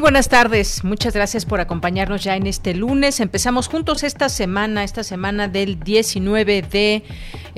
[0.00, 3.20] Buenas tardes, muchas gracias por acompañarnos ya en este lunes.
[3.20, 7.02] Empezamos juntos esta semana, esta semana del 19 de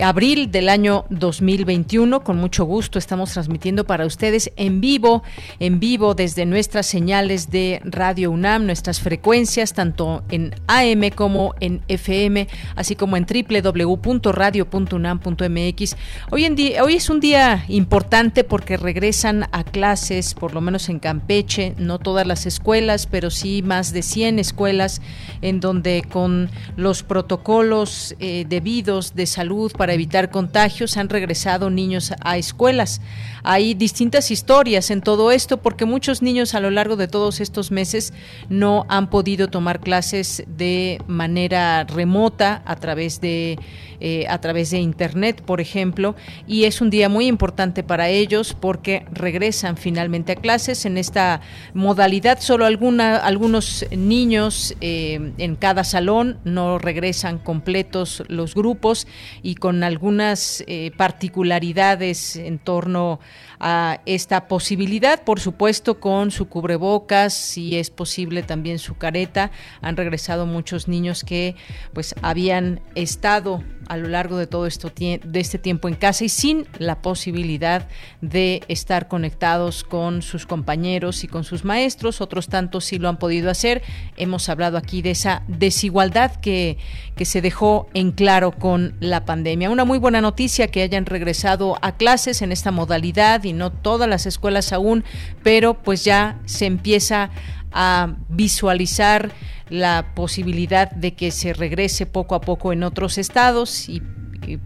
[0.03, 2.25] abril del año 2021.
[2.25, 5.23] Con mucho gusto estamos transmitiendo para ustedes en vivo,
[5.61, 11.81] en vivo desde nuestras señales de Radio UNAM, nuestras frecuencias, tanto en AM como en
[11.87, 15.97] FM, así como en www.radio.unam.mx.
[16.31, 20.89] Hoy, en día, hoy es un día importante porque regresan a clases, por lo menos
[20.89, 25.01] en Campeche, no todas las escuelas, pero sí más de 100 escuelas
[25.43, 32.13] en donde con los protocolos eh, debidos de salud para evitar contagios han regresado niños
[32.21, 33.01] a escuelas.
[33.45, 37.71] Hay distintas historias en todo esto porque muchos niños a lo largo de todos estos
[37.71, 38.13] meses
[38.49, 43.59] no han podido tomar clases de manera remota a través de
[44.05, 46.17] eh, a través de internet, por ejemplo,
[46.49, 51.41] y es un día muy importante para ellos porque regresan finalmente a clases en esta
[51.73, 52.22] modalidad.
[52.39, 59.09] Solo algunos niños eh, en cada salón no regresan completos los grupos
[59.43, 63.19] y con algunas eh, particularidades en torno
[63.63, 69.53] a esta posibilidad, por supuesto con su cubrebocas, si es posible también su careta.
[69.81, 71.55] Han regresado muchos niños que
[71.95, 76.29] pues habían estado a lo largo de todo esto de este tiempo en casa y
[76.29, 77.89] sin la posibilidad
[78.21, 83.19] de estar conectados con sus compañeros y con sus maestros, otros tantos sí lo han
[83.19, 83.83] podido hacer.
[84.17, 86.79] Hemos hablado aquí de esa desigualdad que,
[87.17, 89.71] que se dejó en claro con la pandemia.
[89.71, 94.09] Una muy buena noticia que hayan regresado a clases en esta modalidad y no todas
[94.09, 95.05] las escuelas aún,
[95.43, 97.31] pero pues ya se empieza
[97.73, 99.33] a visualizar
[99.69, 104.03] la posibilidad de que se regrese poco a poco en otros estados y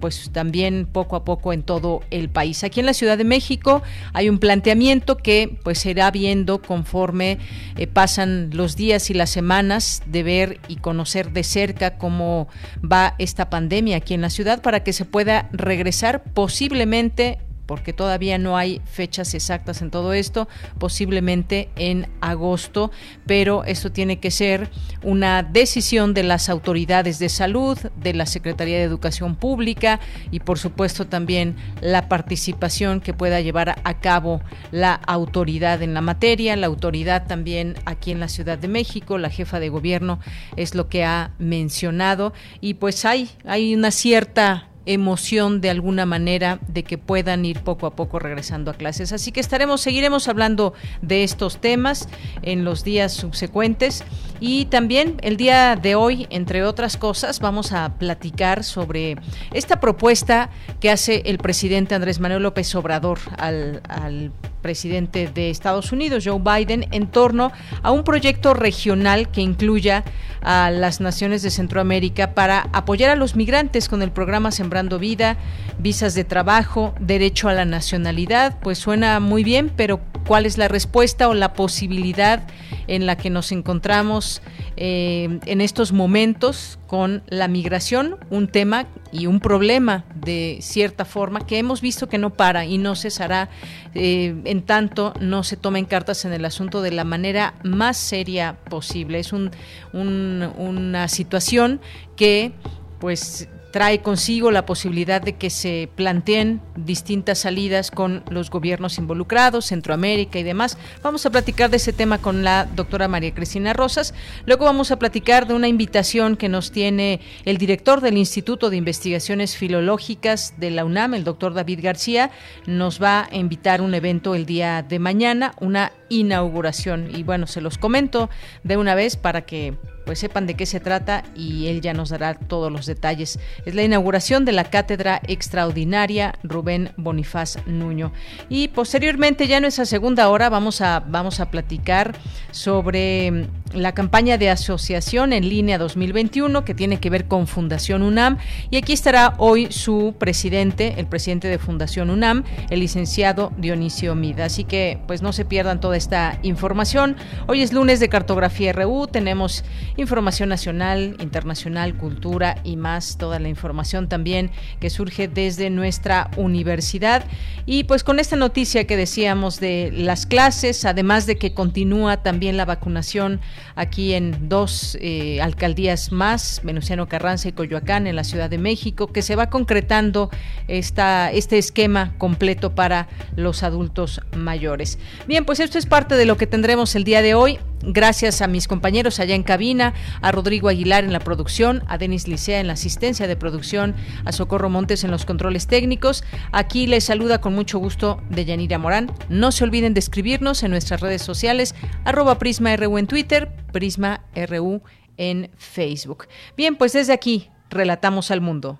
[0.00, 2.64] pues también poco a poco en todo el país.
[2.64, 3.82] Aquí en la Ciudad de México
[4.12, 7.38] hay un planteamiento que pues se irá viendo conforme
[7.76, 12.48] eh, pasan los días y las semanas de ver y conocer de cerca cómo
[12.80, 18.38] va esta pandemia aquí en la ciudad para que se pueda regresar posiblemente porque todavía
[18.38, 22.90] no hay fechas exactas en todo esto, posiblemente en agosto,
[23.26, 24.70] pero esto tiene que ser
[25.02, 30.00] una decisión de las autoridades de salud, de la Secretaría de Educación Pública
[30.30, 34.40] y por supuesto también la participación que pueda llevar a cabo
[34.70, 39.30] la autoridad en la materia, la autoridad también aquí en la Ciudad de México, la
[39.30, 40.20] jefa de gobierno
[40.56, 42.32] es lo que ha mencionado.
[42.60, 47.86] Y pues hay hay una cierta emoción de alguna manera de que puedan ir poco
[47.86, 49.12] a poco regresando a clases.
[49.12, 52.08] Así que estaremos, seguiremos hablando de estos temas
[52.42, 54.04] en los días subsecuentes
[54.40, 59.16] y también el día de hoy, entre otras cosas, vamos a platicar sobre
[59.52, 64.30] esta propuesta que hace el presidente Andrés Manuel López Obrador al, al
[64.62, 67.52] presidente de Estados Unidos, Joe Biden, en torno
[67.82, 70.04] a un proyecto regional que incluya
[70.42, 75.36] a las naciones de Centroamérica para apoyar a los migrantes con el programa Sembrando Vida,
[75.78, 78.58] visas de trabajo, derecho a la nacionalidad.
[78.60, 82.46] Pues suena muy bien, pero ¿cuál es la respuesta o la posibilidad
[82.86, 84.42] en la que nos encontramos
[84.76, 88.16] eh, en estos momentos con la migración?
[88.30, 88.86] Un tema
[89.18, 93.48] y un problema de cierta forma que hemos visto que no para y no cesará
[93.94, 98.56] eh, en tanto no se tomen cartas en el asunto de la manera más seria
[98.68, 99.18] posible.
[99.18, 99.50] Es un,
[99.92, 101.80] una situación
[102.16, 102.52] que
[102.98, 109.66] pues trae consigo la posibilidad de que se planteen distintas salidas con los gobiernos involucrados,
[109.66, 110.78] Centroamérica y demás.
[111.02, 114.14] Vamos a platicar de ese tema con la doctora María Cristina Rosas.
[114.46, 118.78] Luego vamos a platicar de una invitación que nos tiene el director del Instituto de
[118.78, 122.30] Investigaciones Filológicas de la UNAM, el doctor David García.
[122.64, 127.14] Nos va a invitar un evento el día de mañana, una inauguración.
[127.14, 128.30] Y bueno, se los comento
[128.64, 132.08] de una vez para que pues sepan de qué se trata y él ya nos
[132.08, 133.38] dará todos los detalles.
[133.66, 138.12] Es la inauguración de la Cátedra Extraordinaria Rubén Bonifaz Nuño.
[138.48, 142.14] Y posteriormente, ya en esa segunda hora, vamos a, vamos a platicar
[142.52, 148.38] sobre la campaña de asociación en línea 2021 que tiene que ver con Fundación UNAM
[148.70, 154.46] y aquí estará hoy su presidente, el presidente de Fundación UNAM, el licenciado Dionisio Mida.
[154.46, 157.16] Así que pues no se pierdan toda esta información.
[157.48, 159.64] Hoy es lunes de Cartografía RU, tenemos
[159.96, 164.50] información nacional, internacional, cultura y más, toda la información también
[164.80, 167.24] que surge desde nuestra universidad.
[167.64, 172.56] Y pues con esta noticia que decíamos de las clases, además de que continúa también
[172.56, 173.40] la vacunación
[173.74, 179.08] aquí en dos eh, alcaldías más, Venustiano Carranza y Coyoacán, en la Ciudad de México,
[179.08, 180.30] que se va concretando
[180.68, 184.98] esta, este esquema completo para los adultos mayores.
[185.26, 187.58] Bien, pues esto es parte de lo que tendremos el día de hoy.
[187.82, 192.26] Gracias a mis compañeros allá en cabina, a Rodrigo Aguilar en la producción, a Denis
[192.26, 193.94] Licea en la asistencia de producción,
[194.24, 196.24] a Socorro Montes en los controles técnicos.
[196.52, 199.12] Aquí les saluda con mucho gusto de Yanira Morán.
[199.28, 201.74] No se olviden de escribirnos en nuestras redes sociales,
[202.04, 204.82] arroba Prisma RU en Twitter, Prisma RU
[205.16, 206.26] en Facebook.
[206.56, 208.78] Bien, pues desde aquí, relatamos al mundo.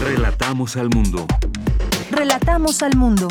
[0.00, 1.26] Relatamos al mundo.
[2.10, 3.28] Relatamos al mundo.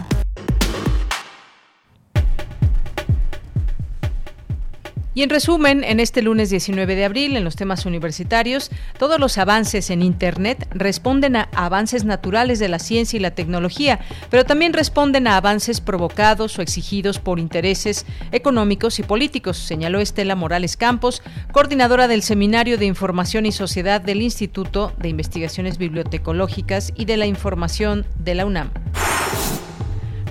[5.13, 9.37] Y en resumen, en este lunes 19 de abril, en los temas universitarios, todos los
[9.37, 13.99] avances en Internet responden a avances naturales de la ciencia y la tecnología,
[14.29, 20.35] pero también responden a avances provocados o exigidos por intereses económicos y políticos, señaló Estela
[20.35, 21.21] Morales Campos,
[21.51, 27.25] coordinadora del Seminario de Información y Sociedad del Instituto de Investigaciones Bibliotecológicas y de la
[27.25, 28.71] Información de la UNAM.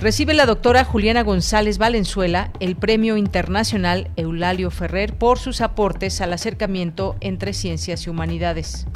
[0.01, 6.33] Recibe la doctora Juliana González Valenzuela el Premio Internacional Eulalio Ferrer por sus aportes al
[6.33, 8.87] acercamiento entre ciencias y humanidades.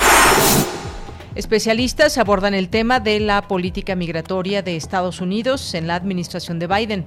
[1.35, 6.65] Especialistas abordan el tema de la política migratoria de Estados Unidos en la administración de
[6.65, 7.05] Biden.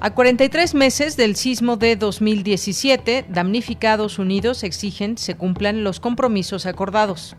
[0.00, 7.36] A 43 meses del sismo de 2017, damnificados unidos exigen se cumplan los compromisos acordados.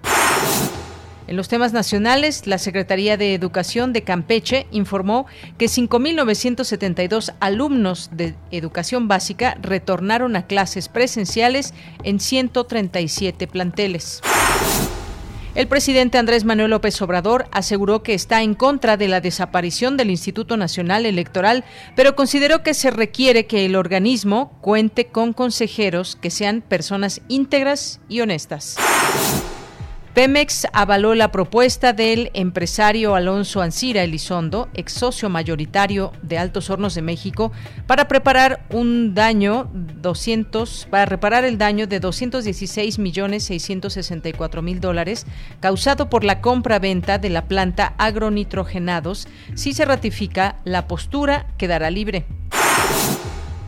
[1.32, 8.36] En los temas nacionales, la Secretaría de Educación de Campeche informó que 5.972 alumnos de
[8.52, 11.74] educación básica retornaron a clases presenciales
[12.04, 14.20] en 137 planteles.
[15.56, 20.10] El presidente Andrés Manuel López Obrador aseguró que está en contra de la desaparición del
[20.10, 21.64] Instituto Nacional Electoral,
[21.96, 28.02] pero consideró que se requiere que el organismo cuente con consejeros que sean personas íntegras
[28.10, 28.76] y honestas.
[30.14, 36.96] Pemex avaló la propuesta del empresario Alonso Ancira Elizondo, ex socio mayoritario de Altos Hornos
[36.96, 37.54] de México,
[37.88, 45.26] para preparar un daño 200 para reparar el daño de 216 millones 664 mil dólares
[45.62, 49.30] causado por la compra-venta de la planta agronitrogenados.
[49.56, 52.26] Si se ratifica, la postura quedará libre.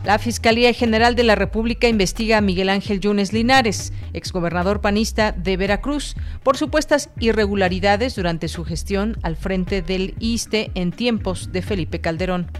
[0.04, 5.56] La Fiscalía General de la República investiga a Miguel Ángel Yunes Linares, exgobernador panista de
[5.56, 12.02] Veracruz, por supuestas irregularidades durante su gestión al frente del ISTE en tiempos de Felipe
[12.02, 12.50] Calderón.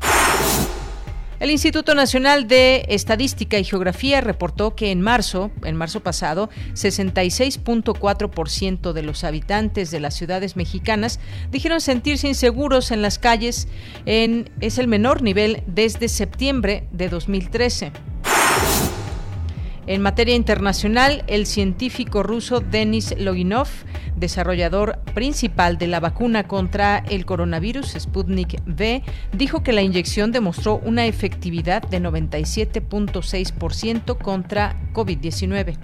[1.44, 8.94] El Instituto Nacional de Estadística y Geografía reportó que en marzo, en marzo pasado, 66.4%
[8.94, 11.20] de los habitantes de las ciudades mexicanas
[11.50, 13.68] dijeron sentirse inseguros en las calles,
[14.06, 17.92] en, es el menor nivel desde septiembre de 2013.
[19.86, 23.68] En materia internacional, el científico ruso Denis Loginov,
[24.16, 30.76] desarrollador principal de la vacuna contra el coronavirus Sputnik V, dijo que la inyección demostró
[30.76, 35.76] una efectividad de 97.6% contra COVID-19.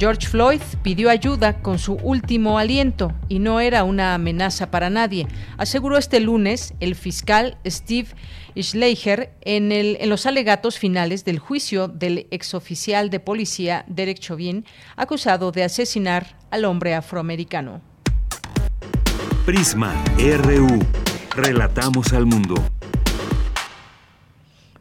[0.00, 5.26] George Floyd pidió ayuda con su último aliento y no era una amenaza para nadie,
[5.58, 8.08] aseguró este lunes el fiscal Steve
[8.56, 14.64] Schleicher en, en los alegatos finales del juicio del exoficial de policía Derek Chauvin,
[14.96, 17.80] acusado de asesinar al hombre afroamericano.
[19.46, 20.78] Prisma RU.
[21.34, 22.54] Relatamos al mundo.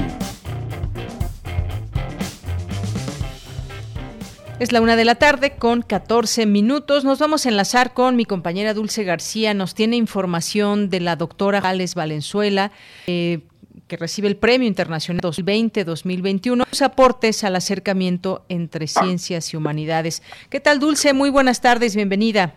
[4.59, 7.05] Es la una de la tarde con 14 minutos.
[7.05, 9.53] Nos vamos a enlazar con mi compañera Dulce García.
[9.53, 12.71] Nos tiene información de la doctora Gales Valenzuela.
[13.05, 13.41] Eh,
[13.87, 20.23] que recibe el Premio Internacional 2020-2021, sus aportes al acercamiento entre ciencias y humanidades.
[20.49, 21.13] ¿Qué tal, Dulce?
[21.13, 22.51] Muy buenas tardes, bienvenida.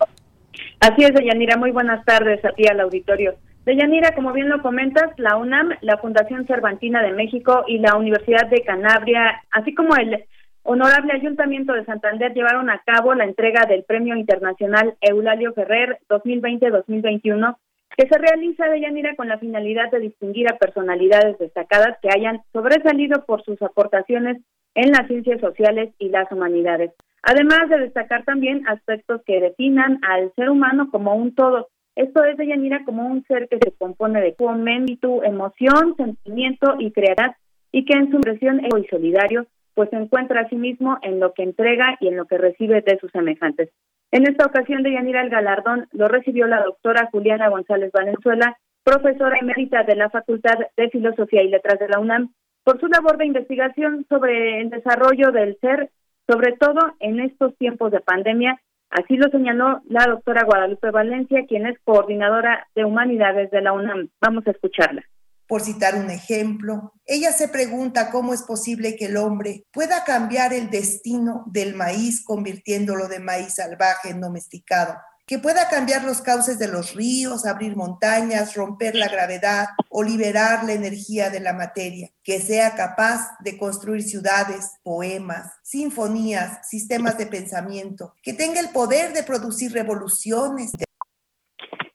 [0.79, 3.35] Así es, Deyanira, muy buenas tardes a ti al auditorio.
[3.65, 8.49] Deyanira, como bien lo comentas, la UNAM, la Fundación Cervantina de México y la Universidad
[8.49, 10.25] de Canabria, así como el
[10.63, 17.57] Honorable Ayuntamiento de Santander llevaron a cabo la entrega del Premio Internacional Eulalio Ferrer 2020-2021,
[17.97, 22.41] que se realiza de Yanira con la finalidad de distinguir a personalidades destacadas que hayan
[22.53, 24.37] sobresalido por sus aportaciones
[24.75, 26.91] en las ciencias sociales y las humanidades,
[27.23, 31.69] además de destacar también aspectos que definan al ser humano como un todo.
[31.95, 36.91] Esto es de Yanira como un ser que se compone de tu emoción, sentimiento y
[36.91, 37.35] creatividad
[37.73, 41.33] y que en su expresión y solidario pues se encuentra a sí mismo en lo
[41.33, 43.69] que entrega y en lo que recibe de sus semejantes.
[44.11, 49.37] En esta ocasión de Yanira el galardón lo recibió la doctora Juliana González Valenzuela, profesora
[49.39, 53.25] emérita de la Facultad de Filosofía y Letras de la UNAM, por su labor de
[53.25, 55.89] investigación sobre el desarrollo del ser,
[56.27, 58.59] sobre todo en estos tiempos de pandemia.
[58.89, 64.09] Así lo señaló la doctora Guadalupe Valencia, quien es coordinadora de humanidades de la UNAM.
[64.19, 65.03] Vamos a escucharla
[65.51, 66.93] por citar un ejemplo.
[67.05, 72.23] Ella se pregunta cómo es posible que el hombre pueda cambiar el destino del maíz
[72.23, 74.95] convirtiéndolo de maíz salvaje en domesticado,
[75.27, 80.63] que pueda cambiar los cauces de los ríos, abrir montañas, romper la gravedad o liberar
[80.63, 87.25] la energía de la materia, que sea capaz de construir ciudades, poemas, sinfonías, sistemas de
[87.25, 90.71] pensamiento, que tenga el poder de producir revoluciones,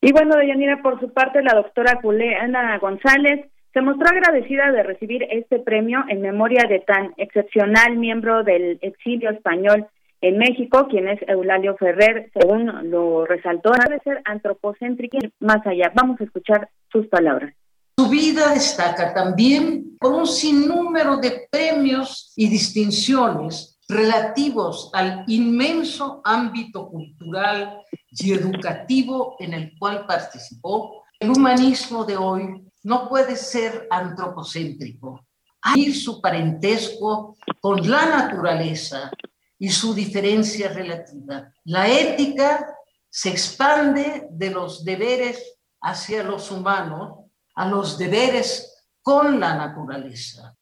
[0.07, 5.25] y bueno, Deyanira, por su parte, la doctora Juliana González se mostró agradecida de recibir
[5.25, 9.89] este premio en memoria de tan excepcional miembro del exilio español
[10.21, 15.91] en México, quien es Eulalio Ferrer, según lo resaltó, de ser antropocéntrica más allá.
[15.93, 17.53] Vamos a escuchar sus palabras.
[17.99, 26.89] Su vida destaca también por un sinnúmero de premios y distinciones relativos al inmenso ámbito
[26.89, 35.25] cultural y educativo en el cual participó, el humanismo de hoy no puede ser antropocéntrico.
[35.63, 39.11] Hay su parentesco con la naturaleza
[39.59, 41.53] y su diferencia relativa.
[41.65, 42.67] La ética
[43.09, 50.55] se expande de los deberes hacia los humanos a los deberes con la naturaleza.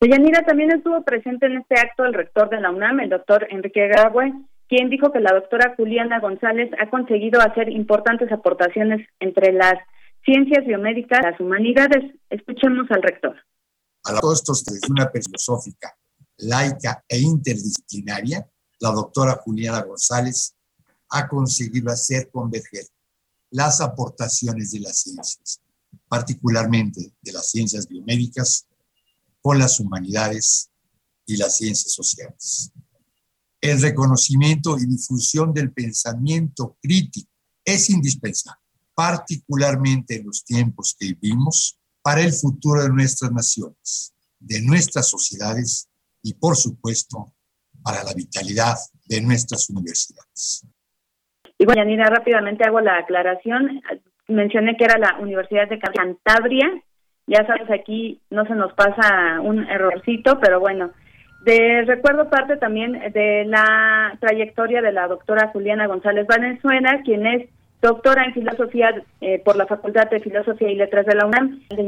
[0.00, 3.88] Deyanira también estuvo presente en este acto el rector de la UNAM, el doctor Enrique
[3.88, 4.32] Graue,
[4.68, 9.74] quien dijo que la doctora Juliana González ha conseguido hacer importantes aportaciones entre las
[10.24, 12.14] ciencias biomédicas y las humanidades.
[12.30, 13.36] Escuchemos al rector.
[14.04, 15.92] A todos estos desde una filosófica,
[16.36, 18.46] laica e interdisciplinaria,
[18.78, 20.54] la doctora Juliana González
[21.10, 22.84] ha conseguido hacer converger
[23.50, 25.60] las aportaciones de las ciencias,
[26.06, 28.67] particularmente de las ciencias biomédicas,
[29.48, 30.70] con las humanidades
[31.24, 32.70] y las ciencias sociales.
[33.62, 37.30] El reconocimiento y difusión del pensamiento crítico
[37.64, 38.60] es indispensable,
[38.94, 45.88] particularmente en los tiempos que vivimos, para el futuro de nuestras naciones, de nuestras sociedades
[46.22, 47.32] y, por supuesto,
[47.82, 48.76] para la vitalidad
[49.06, 50.66] de nuestras universidades.
[51.56, 53.80] Y bueno, Yanira, rápidamente hago la aclaración.
[54.26, 56.68] Mencioné que era la Universidad de Cantabria.
[57.28, 60.90] Ya sabes, aquí no se nos pasa un errorcito, pero bueno.
[61.44, 67.48] De recuerdo parte también de la trayectoria de la doctora Juliana González Valenzuela, quien es
[67.80, 71.82] doctora en filosofía eh, por la Facultad de Filosofía y Letras de la UNAM, de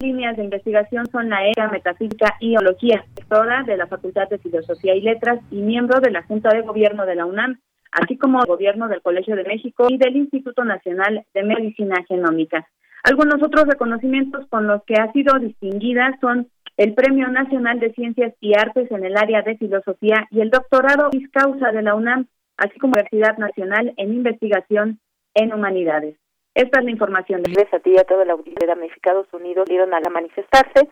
[0.00, 4.94] líneas de investigación son la ERA, Metafísica y Teología, doctora de la Facultad de Filosofía
[4.94, 7.58] y Letras y miembro de la Junta de Gobierno de la UNAM,
[7.90, 12.66] así como gobierno del Colegio de México y del Instituto Nacional de Medicina Genómica.
[13.02, 18.34] Algunos otros reconocimientos con los que ha sido distinguida son el Premio Nacional de Ciencias
[18.40, 22.28] y Artes en el área de filosofía y el doctorado Vis Causa de la UNAM,
[22.56, 25.00] así como Universidad Nacional en Investigación
[25.34, 26.16] en Humanidades.
[26.54, 27.40] Esta es la información.
[27.40, 30.88] A ti la audiencia de damnificados unidos dieron a la manifestarse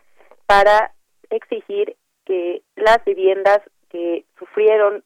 [0.47, 0.93] para
[1.31, 5.05] exigir que las viviendas que sufrieron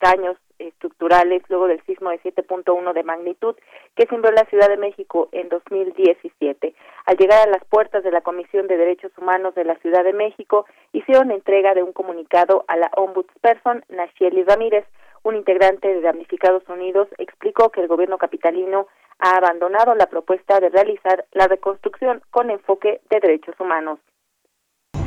[0.00, 3.54] daños estructurales luego del sismo de 7.1 de magnitud
[3.94, 6.74] que sembró la Ciudad de México en 2017.
[7.06, 10.12] Al llegar a las puertas de la Comisión de Derechos Humanos de la Ciudad de
[10.12, 14.84] México, hicieron entrega de un comunicado a la ombudsperson Nacheli Ramírez.
[15.22, 18.86] Un integrante de Damnificados Unidos explicó que el gobierno capitalino
[19.18, 23.98] ha abandonado la propuesta de realizar la reconstrucción con enfoque de derechos humanos.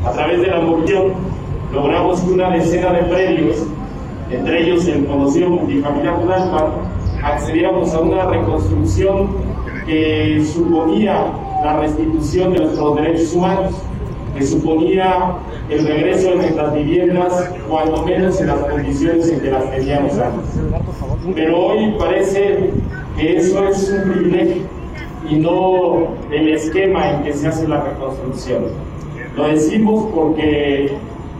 [0.05, 0.59] A través de la
[1.73, 3.67] logramos una decena de predios,
[4.31, 6.71] entre ellos el conocido multifamiliar Tunalpa,
[7.23, 9.29] accediéramos a una reconstrucción
[9.85, 11.25] que suponía
[11.63, 13.73] la restitución de nuestros derechos humanos,
[14.37, 15.35] que suponía
[15.69, 20.59] el regreso de nuestras viviendas, cuando menos en las condiciones en que las teníamos antes.
[21.35, 22.71] Pero hoy parece
[23.17, 24.61] que eso es un privilegio
[25.29, 28.65] y no el esquema en que se hace la reconstrucción.
[29.35, 30.91] Lo decimos porque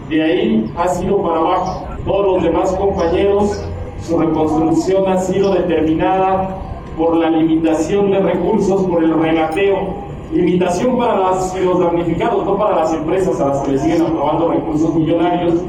[0.09, 1.88] de ahí ha sido para abajo.
[2.05, 3.65] Todos los demás compañeros,
[4.01, 6.57] su reconstrucción ha sido determinada
[6.97, 10.09] por la limitación de recursos, por el regateo.
[10.31, 14.93] Limitación para los damnificados, no para las empresas a las que le siguen aprobando recursos
[14.95, 15.63] millonarios.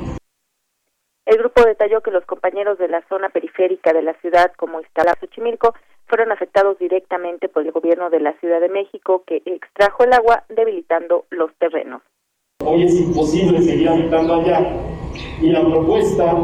[1.26, 5.14] El grupo detalló que los compañeros de la zona periférica de la ciudad, como Iztala
[5.20, 5.74] Xochimilco,
[6.06, 10.44] fueron afectados directamente por el gobierno de la Ciudad de México que extrajo el agua
[10.48, 12.02] debilitando los terrenos.
[12.62, 14.76] Hoy es imposible seguir habitando allá.
[15.40, 16.36] Y la propuesta,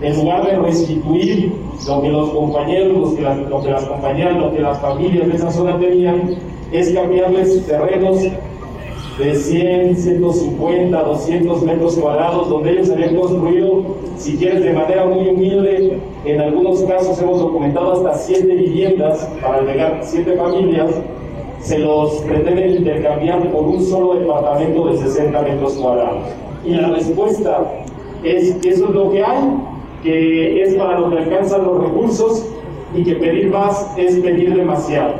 [0.00, 1.52] en lugar de restituir
[1.88, 5.50] lo que los compañeros, lo que las, lo compañeras, lo que las familias de esa
[5.50, 6.36] zona tenían,
[6.70, 8.22] es cambiarles terrenos
[9.18, 15.28] de 100, 150, 200 metros cuadrados, donde ellos habían construido, si quieres, de manera muy
[15.28, 20.90] humilde, en algunos casos hemos documentado hasta 7 viviendas para albergar 7 familias,
[21.64, 26.28] se los pretenden intercambiar por un solo departamento de 60 metros cuadrados.
[26.62, 27.84] Y la respuesta
[28.22, 29.42] es que eso es lo que hay,
[30.02, 32.54] que es para lo que alcanzan los recursos
[32.94, 35.14] y que pedir más es pedir demasiado.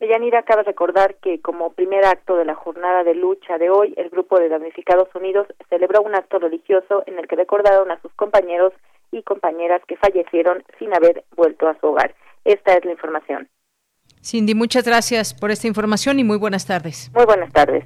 [0.00, 4.10] Deyanira cabe recordar que como primer acto de la jornada de lucha de hoy, el
[4.10, 8.72] grupo de damnificados unidos celebró un acto religioso en el que recordaron a sus compañeros
[9.12, 12.12] y compañeras que fallecieron sin haber vuelto a su hogar.
[12.44, 13.48] Esta es la información.
[14.24, 17.10] Cindy, muchas gracias por esta información y muy buenas tardes.
[17.14, 17.84] Muy buenas tardes.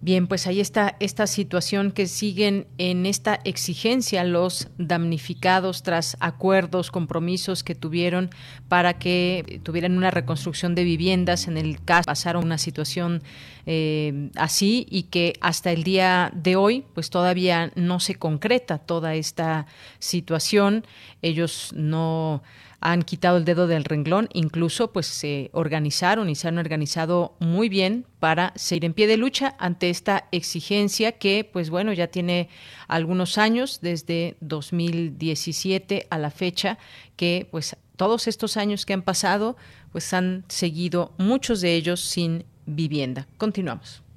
[0.00, 6.92] Bien, pues ahí está esta situación que siguen en esta exigencia los damnificados tras acuerdos,
[6.92, 8.30] compromisos que tuvieron
[8.68, 11.48] para que tuvieran una reconstrucción de viviendas.
[11.48, 13.24] En el caso pasaron una situación
[13.66, 19.16] eh, así y que hasta el día de hoy, pues todavía no se concreta toda
[19.16, 19.66] esta
[19.98, 20.86] situación.
[21.22, 22.44] Ellos no
[22.80, 27.68] han quitado el dedo del renglón, incluso pues se organizaron y se han organizado muy
[27.68, 32.48] bien para seguir en pie de lucha ante esta exigencia que pues bueno ya tiene
[32.86, 36.78] algunos años desde 2017 a la fecha
[37.16, 39.56] que pues todos estos años que han pasado
[39.90, 43.26] pues han seguido muchos de ellos sin vivienda.
[43.38, 44.07] Continuamos.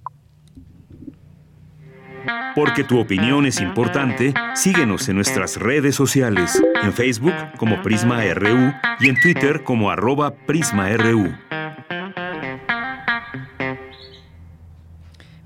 [2.56, 8.74] Porque tu opinión es importante, síguenos en nuestras redes sociales, en Facebook como Prisma RU
[9.00, 11.34] y en Twitter como arroba PrismaRU.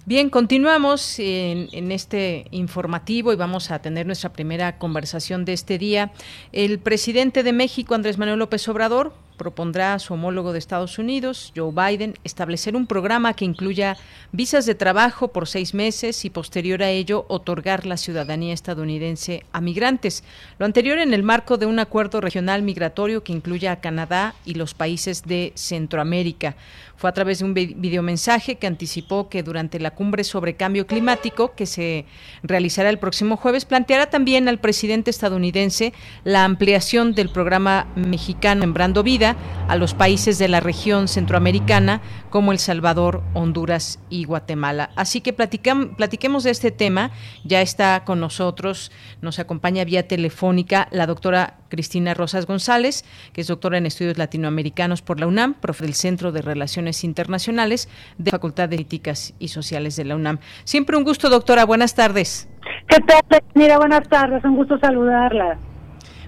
[0.08, 5.80] Bien, continuamos en, en, este informativo y vamos a tener nuestra primera conversación de este
[5.80, 6.12] día.
[6.52, 11.54] El presidente de México, Andrés Manuel López Obrador, propondrá a su homólogo de Estados Unidos,
[11.56, 13.98] Joe Biden, establecer un programa que incluya
[14.32, 19.62] visas de trabajo por seis meses y posterior a ello otorgar la ciudadanía estadounidense a
[19.62, 20.24] migrantes.
[20.58, 24.56] Lo anterior en el marco de un acuerdo regional migratorio que incluya a Canadá y
[24.56, 26.56] los países de Centroamérica.
[26.98, 31.54] Fue a través de un videomensaje que anticipó que durante la cumbre sobre cambio climático
[31.56, 32.06] que se
[32.44, 39.04] realizará el próximo jueves planteará también al presidente estadounidense la ampliación del programa mexicano Sembrando
[39.04, 39.36] Vida
[39.68, 44.92] a los países de la región centroamericana como El Salvador, Honduras y Guatemala.
[44.96, 47.12] Así que platiquemos de este tema.
[47.44, 53.48] Ya está con nosotros, nos acompaña vía telefónica la doctora Cristina Rosas González, que es
[53.48, 58.38] doctora en estudios latinoamericanos por la UNAM, profe del Centro de Relaciones Internacionales de la
[58.38, 60.40] Facultad de Políticas y Sociales de la UNAM.
[60.64, 61.66] Siempre un gusto, doctora.
[61.66, 62.48] Buenas tardes.
[62.88, 64.44] ¿Qué tal, Mira, buenas tardes.
[64.44, 65.58] Un gusto saludarla.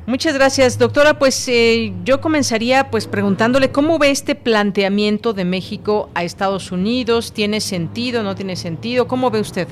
[0.07, 1.19] Muchas gracias, doctora.
[1.19, 7.33] Pues eh, yo comenzaría pues preguntándole cómo ve este planteamiento de México a Estados Unidos.
[7.33, 8.23] ¿Tiene sentido?
[8.23, 9.07] ¿No tiene sentido?
[9.07, 9.67] ¿Cómo ve usted?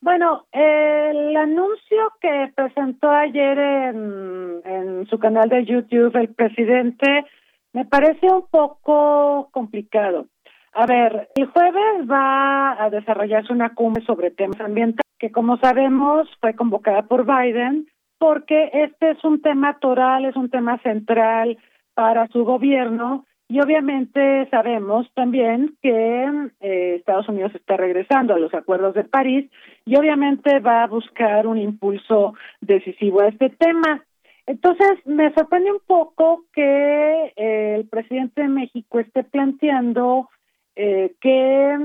[0.00, 7.24] Bueno, el anuncio que presentó ayer en, su canal de YouTube el presidente
[7.72, 10.26] me parece un poco complicado.
[10.72, 16.28] A ver, el jueves va a desarrollarse una cumbre sobre temas ambientales que como sabemos
[16.40, 17.86] fue convocada por Biden
[18.18, 21.58] porque este es un tema toral, es un tema central
[21.94, 28.52] para su gobierno y obviamente sabemos también que eh, Estados Unidos está regresando a los
[28.52, 29.50] acuerdos de París
[29.86, 34.04] y obviamente va a buscar un impulso decisivo a este tema.
[34.48, 40.30] Entonces, me sorprende un poco que eh, el presidente de México esté planteando
[40.74, 41.76] eh, que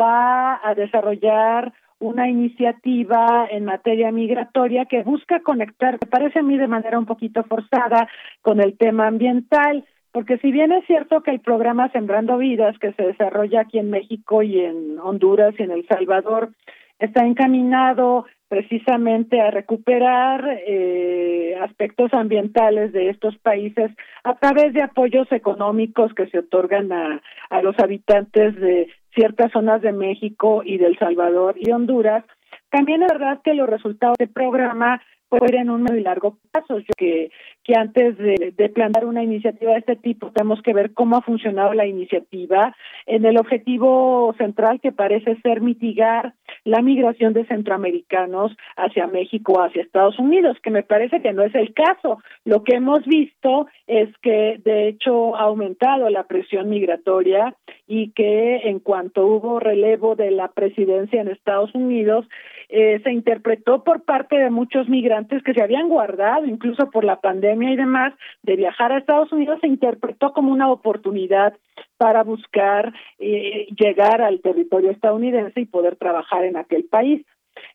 [0.00, 6.56] va a desarrollar una iniciativa en materia migratoria que busca conectar, me parece a mí
[6.56, 8.08] de manera un poquito forzada,
[8.40, 9.84] con el tema ambiental.
[10.10, 13.90] Porque si bien es cierto que el programa Sembrando Vidas, que se desarrolla aquí en
[13.90, 16.52] México y en Honduras y en El Salvador,
[16.98, 23.90] está encaminado precisamente a recuperar eh, aspectos ambientales de estos países
[24.24, 29.82] a través de apoyos económicos que se otorgan a, a los habitantes de ciertas zonas
[29.82, 32.24] de México y del Salvador y Honduras.
[32.70, 36.78] También es verdad que los resultados del programa pueden un medio y largo plazo.
[36.78, 37.30] Yo que,
[37.64, 41.22] que antes de, de plantear una iniciativa de este tipo tenemos que ver cómo ha
[41.22, 42.74] funcionado la iniciativa
[43.06, 49.82] en el objetivo central que parece ser mitigar la migración de centroamericanos hacia México, hacia
[49.82, 52.18] Estados Unidos, que me parece que no es el caso.
[52.44, 57.54] Lo que hemos visto es que de hecho ha aumentado la presión migratoria
[57.86, 62.26] y que en cuanto hubo relevo de la presidencia en Estados Unidos,
[62.68, 67.20] eh, se interpretó por parte de muchos migrantes que se habían guardado, incluso por la
[67.20, 71.54] pandemia y demás, de viajar a Estados Unidos, se interpretó como una oportunidad
[71.96, 77.24] para buscar eh, llegar al territorio estadounidense y poder trabajar en aquel país.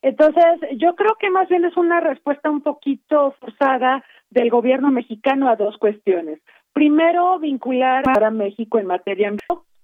[0.00, 0.44] Entonces,
[0.76, 5.56] yo creo que más bien es una respuesta un poquito forzada del gobierno mexicano a
[5.56, 6.40] dos cuestiones.
[6.72, 9.32] Primero, vincular a México en materia,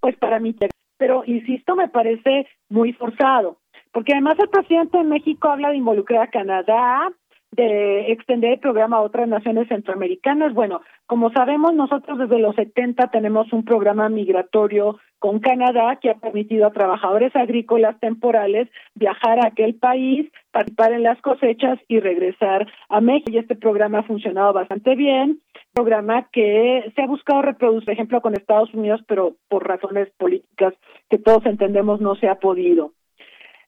[0.00, 0.54] pues para mí,
[0.96, 3.58] pero insisto, me parece muy forzado
[3.92, 7.10] porque además el presidente de México habla de involucrar a Canadá,
[7.52, 10.54] de extender el programa a otras naciones centroamericanas.
[10.54, 16.14] Bueno, como sabemos, nosotros desde los 70 tenemos un programa migratorio con Canadá que ha
[16.14, 22.66] permitido a trabajadores agrícolas temporales viajar a aquel país, participar en las cosechas y regresar
[22.88, 23.32] a México.
[23.32, 25.40] Y este programa ha funcionado bastante bien.
[25.74, 30.74] Programa que se ha buscado reproducir, por ejemplo, con Estados Unidos, pero por razones políticas
[31.08, 32.92] que todos entendemos no se ha podido.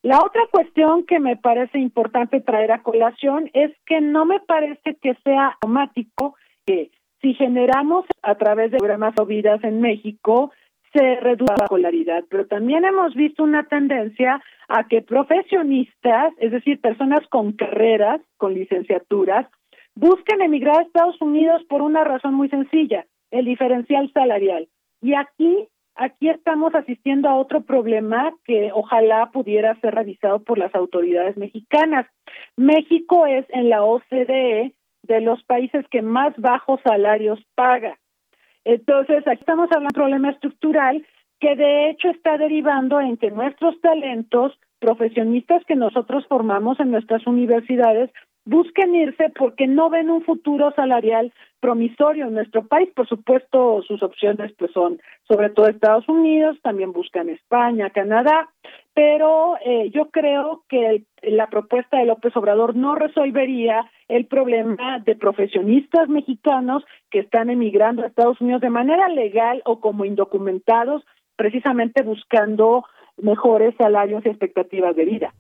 [0.03, 4.97] La otra cuestión que me parece importante traer a colación es que no me parece
[5.01, 6.35] que sea automático
[6.67, 10.51] que si generamos a través de programas o vidas en México,
[10.93, 16.81] se reduzca la escolaridad, pero también hemos visto una tendencia a que profesionistas, es decir,
[16.81, 19.47] personas con carreras, con licenciaturas,
[19.95, 24.69] busquen emigrar a Estados Unidos por una razón muy sencilla, el diferencial salarial.
[25.01, 30.75] Y aquí aquí estamos asistiendo a otro problema que ojalá pudiera ser revisado por las
[30.75, 32.07] autoridades mexicanas.
[32.57, 37.99] México es en la OCDE de los países que más bajos salarios paga.
[38.65, 41.05] Entonces, aquí estamos hablando de un problema estructural
[41.41, 47.27] que de hecho está derivando en que nuestros talentos, profesionistas que nosotros formamos en nuestras
[47.27, 48.11] universidades,
[48.45, 52.91] busquen irse porque no ven un futuro salarial promisorio en nuestro país.
[52.95, 58.51] Por supuesto, sus opciones pues son sobre todo Estados Unidos, también buscan España, Canadá,
[58.95, 65.15] pero eh, yo creo que la propuesta de López Obrador no resolvería el problema de
[65.15, 71.05] profesionistas mexicanos que están emigrando a Estados Unidos de manera legal o como indocumentados,
[71.37, 72.85] precisamente buscando
[73.17, 75.35] mejores salarios y expectativas de vida.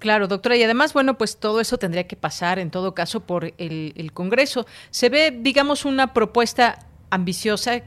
[0.00, 3.44] Claro, doctora, y además, bueno, pues todo eso tendría que pasar en todo caso por
[3.58, 4.66] el, el Congreso.
[4.90, 7.82] Se ve, digamos, una propuesta ambiciosa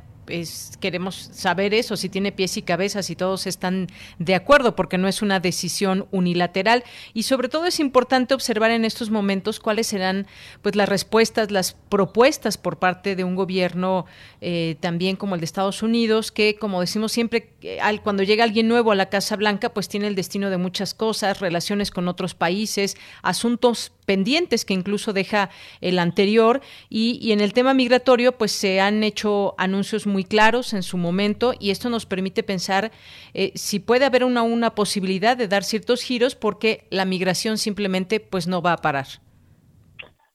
[0.80, 3.88] queremos saber eso, si tiene pies y cabezas, si todos están
[4.20, 6.84] de acuerdo, porque no es una decisión unilateral.
[7.14, 10.28] Y sobre todo es importante observar en estos momentos cuáles serán
[10.62, 14.06] pues las respuestas, las propuestas por parte de un gobierno
[14.42, 17.50] eh, también como el de Estados Unidos, que como decimos siempre,
[17.82, 20.94] al, cuando llega alguien nuevo a la Casa Blanca, pues tiene el destino de muchas
[20.94, 25.50] cosas, relaciones con otros países, asuntos pendientes que incluso deja
[25.82, 30.74] el anterior y, y, en el tema migratorio pues se han hecho anuncios muy claros
[30.74, 32.92] en su momento y esto nos permite pensar
[33.34, 38.20] eh, si puede haber una, una posibilidad de dar ciertos giros porque la migración simplemente
[38.20, 39.08] pues no va a parar.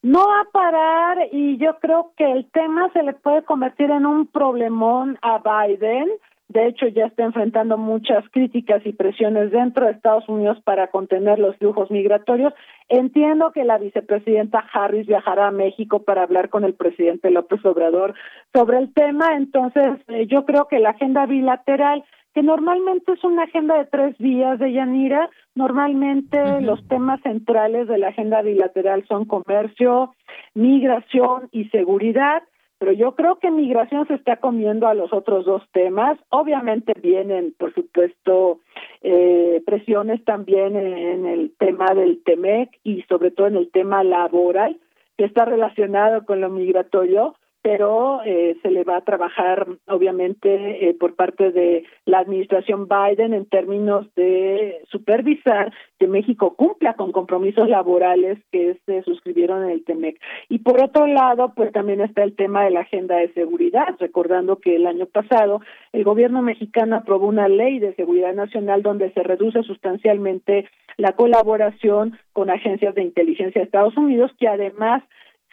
[0.02, 4.06] No va a parar y yo creo que el tema se le puede convertir en
[4.06, 6.08] un problemón a Biden
[6.48, 11.38] de hecho, ya está enfrentando muchas críticas y presiones dentro de Estados Unidos para contener
[11.38, 12.54] los flujos migratorios.
[12.88, 18.14] Entiendo que la vicepresidenta Harris viajará a México para hablar con el presidente López Obrador
[18.54, 19.36] sobre el tema.
[19.36, 22.02] Entonces, eh, yo creo que la agenda bilateral
[22.34, 25.28] que normalmente es una agenda de tres días de Yanira.
[25.54, 30.14] Normalmente los temas centrales de la agenda bilateral son comercio,
[30.54, 32.42] migración y seguridad
[32.78, 36.18] pero yo creo que migración se está comiendo a los otros dos temas.
[36.30, 38.60] Obviamente vienen, por supuesto,
[39.02, 44.78] eh, presiones también en el tema del TEMEC y sobre todo en el tema laboral,
[45.16, 47.34] que está relacionado con lo migratorio,
[47.68, 53.34] pero eh, se le va a trabajar obviamente eh, por parte de la administración Biden
[53.34, 59.84] en términos de supervisar que México cumpla con compromisos laborales que se suscribieron en el
[59.84, 60.18] TEMEC.
[60.48, 64.60] Y por otro lado, pues también está el tema de la agenda de seguridad, recordando
[64.60, 65.60] que el año pasado
[65.92, 72.16] el gobierno mexicano aprobó una ley de seguridad nacional donde se reduce sustancialmente la colaboración
[72.32, 75.02] con agencias de inteligencia de Estados Unidos que además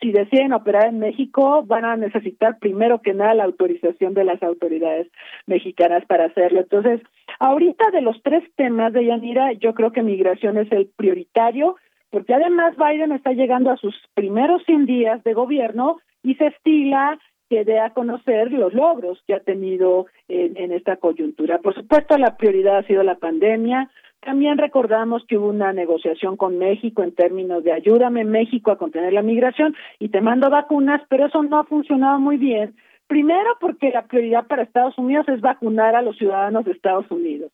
[0.02, 4.42] si deciden operar en México, van a necesitar primero que nada la autorización de las
[4.44, 5.08] autoridades
[5.48, 6.62] mexicanas para hacerlo.
[6.62, 7.02] Entonces,
[7.40, 11.78] ahorita de los tres temas de Yanira, yo creo que migración es el prioritario,
[12.10, 17.18] porque además Biden está llegando a sus primeros 100 días de gobierno y se estila
[17.50, 21.60] que dé a conocer los logros que ha tenido en, en esta coyuntura.
[21.60, 26.58] Por supuesto, la prioridad ha sido la pandemia, también recordamos que hubo una negociación con
[26.58, 31.28] México en términos de ayúdame México a contener la migración y te mando vacunas, pero
[31.28, 32.76] eso no ha funcionado muy bien.
[33.08, 37.52] Primero porque la prioridad para Estados Unidos es vacunar a los ciudadanos de Estados Unidos.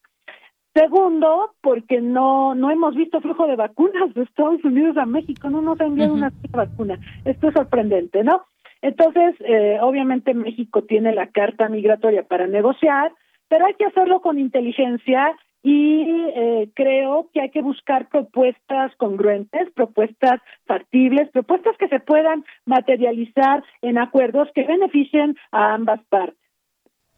[0.74, 5.62] Segundo, porque no no hemos visto flujo de vacunas de Estados Unidos a México, no
[5.62, 6.97] nos ha enviado una vacuna.
[7.26, 8.45] Esto es sorprendente, ¿no?
[8.82, 13.12] Entonces, eh, obviamente México tiene la carta migratoria para negociar,
[13.50, 16.02] pero hay que hacerlo con inteligencia y
[16.36, 23.63] eh, creo que hay que buscar propuestas congruentes, propuestas factibles, propuestas que se puedan materializar
[23.82, 26.38] en acuerdos que beneficien a ambas partes.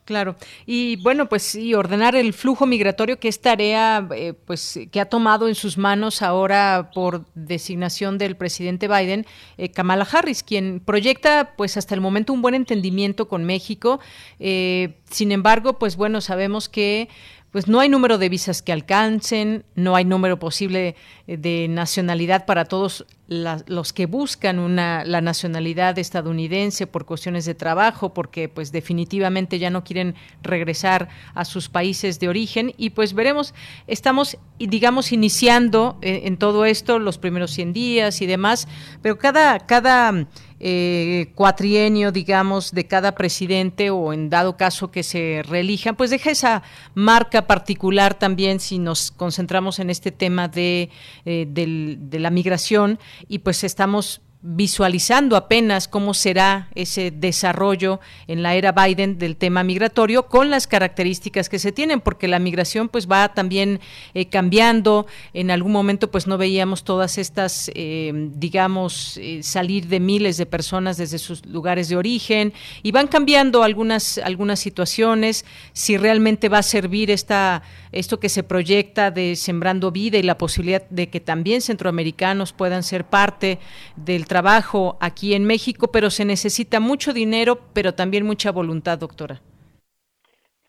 [0.06, 4.99] Claro, y bueno, pues sí, ordenar el flujo migratorio, que es tarea eh, pues, que
[4.99, 9.25] ha tomado en sus manos ahora por designación del presidente Biden,
[9.58, 14.01] eh, Kamala Harris, quien proyecta pues hasta el momento un buen entendimiento con México.
[14.39, 17.08] sin embargo, pues bueno, sabemos que
[17.53, 20.95] pues no hay número de visas que alcancen, no hay número posible
[21.27, 27.55] eh, de nacionalidad para todos los que buscan una, la nacionalidad estadounidense por cuestiones de
[27.55, 32.73] trabajo, porque pues definitivamente ya no quieren regresar a sus países de origen.
[32.77, 33.53] Y pues veremos,
[33.87, 38.67] estamos digamos iniciando eh, en todo esto los primeros 100 días y demás,
[39.01, 40.27] pero cada, cada
[40.65, 46.32] eh, cuatrienio, digamos, de cada presidente o en dado caso que se reelija, pues deja
[46.32, 50.89] esa marca particular también si nos concentramos en este tema de,
[51.26, 52.97] eh, de la migración
[53.28, 59.63] y pues estamos visualizando apenas cómo será ese desarrollo en la era Biden del tema
[59.63, 63.79] migratorio con las características que se tienen, porque la migración pues va también
[64.13, 65.08] eh, cambiando.
[65.34, 70.45] En algún momento pues no veíamos todas estas, eh, digamos, eh, salir de miles de
[70.45, 72.51] personas desde sus lugares de origen
[72.84, 75.45] y van cambiando algunas algunas situaciones.
[75.71, 80.38] Si realmente va a servir esta esto que se proyecta de sembrando vida y la
[80.38, 83.60] posibilidad de que también centroamericanos puedan ser parte
[83.95, 89.35] del trabajo aquí en México, pero se necesita mucho dinero, pero también mucha voluntad, doctora.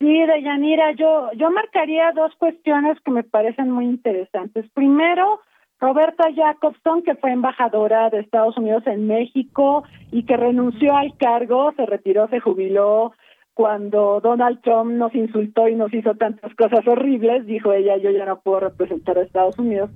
[0.00, 4.66] Sí, Deyanira, yo, yo marcaría dos cuestiones que me parecen muy interesantes.
[4.74, 5.40] Primero,
[5.81, 11.72] Roberta Jacobson, que fue embajadora de Estados Unidos en México y que renunció al cargo,
[11.74, 13.14] se retiró, se jubiló
[13.55, 18.27] cuando Donald Trump nos insultó y nos hizo tantas cosas horribles, dijo ella, yo ya
[18.27, 19.90] no puedo representar a Estados Unidos,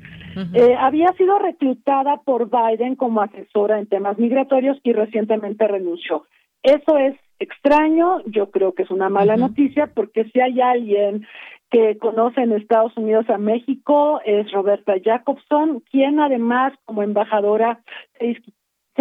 [0.54, 6.24] eh, había sido reclutada por Biden como asesora en temas migratorios y recientemente renunció.
[6.62, 11.26] Eso es extraño, yo creo que es una mala noticia porque si hay alguien
[11.70, 17.80] que conoce en Estados Unidos a México es Roberta Jacobson, quien además como embajadora
[18.18, 18.36] se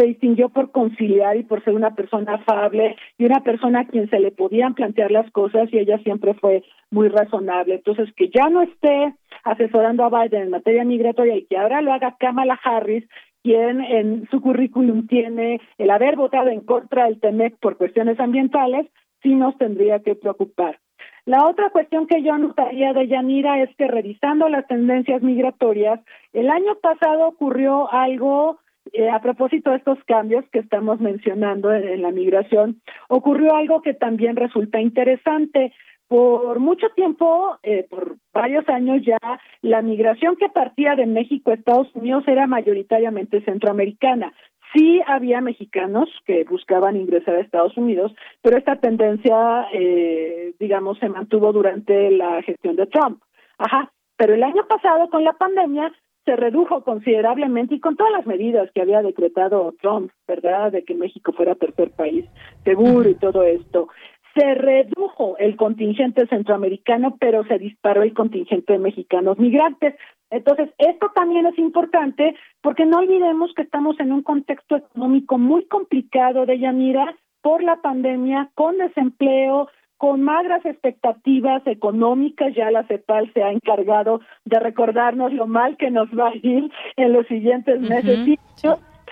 [0.04, 4.20] distinguió por conciliar y por ser una persona afable y una persona a quien se
[4.20, 7.76] le podían plantear las cosas y ella siempre fue muy razonable.
[7.76, 11.94] Entonces, que ya no esté asesorando a Biden en materia migratoria y que ahora lo
[11.94, 13.06] haga Kamala Harris,
[13.44, 18.88] quien en su currículum tiene el haber votado en contra del TEMEC por cuestiones ambientales,
[19.22, 20.80] sí nos tendría que preocupar.
[21.26, 26.00] La otra cuestión que yo notaría de Yanira es que revisando las tendencias migratorias,
[26.32, 28.60] el año pasado ocurrió algo
[28.93, 33.93] eh, a propósito de estos cambios que estamos mencionando en, la migración, ocurrió algo que
[33.93, 35.73] también resulta interesante.
[36.08, 39.19] Por mucho tiempo, eh, por varios años ya,
[39.62, 44.34] la migración que partía de México a Estados Unidos era mayoritariamente centroamericana.
[44.73, 51.10] Sí había mexicanos que buscaban ingresar a Estados Unidos, pero esta tendencia, eh, digamos, se
[51.10, 53.21] mantuvo durante la gestión de Trump.
[53.58, 53.91] Ajá.
[54.17, 55.93] Pero el año pasado, con la pandemia,
[56.28, 60.74] se redujo considerablemente y con todas las medidas que había decretado Trump, ¿verdad?
[60.74, 62.26] De que México fuera tercer país
[62.66, 63.88] seguro y todo esto.
[64.36, 69.96] Se redujo el contingente centroamericano, pero se disparó el contingente de mexicanos migrantes.
[70.30, 75.66] Entonces, esto también es importante porque no olvidemos que estamos en un contexto económico muy
[75.66, 83.32] complicado de Yanira por la pandemia, con desempleo, con magras expectativas económicas, ya la CEPAL
[83.34, 87.82] se ha encargado de recordarnos lo mal que nos va a ir en los siguientes
[87.82, 88.38] meses.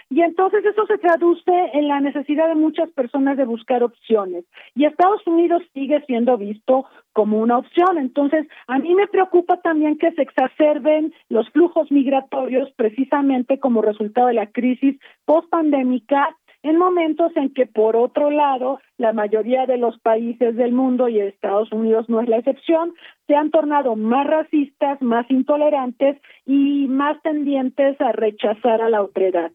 [0.09, 4.45] Y entonces eso se traduce en la necesidad de muchas personas de buscar opciones.
[4.75, 7.97] Y Estados Unidos sigue siendo visto como una opción.
[7.97, 14.27] Entonces, a mí me preocupa también que se exacerben los flujos migratorios precisamente como resultado
[14.27, 19.99] de la crisis post-pandémica en momentos en que, por otro lado, la mayoría de los
[19.99, 22.95] países del mundo, y Estados Unidos no es la excepción,
[23.27, 29.51] se han tornado más racistas, más intolerantes y más tendientes a rechazar a la otredad.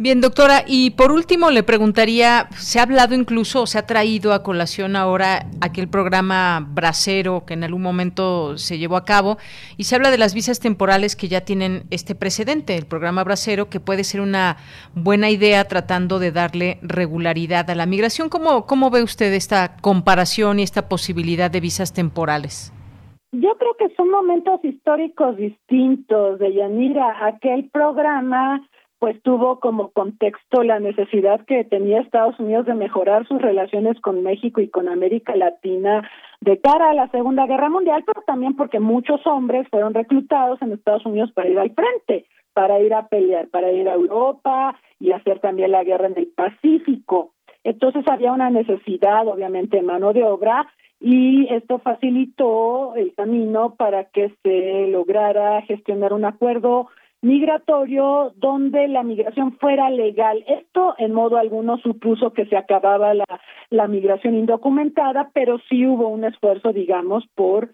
[0.00, 4.44] Bien, doctora, y por último le preguntaría, se ha hablado incluso, se ha traído a
[4.44, 9.38] colación ahora aquel programa Bracero que en algún momento se llevó a cabo,
[9.76, 13.70] y se habla de las visas temporales que ya tienen este precedente, el programa Bracero,
[13.70, 14.58] que puede ser una
[14.94, 18.28] buena idea tratando de darle regularidad a la migración.
[18.28, 22.72] ¿Cómo, cómo ve usted esta comparación y esta posibilidad de visas temporales?
[23.32, 27.26] Yo creo que son momentos históricos distintos, de Yanira.
[27.26, 28.62] Aquel programa
[28.98, 34.22] pues tuvo como contexto la necesidad que tenía Estados Unidos de mejorar sus relaciones con
[34.22, 36.08] México y con América Latina
[36.40, 40.72] de cara a la Segunda Guerra Mundial, pero también porque muchos hombres fueron reclutados en
[40.72, 45.12] Estados Unidos para ir al frente, para ir a pelear, para ir a Europa y
[45.12, 47.32] hacer también la guerra en el Pacífico.
[47.64, 50.66] Entonces había una necesidad, obviamente, de mano de obra
[51.00, 56.88] y esto facilitó el camino para que se lograra gestionar un acuerdo
[57.20, 60.44] migratorio donde la migración fuera legal.
[60.46, 63.26] Esto en modo alguno supuso que se acababa la,
[63.70, 67.70] la migración indocumentada, pero sí hubo un esfuerzo, digamos, por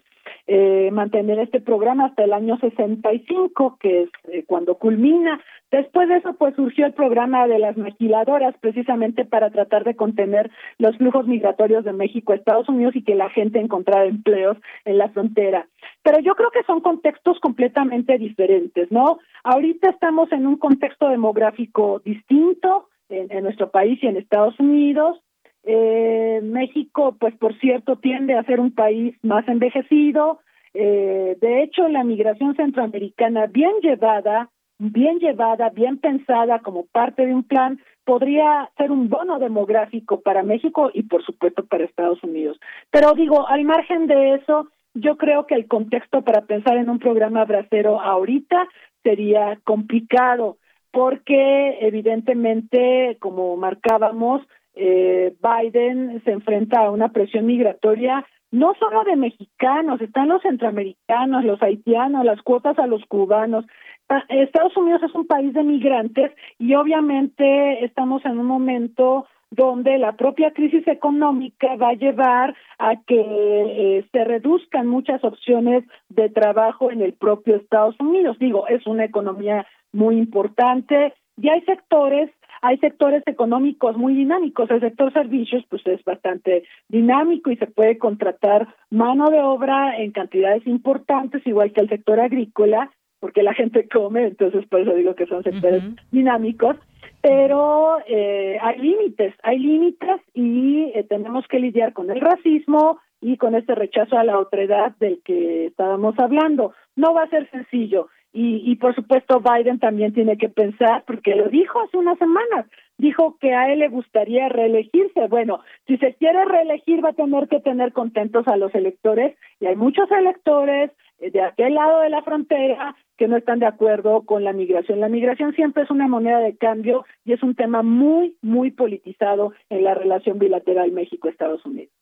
[0.47, 5.41] eh, mantener este programa hasta el año 65, que es eh, cuando culmina.
[5.71, 10.51] Después de eso, pues surgió el programa de las maquiladoras, precisamente para tratar de contener
[10.77, 14.99] los flujos migratorios de México a Estados Unidos y que la gente encontrara empleos en
[14.99, 15.67] la frontera.
[16.03, 19.17] Pero yo creo que son contextos completamente diferentes, ¿no?
[19.43, 25.19] Ahorita estamos en un contexto demográfico distinto en nuestro país y en Estados Unidos
[25.65, 30.39] eh, México, pues por cierto, tiende a ser un país más envejecido.
[30.73, 37.33] Eh, de hecho, la migración centroamericana bien llevada, bien llevada, bien pensada como parte de
[37.33, 42.59] un plan, podría ser un bono demográfico para México y por supuesto para Estados Unidos.
[42.91, 46.99] Pero digo, al margen de eso, yo creo que el contexto para pensar en un
[46.99, 48.67] programa bracero ahorita
[49.03, 50.57] sería complicado
[50.91, 54.41] porque evidentemente, como marcábamos,
[54.75, 61.43] eh, Biden se enfrenta a una presión migratoria no solo de mexicanos, están los centroamericanos,
[61.43, 63.65] los haitianos, las cuotas a los cubanos.
[64.07, 69.97] Ah, Estados Unidos es un país de migrantes y obviamente estamos en un momento donde
[69.97, 76.29] la propia crisis económica va a llevar a que eh, se reduzcan muchas opciones de
[76.29, 78.37] trabajo en el propio Estados Unidos.
[78.39, 82.29] Digo, es una economía muy importante y hay sectores
[82.65, 84.71] hay sectores económicos muy dinámicos.
[84.71, 90.11] El sector servicios, pues es bastante dinámico y se puede contratar mano de obra en
[90.11, 95.13] cantidades importantes, igual que el sector agrícola, porque la gente come, entonces por eso digo
[95.13, 96.77] que son sectores dinámicos.
[97.21, 103.37] Pero eh, hay límites, hay límites y eh, tenemos que lidiar con el racismo y
[103.37, 106.73] con este rechazo a la otredad del que estábamos hablando.
[106.95, 111.35] No va a ser sencillo y, y por supuesto Biden también tiene que pensar, porque
[111.35, 112.65] lo dijo hace unas semanas,
[112.97, 115.27] dijo que a él le gustaría reelegirse.
[115.27, 119.67] Bueno, si se quiere reelegir va a tener que tener contentos a los electores y
[119.67, 124.23] hay muchos electores eh, de aquel lado de la frontera que no están de acuerdo
[124.23, 124.99] con la migración.
[124.99, 129.53] La migración siempre es una moneda de cambio y es un tema muy, muy politizado
[129.69, 131.93] en la relación bilateral México-Estados Unidos.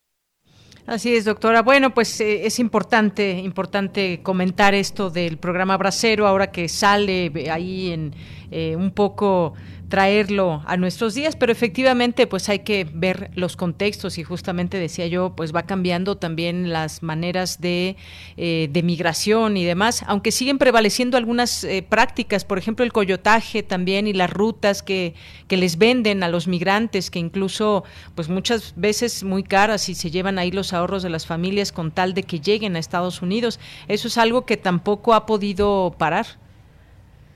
[0.85, 1.61] Así es, doctora.
[1.61, 7.91] Bueno, pues eh, es importante, importante comentar esto del programa Bracero, ahora que sale ahí
[7.91, 8.13] en
[8.51, 9.53] eh, un poco
[9.93, 15.05] traerlo a nuestros días, pero efectivamente pues hay que ver los contextos y justamente decía
[15.05, 17.95] yo pues va cambiando también las maneras de,
[18.35, 23.61] eh, de migración y demás, aunque siguen prevaleciendo algunas eh, prácticas, por ejemplo el coyotaje
[23.61, 25.13] también y las rutas que,
[25.47, 27.83] que les venden a los migrantes, que incluso
[28.15, 31.91] pues muchas veces muy caras y se llevan ahí los ahorros de las familias con
[31.91, 33.59] tal de que lleguen a Estados Unidos.
[33.87, 36.41] Eso es algo que tampoco ha podido parar.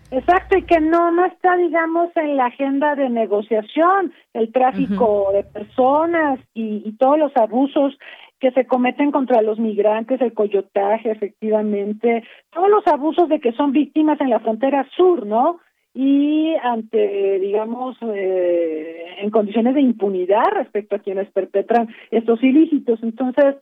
[0.09, 5.43] Exacto, y que no, no está, digamos, en la agenda de negociación, el tráfico de
[5.43, 7.97] personas y, y todos los abusos
[8.39, 13.71] que se cometen contra los migrantes, el coyotaje, efectivamente, todos los abusos de que son
[13.71, 15.59] víctimas en la frontera sur, ¿no?
[15.93, 23.01] Y ante, digamos, eh, en condiciones de impunidad respecto a quienes perpetran estos ilícitos.
[23.01, 23.55] Entonces,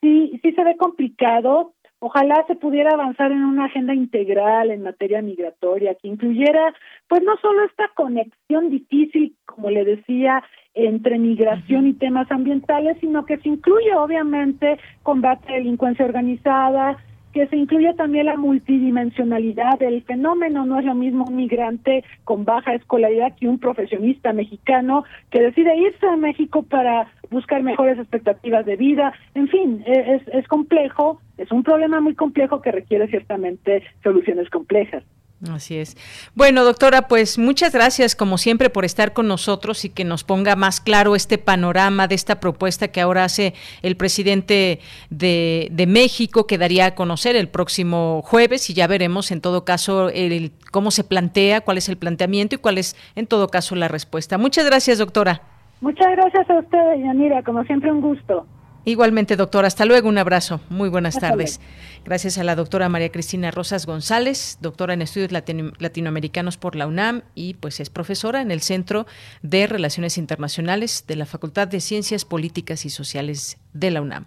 [0.00, 1.74] sí, sí se ve complicado
[2.04, 6.74] Ojalá se pudiera avanzar en una agenda integral en materia migratoria que incluyera,
[7.06, 10.42] pues no solo esta conexión difícil, como le decía,
[10.74, 16.96] entre migración y temas ambientales, sino que se incluye obviamente combate a delincuencia organizada,
[17.32, 20.66] que se incluya también la multidimensionalidad del fenómeno.
[20.66, 25.76] No es lo mismo un migrante con baja escolaridad que un profesionista mexicano que decide
[25.76, 29.12] irse a México para buscar mejores expectativas de vida.
[29.34, 34.48] En fin, e, es, es complejo, es un problema muy complejo que requiere ciertamente soluciones
[34.50, 35.02] complejas.
[35.50, 35.96] Así es.
[36.34, 40.54] Bueno, doctora, pues muchas gracias como siempre por estar con nosotros y que nos ponga
[40.54, 44.78] más claro este panorama de esta propuesta que ahora hace el presidente
[45.10, 49.64] de, de México, que daría a conocer el próximo jueves y ya veremos en todo
[49.64, 53.74] caso el, cómo se plantea, cuál es el planteamiento y cuál es en todo caso
[53.74, 54.38] la respuesta.
[54.38, 55.51] Muchas gracias, doctora.
[55.82, 58.46] Muchas gracias a usted, Yanira, como siempre un gusto.
[58.84, 59.66] Igualmente, doctora.
[59.68, 60.08] Hasta luego.
[60.08, 60.60] Un abrazo.
[60.68, 61.60] Muy buenas tardes.
[62.04, 67.22] Gracias a la doctora María Cristina Rosas González, doctora en estudios latinoamericanos por la UNAM
[67.34, 69.06] y pues es profesora en el Centro
[69.42, 74.24] de Relaciones Internacionales de la Facultad de Ciencias Políticas y Sociales de la UNAM.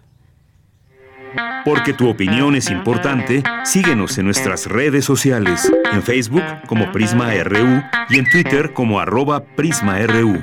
[1.64, 7.82] Porque tu opinión es importante, síguenos en nuestras redes sociales, en Facebook como Prisma RU
[8.08, 10.38] y en Twitter como arroba PrismaRU.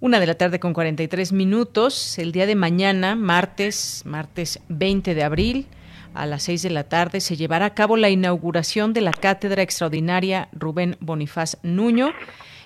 [0.00, 2.20] Una de la tarde con 43 minutos.
[2.20, 5.66] El día de mañana, martes, martes 20 de abril,
[6.14, 9.62] a las 6 de la tarde, se llevará a cabo la inauguración de la Cátedra
[9.62, 12.12] Extraordinaria Rubén Bonifaz Nuño.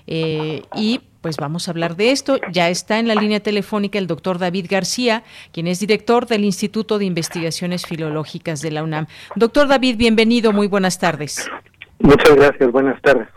[0.06, 2.36] Eh, y pues vamos a hablar de esto.
[2.52, 5.22] Ya está en la línea telefónica el doctor David García,
[5.52, 9.06] quien es director del Instituto de Investigaciones Filológicas de la UNAM.
[9.36, 11.50] Doctor David, bienvenido, muy buenas tardes.
[11.98, 13.28] Muchas gracias, buenas tardes.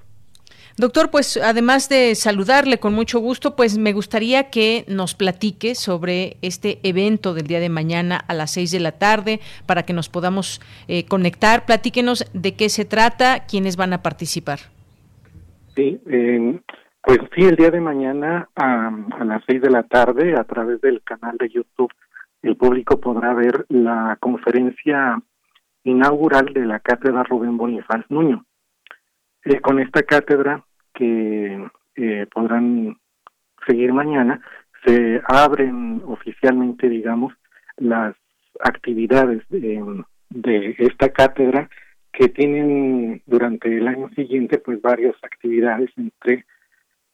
[0.78, 6.36] Doctor, pues además de saludarle con mucho gusto, pues me gustaría que nos platique sobre
[6.42, 10.10] este evento del día de mañana a las seis de la tarde para que nos
[10.10, 10.60] podamos
[10.90, 11.66] eh, conectar.
[11.66, 14.60] Platíquenos de qué se trata, quiénes van a participar.
[15.76, 16.60] Sí, eh,
[17.02, 18.88] pues sí, el día de mañana a,
[19.20, 21.92] a las seis de la tarde a través del canal de YouTube
[22.46, 25.20] el público podrá ver la conferencia
[25.84, 28.46] inaugural de la cátedra Rubén Bonifaz Nuño.
[29.46, 32.98] Eh, con esta cátedra que eh, podrán
[33.68, 34.42] seguir mañana,
[34.84, 37.34] se abren oficialmente, digamos,
[37.78, 38.16] las
[38.60, 41.70] actividades de, esta cátedra
[42.12, 46.46] que tienen durante el año siguiente pues varias actividades entre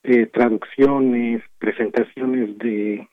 [0.04, 3.08] eh, traducciones, presentaciones de,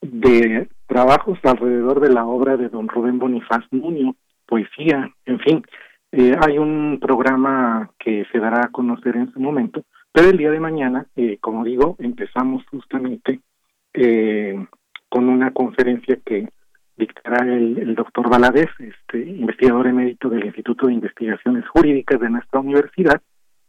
[0.00, 5.64] de trabajos alrededor de la obra de don Rubén Bonifaz Nuño, poesía, en fin,
[6.12, 10.50] eh, hay un programa que se dará a conocer en su momento Pero el día
[10.50, 13.40] de mañana, eh, como digo, empezamos justamente
[13.92, 14.66] eh,
[15.08, 16.48] con una conferencia que
[16.96, 23.20] dictará el, doctor Valadez, este, investigador emérito del Instituto de Investigaciones Jurídicas de nuestra universidad,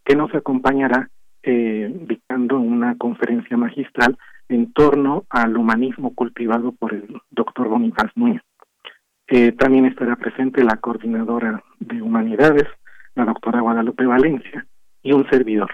[0.03, 1.09] que nos acompañará
[1.43, 4.17] eh, dictando una conferencia magistral
[4.49, 8.41] en torno al humanismo cultivado por el doctor Bonifaz Núñez.
[9.31, 12.67] Eh, también estará presente la coordinadora de humanidades,
[13.15, 14.65] la doctora Guadalupe Valencia,
[15.03, 15.69] y un servidor.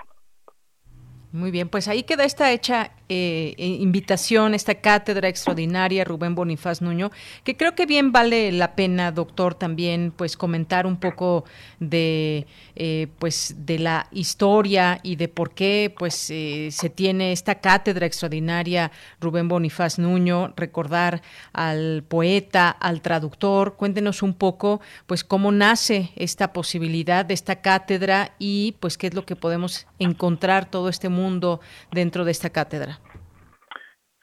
[1.31, 6.81] Muy bien, pues ahí queda esta hecha eh, eh, invitación, esta cátedra extraordinaria, Rubén Bonifaz
[6.81, 7.11] Nuño,
[7.43, 11.45] que creo que bien vale la pena, doctor, también pues comentar un poco
[11.79, 18.07] de eh, pues de la historia y de por qué pues se tiene esta cátedra
[18.07, 18.91] extraordinaria
[19.21, 21.21] Rubén Bonifaz Nuño, recordar
[21.53, 28.33] al poeta, al traductor, cuéntenos un poco pues cómo nace esta posibilidad de esta cátedra
[28.39, 32.94] y pues qué es lo que podemos encontrar todo este mundo dentro de esta cátedra.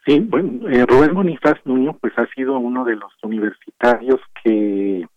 [0.05, 5.07] Sí, bueno, eh, Rubén Bonifaz Nuño pues ha sido uno de los universitarios que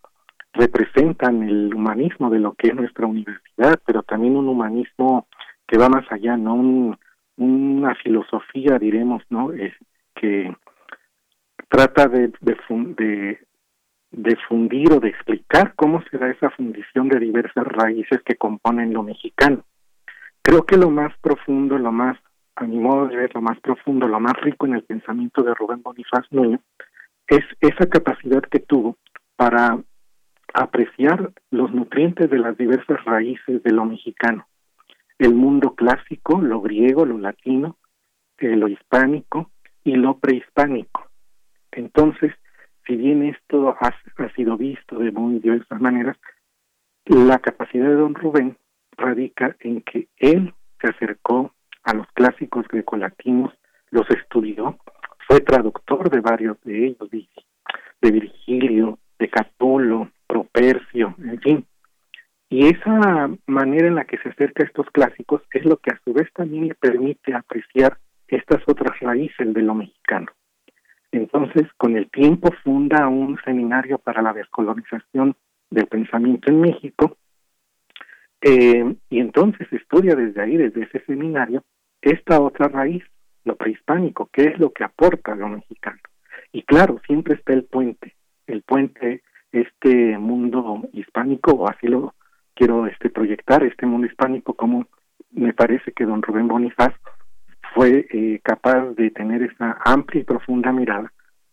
[0.53, 5.27] representan el humanismo de lo que es nuestra universidad, pero también un humanismo
[5.67, 6.97] que va más allá, ¿no?
[7.35, 9.51] una filosofía, diremos, ¿no?
[10.15, 10.55] que
[11.67, 13.39] trata de, de,
[14.11, 18.93] de fundir o de explicar cómo se da esa fundición de diversas raíces que componen
[18.93, 19.63] lo mexicano.
[20.41, 22.17] Creo que lo más profundo, lo más
[22.57, 25.53] a mi modo de ver, lo más profundo, lo más rico en el pensamiento de
[25.53, 26.59] Rubén Bonifaz Núñez,
[27.27, 28.97] es esa capacidad que tuvo
[29.35, 29.77] para
[30.55, 34.47] apreciar los nutrientes de las diversas raíces de lo mexicano,
[35.19, 37.77] el mundo clásico, lo griego, lo latino,
[38.39, 39.51] eh, lo hispánico
[39.83, 41.11] y lo prehispánico.
[41.71, 42.33] Entonces,
[42.87, 43.93] si bien esto ha
[44.35, 46.17] sido visto de muy diversas maneras,
[47.05, 48.57] la capacidad de don Rubén
[48.97, 51.53] radica en que él se acercó
[51.87, 53.53] a los clásicos grecolatinos,
[53.91, 54.77] los estudió,
[55.25, 61.65] fue traductor de varios de ellos, de Virgilio, de Catulo, Propercio, en fin.
[62.49, 66.01] Y esa manera en la que se acerca a estos clásicos es lo que a
[66.03, 70.27] su vez también le permite apreciar estas otras raíces de lo mexicano.
[71.13, 75.37] Entonces, con el tiempo funda un seminario para la descolonización
[75.69, 77.15] del pensamiento en México,
[78.41, 81.63] eh, y entonces estudia desde ahí, desde ese seminario,
[82.11, 83.03] esta otra raíz,
[83.43, 85.99] lo prehispánico, qué es lo que aporta lo mexicano.
[86.51, 92.13] Y claro, siempre está el puente, el puente, este mundo hispánico, o así lo
[92.53, 94.87] quiero este proyectar, este mundo hispánico, como
[95.31, 96.93] me parece que don Rubén Bonifaz
[97.73, 101.11] fue eh, capaz de tener esa amplia y profunda mirada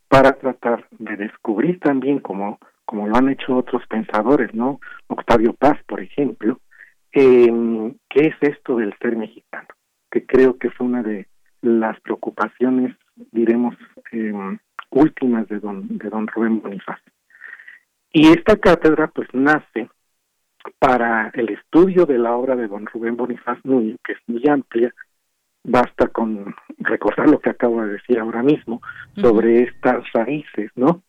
[0.09, 4.81] para tratar de descubrir también, como, como lo han hecho otros pensadores, ¿no?
[5.09, 6.61] Octavio Paz, por ejemplo,
[7.13, 9.69] eh, qué es esto del ser mexicano
[10.15, 11.27] que creo que fue una de
[11.61, 12.95] las preocupaciones,
[13.33, 13.75] diremos,
[14.13, 14.59] em,
[14.91, 17.01] últimas de don, de don Rubén Bonifaz.
[18.13, 19.91] Y esta cátedra pues nace
[20.79, 24.95] para el estudio de la obra de don Rubén Bonifaz Núñez, que es muy amplia,
[25.65, 28.81] basta con recordar lo que acabo de decir ahora mismo
[29.17, 31.03] sobre estas raíces, ¿no?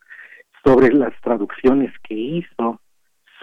[0.64, 2.82] Sobre las traducciones que hizo,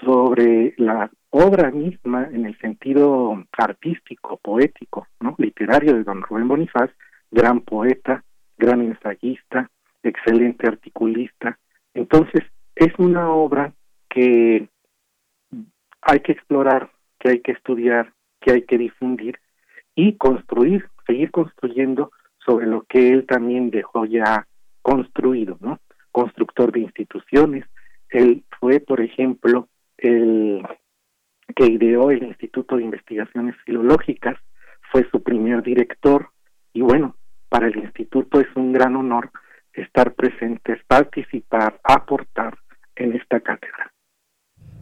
[0.01, 5.35] sobre la obra misma en el sentido artístico, poético, ¿no?
[5.39, 6.91] literario de don Rubén Bonifaz,
[7.31, 8.23] gran poeta,
[8.59, 9.71] gran ensayista,
[10.03, 11.59] excelente articulista.
[11.95, 12.43] Entonces,
[12.77, 13.73] es una obra
[14.11, 14.69] que
[16.03, 19.39] hay que explorar, que hay que estudiar, que hay que difundir
[19.95, 22.13] y construir, seguir construyendo
[22.45, 24.47] sobre lo que él también dejó ya
[24.83, 25.79] construido, ¿no?
[26.11, 27.65] Constructor de instituciones.
[28.11, 30.63] Él fue, por ejemplo, el
[31.55, 34.37] que ideó el Instituto de Investigaciones Filológicas,
[34.91, 36.29] fue su primer director
[36.73, 37.17] y bueno,
[37.49, 39.31] para el instituto es un gran honor
[39.75, 42.57] estar presentes, participar, aportar
[42.97, 43.92] en esta cátedra.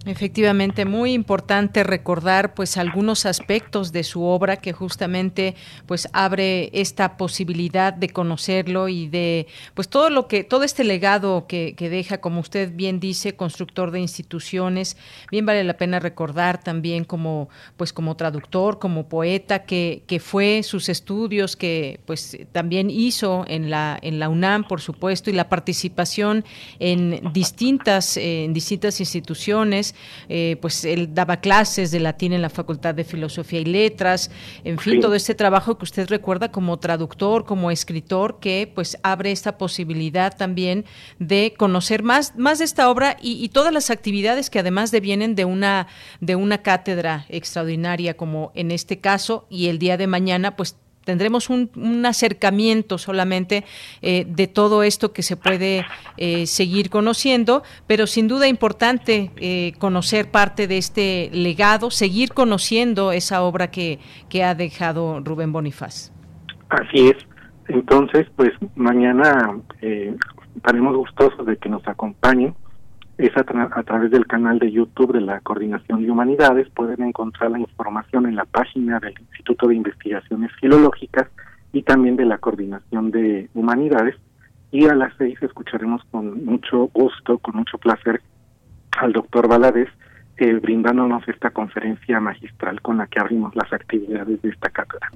[0.07, 7.19] Efectivamente, muy importante recordar pues algunos aspectos de su obra que justamente pues abre esta
[7.19, 12.19] posibilidad de conocerlo y de pues todo lo que todo este legado que, que deja,
[12.19, 14.97] como usted bien dice, constructor de instituciones,
[15.31, 20.63] bien vale la pena recordar también como pues como traductor, como poeta que, que fue
[20.63, 25.51] sus estudios que pues también hizo en la en la UNAM, por supuesto, y la
[25.51, 26.47] participación
[26.79, 29.90] en distintas en distintas instituciones
[30.29, 34.31] eh, pues él daba clases de latín en la Facultad de Filosofía y Letras,
[34.65, 39.33] en fin, todo este trabajo que usted recuerda como traductor, como escritor, que pues abre
[39.33, 40.85] esta posibilidad también
[41.19, 45.35] de conocer más, más de esta obra y, y todas las actividades que además devienen
[45.35, 45.87] de una,
[46.21, 51.51] de una cátedra extraordinaria como en este caso y el día de mañana pues tendremos
[51.51, 51.71] un,
[52.05, 53.65] acercamiento solamente
[54.03, 55.85] eh, de todo esto que se puede
[56.17, 63.13] eh, seguir conociendo, pero sin duda importante eh, conocer parte de este legado, seguir conociendo
[63.13, 63.99] esa obra que,
[64.29, 66.13] que ha dejado Rubén Bonifaz.
[66.69, 67.17] Así es.
[67.69, 69.57] Entonces, pues mañana
[70.57, 72.55] estaremos gustosos de que nos acompañen
[73.27, 76.69] es a, través del canal de YouTube de la Coordinación de Humanidades.
[76.71, 81.29] Pueden encontrar la información en la página del Instituto de Investigaciones Filológicas
[81.73, 84.17] y también de la Coordinación de Humanidades.
[84.71, 88.23] Y a las seis escucharemos con mucho gusto, con mucho placer
[88.99, 89.89] al doctor Valadez,
[90.39, 95.11] eh, brindándonos esta conferencia magistral con la que abrimos las actividades de esta cátedra.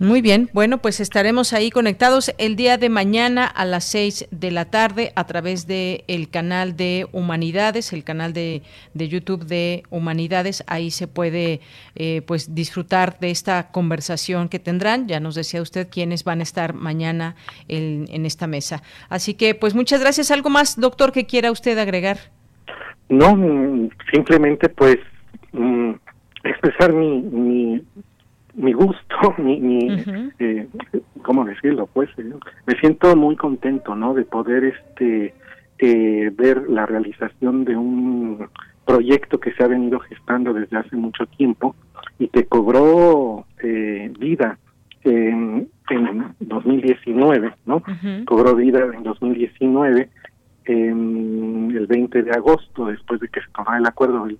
[0.00, 4.50] Muy bien, bueno, pues estaremos ahí conectados el día de mañana a las seis de
[4.50, 9.84] la tarde a través del el canal de Humanidades, el canal de, de, YouTube de
[9.90, 10.64] Humanidades.
[10.66, 11.60] Ahí se puede
[11.94, 15.06] eh, pues disfrutar de esta conversación que tendrán.
[15.06, 17.36] Ya nos decía usted quiénes van a estar mañana
[17.68, 18.82] en esta mesa.
[19.08, 20.32] Así que, pues muchas gracias.
[20.32, 22.18] ¿Algo más, doctor, que quiera usted agregar?
[23.08, 24.96] No, simplemente pues
[25.52, 25.92] mm,
[26.42, 27.82] expresar mi, mi
[28.54, 30.02] mi gusto, mi, mi
[30.38, 30.68] eh,
[31.22, 31.88] ¿cómo decirlo?
[31.92, 32.32] Pues eh,
[32.66, 34.14] me siento muy contento, ¿no?
[34.14, 35.34] De poder este
[35.78, 38.48] eh, ver la realización de un
[38.84, 41.74] proyecto que se ha venido gestando desde hace mucho tiempo
[42.18, 44.58] y que cobró eh, vida
[45.02, 47.82] en, en 2019, ¿no?
[48.24, 50.08] Cobró vida en 2019,
[50.66, 54.38] en el 20 de agosto, después de que se tomara el acuerdo del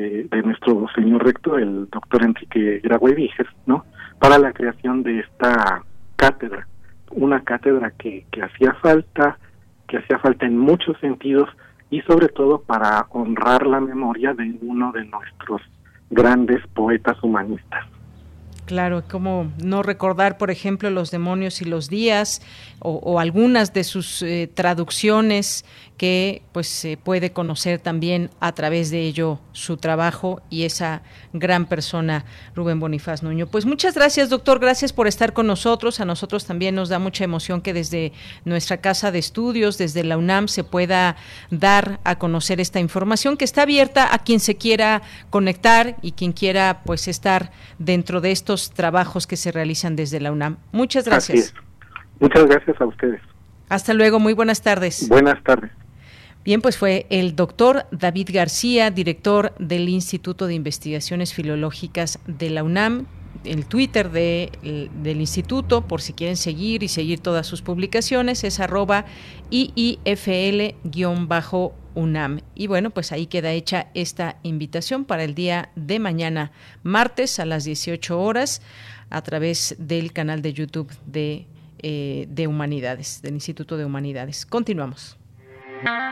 [0.00, 3.30] de nuestro señor rector, el doctor Enrique Graue
[3.66, 3.84] ¿no?
[4.18, 5.82] Para la creación de esta
[6.16, 6.66] cátedra,
[7.10, 9.38] una cátedra que, que hacía falta,
[9.88, 11.48] que hacía falta en muchos sentidos
[11.90, 15.62] y sobre todo para honrar la memoria de uno de nuestros
[16.10, 17.86] grandes poetas humanistas.
[18.66, 22.42] Claro, como no recordar, por ejemplo, los demonios y los días
[22.88, 25.64] o, algunas de sus eh, traducciones
[25.96, 31.66] que pues se puede conocer también a través de ello su trabajo y esa gran
[31.66, 32.24] persona
[32.54, 33.46] Rubén Bonifaz Nuño.
[33.46, 35.98] Pues muchas gracias, doctor, gracias por estar con nosotros.
[36.00, 38.12] A nosotros también nos da mucha emoción que desde
[38.44, 41.16] nuestra casa de estudios, desde la UNAM se pueda
[41.50, 46.32] dar a conocer esta información que está abierta a quien se quiera conectar y quien
[46.32, 50.58] quiera pues estar dentro de estos trabajos que se realizan desde la UNAM.
[50.72, 51.54] Muchas gracias.
[52.20, 53.20] Muchas gracias a ustedes.
[53.68, 55.08] Hasta luego, muy buenas tardes.
[55.08, 55.70] Buenas tardes.
[56.44, 62.62] Bien, pues fue el doctor David García, director del Instituto de Investigaciones Filológicas de la
[62.62, 63.06] UNAM,
[63.44, 68.60] el Twitter de, del instituto, por si quieren seguir y seguir todas sus publicaciones, es
[68.60, 69.06] arroba
[69.50, 70.00] IIFL-UNAM.
[72.54, 76.52] Y bueno, pues ahí queda hecha esta invitación para el día de mañana,
[76.82, 78.62] martes a las 18 horas,
[79.10, 81.46] a través del canal de YouTube de
[81.82, 84.46] eh, de Humanidades, del Instituto de Humanidades.
[84.46, 85.16] Continuamos.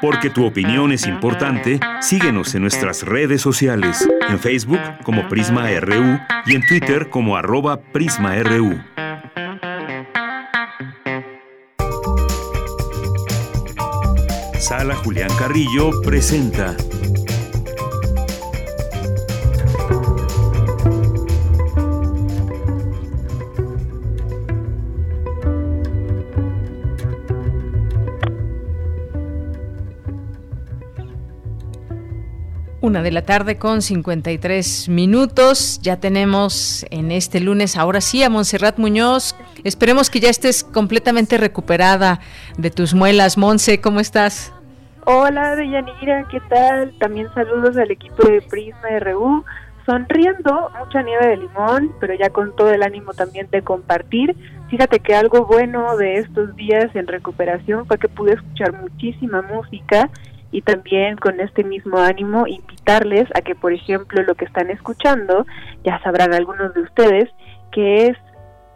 [0.00, 6.18] Porque tu opinión es importante, síguenos en nuestras redes sociales, en Facebook como Prisma RU
[6.46, 8.78] y en Twitter como arroba PrismaRU.
[14.58, 16.76] Sala Julián Carrillo presenta
[32.84, 35.80] Una de la tarde con 53 minutos.
[35.80, 39.34] Ya tenemos en este lunes, ahora sí, a Montserrat Muñoz.
[39.64, 42.20] Esperemos que ya estés completamente recuperada
[42.58, 43.38] de tus muelas.
[43.38, 44.52] Monse, ¿cómo estás?
[45.06, 46.92] Hola, Deyanira, ¿qué tal?
[46.98, 49.42] También saludos al equipo de Prisma RU.
[49.86, 54.36] Sonriendo, mucha nieve de limón, pero ya con todo el ánimo también de compartir.
[54.68, 60.10] Fíjate que algo bueno de estos días en recuperación fue que pude escuchar muchísima música
[60.54, 65.44] y también con este mismo ánimo invitarles a que, por ejemplo, lo que están escuchando,
[65.82, 67.28] ya sabrán algunos de ustedes,
[67.72, 68.16] que es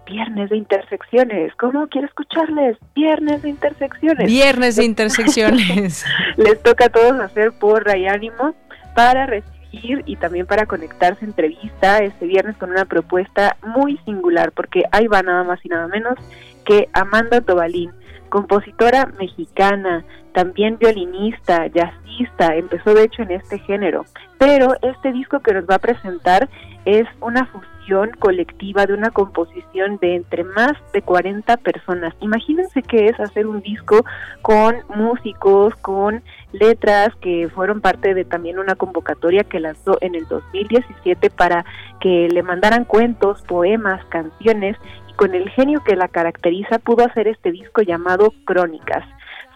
[0.05, 1.55] Viernes de Intersecciones.
[1.55, 2.77] ¿Cómo quiero escucharles?
[2.97, 4.27] Viernes de Intersecciones.
[4.27, 6.05] Viernes de Intersecciones.
[6.37, 8.57] Les toca a todos hacer porra y ánimo
[8.97, 14.83] para recibir y también para conectarse entrevista este viernes con una propuesta muy singular, porque
[14.91, 16.19] ahí va nada más y nada menos
[16.65, 17.93] que Amanda Tobalín
[18.29, 24.05] compositora mexicana, también violinista, jazzista, empezó de hecho en este género,
[24.39, 26.49] pero este disco que nos va a presentar
[26.85, 32.15] es una fusión colectiva de una composición de entre más de 40 personas.
[32.21, 34.05] Imagínense qué es hacer un disco
[34.43, 36.23] con músicos, con
[36.53, 41.65] letras que fueron parte de también una convocatoria que lanzó en el 2017 para
[42.01, 44.77] que le mandaran cuentos, poemas, canciones
[45.19, 49.05] con el genio que la caracteriza pudo hacer este disco llamado Crónicas.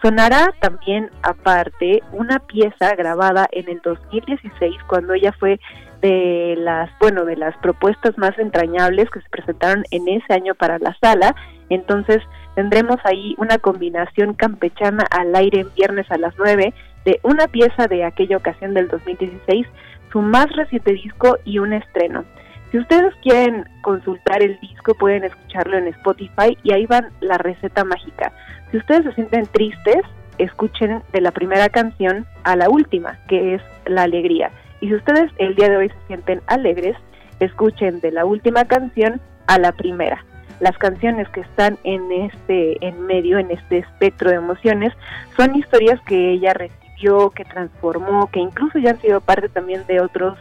[0.01, 5.61] Sonará también aparte una pieza grabada en el 2016 cuando ella fue
[6.01, 10.79] de las, bueno, de las propuestas más entrañables que se presentaron en ese año para
[10.79, 11.33] la sala.
[11.69, 12.21] Entonces
[12.55, 16.73] tendremos ahí una combinación campechana al aire en viernes a las 9
[17.05, 19.65] de una pieza de aquella ocasión del 2016,
[20.11, 22.25] su más reciente disco y un estreno.
[22.73, 27.83] Si ustedes quieren consultar el disco pueden escucharlo en Spotify y ahí van la receta
[27.83, 28.33] mágica.
[28.71, 30.01] Si ustedes se sienten tristes,
[30.39, 34.49] escuchen de la primera canción a la última, que es La Alegría.
[34.81, 36.97] Y si ustedes el día de hoy se sienten alegres,
[37.39, 40.25] escuchen de la última canción a la primera.
[40.59, 44.93] Las canciones que están en este en medio, en este espectro de emociones,
[45.37, 50.01] son historias que ella recibió, que transformó, que incluso ya han sido parte también de
[50.01, 50.39] otros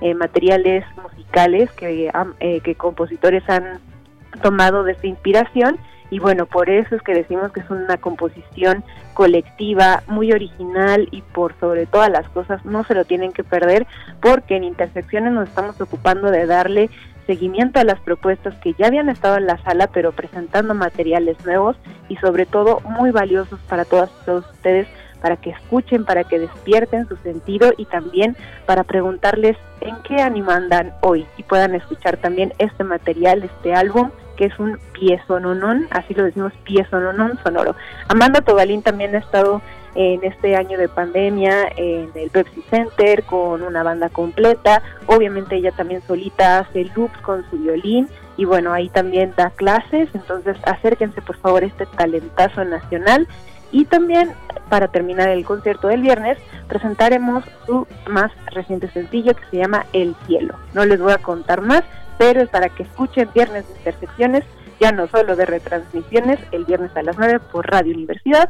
[0.00, 3.80] eh, materiales musicales que, eh, que compositores han
[4.42, 5.78] tomado de esta inspiración.
[6.10, 8.84] Y bueno, por eso es que decimos que es una composición
[9.14, 13.86] colectiva muy original y por sobre todas las cosas no se lo tienen que perder
[14.20, 16.90] porque en Intersecciones nos estamos ocupando de darle
[17.26, 21.76] seguimiento a las propuestas que ya habían estado en la sala pero presentando materiales nuevos
[22.08, 24.86] y sobre todo muy valiosos para todas todos ustedes
[25.24, 30.50] para que escuchen, para que despierten su sentido y también para preguntarles en qué ánimo
[30.50, 36.12] andan hoy y puedan escuchar también este material, este álbum que es un piezononón, así
[36.12, 37.74] lo decimos piezononón sonoro.
[38.08, 39.62] Amanda Tobalín también ha estado
[39.94, 45.72] en este año de pandemia en el Pepsi Center con una banda completa, obviamente ella
[45.72, 51.22] también solita hace loops con su violín y bueno, ahí también da clases, entonces acérquense
[51.22, 53.26] por favor a este talentazo nacional
[53.74, 54.30] y también
[54.70, 60.14] para terminar el concierto del viernes presentaremos su más reciente sencillo que se llama El
[60.26, 60.54] Cielo.
[60.74, 61.82] No les voy a contar más,
[62.16, 64.44] pero es para que escuchen Viernes de Intersecciones,
[64.78, 68.48] ya no solo de retransmisiones, el viernes a las 9 por Radio Universidad,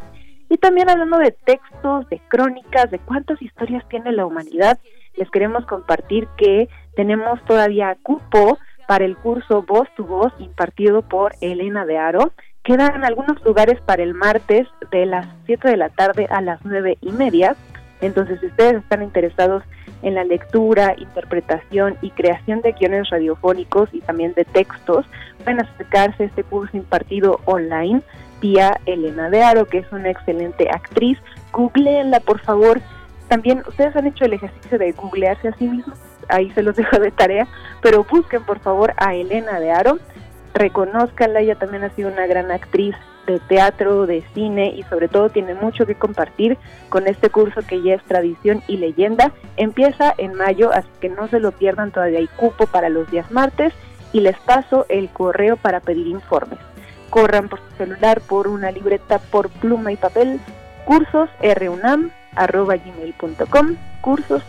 [0.50, 4.78] y también hablando de textos, de crónicas, de cuántas historias tiene la humanidad,
[5.16, 11.32] les queremos compartir que tenemos todavía cupo para el curso Voz tu Voz impartido por
[11.40, 12.32] Elena de Aro.
[12.64, 16.96] Quedan algunos lugares para el martes de las 7 de la tarde a las 9
[17.02, 17.56] y media.
[18.00, 19.62] Entonces, si ustedes están interesados
[20.00, 25.04] en la lectura, interpretación y creación de guiones radiofónicos y también de textos,
[25.42, 28.00] pueden acercarse a este curso impartido online
[28.40, 31.18] vía Elena de Aro, que es una excelente actriz.
[31.52, 32.80] Googleenla, por favor.
[33.28, 35.98] También ustedes han hecho el ejercicio de googlearse a sí mismos,
[36.30, 37.46] ahí se los dejo de tarea,
[37.82, 39.98] pero busquen por favor a Elena de Aro,
[40.54, 42.94] reconozcanla, ella también ha sido una gran actriz
[43.26, 46.56] de teatro, de cine y sobre todo tiene mucho que compartir
[46.88, 49.32] con este curso que ya es tradición y leyenda.
[49.56, 53.30] Empieza en mayo, así que no se lo pierdan, todavía hay cupo para los días
[53.30, 53.72] martes
[54.12, 56.58] y les paso el correo para pedir informes.
[57.10, 60.40] Corran por su celular, por una libreta, por pluma y papel,
[60.84, 62.10] cursos gmail.com
[64.00, 64.42] cursos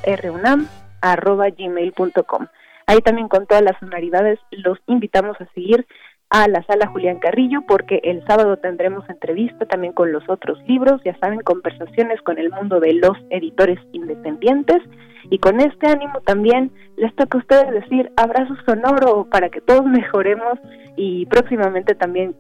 [2.88, 5.86] Ahí también con todas las sonoridades los invitamos a seguir
[6.30, 11.02] a la sala Julián Carrillo porque el sábado tendremos entrevista también con los otros libros,
[11.04, 14.82] ya saben, conversaciones con el mundo de los editores independientes
[15.30, 19.86] y con este ánimo también les toca a ustedes decir abrazo sonoro para que todos
[19.86, 20.60] mejoremos
[20.96, 22.36] y próximamente también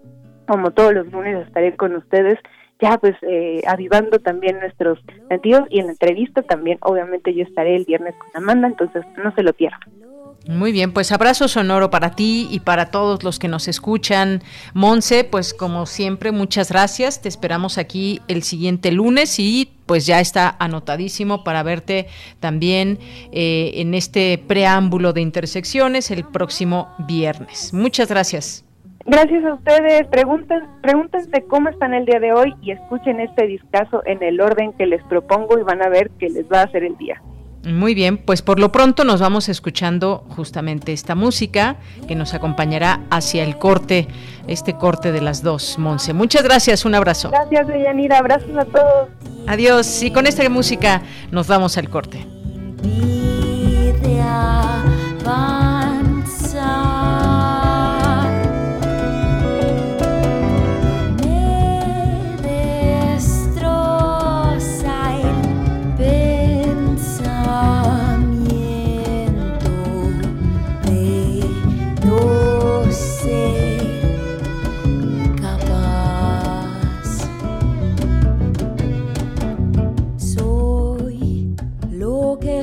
[0.47, 2.37] como todos los lunes estaré con ustedes
[2.79, 7.75] ya pues eh, avivando también nuestros sentidos y en la entrevista también obviamente yo estaré
[7.75, 10.04] el viernes con Amanda entonces no se lo pierdan.
[10.47, 14.43] Muy bien, pues abrazo sonoro para ti y para todos los que nos escuchan.
[14.75, 17.21] Monse, pues como siempre, muchas gracias.
[17.21, 22.07] Te esperamos aquí el siguiente lunes y pues ya está anotadísimo para verte
[22.39, 22.99] también
[23.31, 27.73] eh, en este preámbulo de intersecciones el próximo viernes.
[27.73, 28.63] Muchas gracias.
[29.07, 30.07] Gracias a ustedes.
[30.07, 34.73] Pregunten, pregúntense cómo están el día de hoy y escuchen este discazo en el orden
[34.73, 37.21] que les propongo y van a ver que les va a hacer el día.
[37.65, 43.01] Muy bien, pues por lo pronto nos vamos escuchando justamente esta música que nos acompañará
[43.09, 44.07] hacia el corte,
[44.47, 46.13] este corte de las dos, Monse.
[46.13, 47.31] Muchas gracias, un abrazo.
[47.31, 49.09] Gracias, Deyanira, abrazos a todos.
[49.47, 51.01] Adiós, y con esta música
[51.31, 52.25] nos vamos al corte.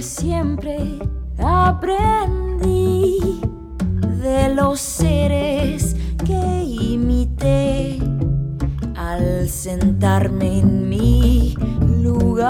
[0.02, 0.98] Siempre
[1.38, 3.18] aprendí
[4.20, 7.98] de los seres que imité
[8.96, 11.54] al sentarme en mi
[12.02, 12.42] lugar.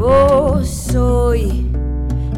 [0.00, 1.70] Oh, soy,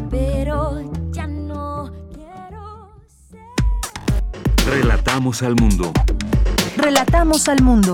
[0.09, 0.81] pero
[1.11, 3.39] ya no quiero ser.
[4.67, 5.91] Relatamos al mundo.
[6.77, 7.93] Relatamos al mundo.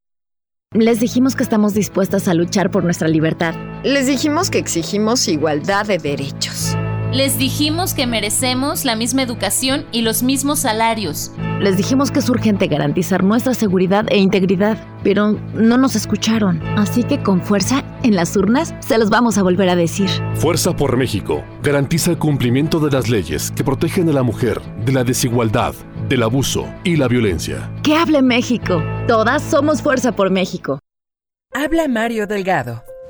[0.73, 3.53] Les dijimos que estamos dispuestas a luchar por nuestra libertad.
[3.83, 6.77] Les dijimos que exigimos igualdad de derechos.
[7.13, 11.33] Les dijimos que merecemos la misma educación y los mismos salarios.
[11.59, 16.61] Les dijimos que es urgente garantizar nuestra seguridad e integridad, pero no nos escucharon.
[16.77, 20.09] Así que con fuerza, en las urnas, se los vamos a volver a decir.
[20.35, 24.93] Fuerza por México garantiza el cumplimiento de las leyes que protegen a la mujer de
[24.93, 25.75] la desigualdad,
[26.07, 27.69] del abuso y la violencia.
[27.83, 28.81] ¡Que hable México!
[29.09, 30.79] Todas somos Fuerza por México.
[31.53, 32.83] Habla Mario Delgado.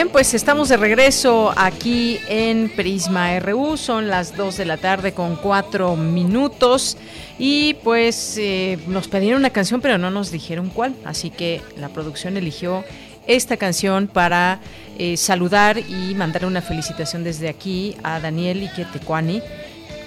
[0.00, 3.76] Bien, pues estamos de regreso aquí en Prisma RU.
[3.76, 6.96] Son las 2 de la tarde con 4 minutos.
[7.38, 10.94] Y pues eh, nos pidieron una canción, pero no nos dijeron cuál.
[11.04, 12.82] Así que la producción eligió
[13.26, 14.60] esta canción para
[14.96, 19.42] eh, saludar y mandar una felicitación desde aquí a Daniel Iquetecuani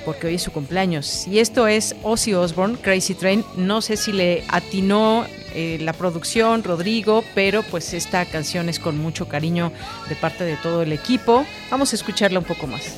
[0.06, 1.28] porque hoy es su cumpleaños.
[1.28, 3.44] Y esto es Ozzy Osbourne, Crazy Train.
[3.56, 8.98] No sé si le atinó eh, la producción, Rodrigo, pero pues esta canción es con
[8.98, 9.72] mucho cariño
[10.10, 11.46] de parte de todo el equipo.
[11.70, 12.94] Vamos a escucharla un poco más.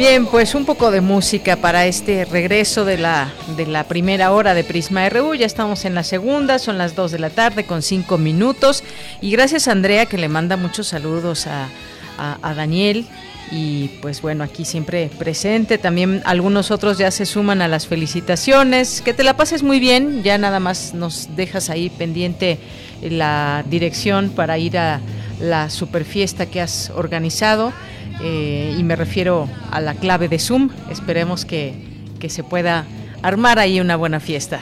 [0.00, 4.54] Bien, pues un poco de música para este regreso de la, de la primera hora
[4.54, 5.34] de Prisma RU.
[5.34, 8.82] Ya estamos en la segunda, son las 2 de la tarde con 5 minutos.
[9.20, 11.68] Y gracias a Andrea que le manda muchos saludos a,
[12.16, 13.04] a, Daniel.
[13.50, 15.76] Y pues bueno, aquí siempre presente.
[15.76, 19.02] También algunos otros ya se suman a las felicitaciones.
[19.02, 20.22] Que te la pases muy bien.
[20.22, 22.58] Ya nada más nos dejas ahí pendiente
[23.02, 25.02] la dirección para ir a
[25.40, 27.74] la super fiesta que has organizado.
[28.22, 30.70] Eh, y me refiero a la clave de Zoom.
[30.90, 31.74] Esperemos que,
[32.18, 32.84] que se pueda
[33.22, 34.60] armar ahí una buena fiesta.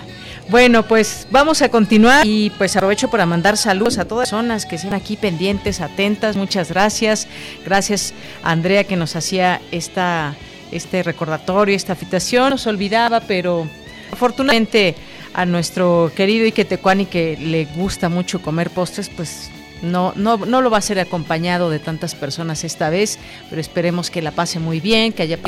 [0.51, 4.65] Bueno, pues vamos a continuar y pues aprovecho para mandar saludos a todas las personas
[4.65, 6.37] que están aquí pendientes, atentas.
[6.37, 7.29] Muchas gracias.
[7.67, 10.35] Gracias a Andrea que nos hacía esta,
[10.73, 12.51] este recordatorio, esta invitación.
[12.51, 13.69] Nos olvidaba, pero
[14.11, 14.95] afortunadamente
[15.35, 19.51] a nuestro querido Iquetecuani que le gusta mucho comer postres, pues
[19.83, 23.19] no, no, no lo va a ser acompañado de tantas personas esta vez,
[23.49, 25.39] pero esperemos que la pase muy bien, que haya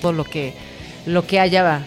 [0.00, 0.52] todo lo que,
[1.06, 1.82] lo que haya.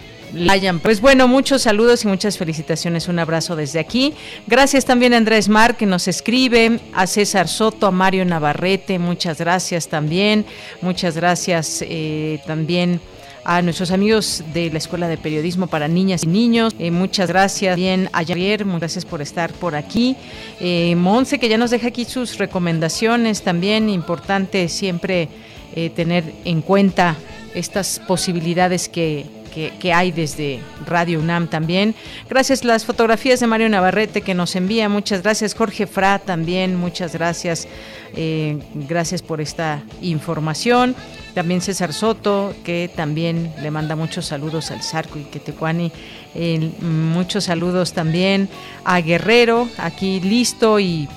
[0.82, 3.06] Pues bueno, muchos saludos y muchas felicitaciones.
[3.06, 4.14] Un abrazo desde aquí.
[4.46, 9.38] Gracias también a Andrés Mar que nos escribe, a César Soto, a Mario Navarrete, muchas
[9.38, 10.46] gracias también.
[10.80, 13.00] Muchas gracias eh, también
[13.44, 16.74] a nuestros amigos de la Escuela de Periodismo para Niñas y Niños.
[16.78, 20.16] Eh, muchas gracias bien a Javier, muchas gracias por estar por aquí.
[20.60, 25.28] Eh, Monse, que ya nos deja aquí sus recomendaciones, también importante siempre
[25.74, 27.16] eh, tener en cuenta
[27.54, 31.94] estas posibilidades que que, hay desde Radio UNAM también.
[32.28, 35.54] Gracias las fotografías de Mario Navarrete que nos envía, muchas gracias.
[35.54, 37.68] Jorge Fra también, muchas gracias.
[38.14, 40.94] Eh, gracias por esta información.
[41.34, 45.92] También César Soto, que también le manda muchos saludos al Sarco y Quetecuani.
[46.34, 48.48] Eh, muchos saludos también
[48.84, 51.08] a Guerrero, aquí listo y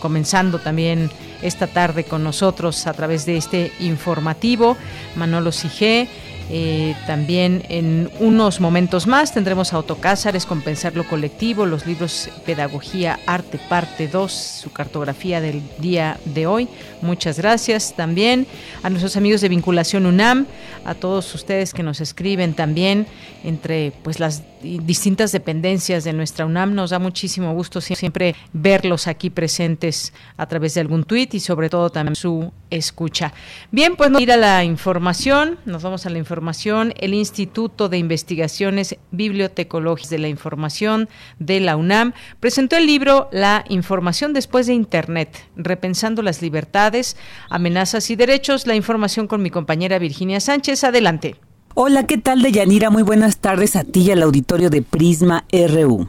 [0.00, 1.10] comenzando también
[1.42, 4.76] esta tarde con nosotros a través de este informativo.
[5.16, 6.08] Manolo Sige.
[6.50, 13.58] Eh, también en unos momentos más tendremos Autocázares con Pensar Colectivo, los libros Pedagogía, Arte,
[13.68, 16.68] parte 2, su cartografía del día de hoy.
[17.02, 18.46] Muchas gracias también
[18.82, 20.46] a nuestros amigos de Vinculación UNAM,
[20.84, 23.06] a todos ustedes que nos escriben también
[23.44, 26.74] entre pues las distintas dependencias de nuestra UNAM.
[26.74, 31.68] Nos da muchísimo gusto siempre verlos aquí presentes a través de algún tuit y sobre
[31.68, 33.32] todo también su escucha.
[33.70, 36.37] Bien, pues nos ir a la información, nos vamos a la información.
[36.96, 41.08] El Instituto de Investigaciones Bibliotecológicas de la Información
[41.38, 47.16] de la UNAM presentó el libro La información después de Internet, repensando las libertades,
[47.50, 48.66] amenazas y derechos.
[48.66, 50.84] La información con mi compañera Virginia Sánchez.
[50.84, 51.36] Adelante.
[51.74, 52.90] Hola, ¿qué tal, Deyanira?
[52.90, 56.08] Muy buenas tardes a ti y al auditorio de Prisma RU.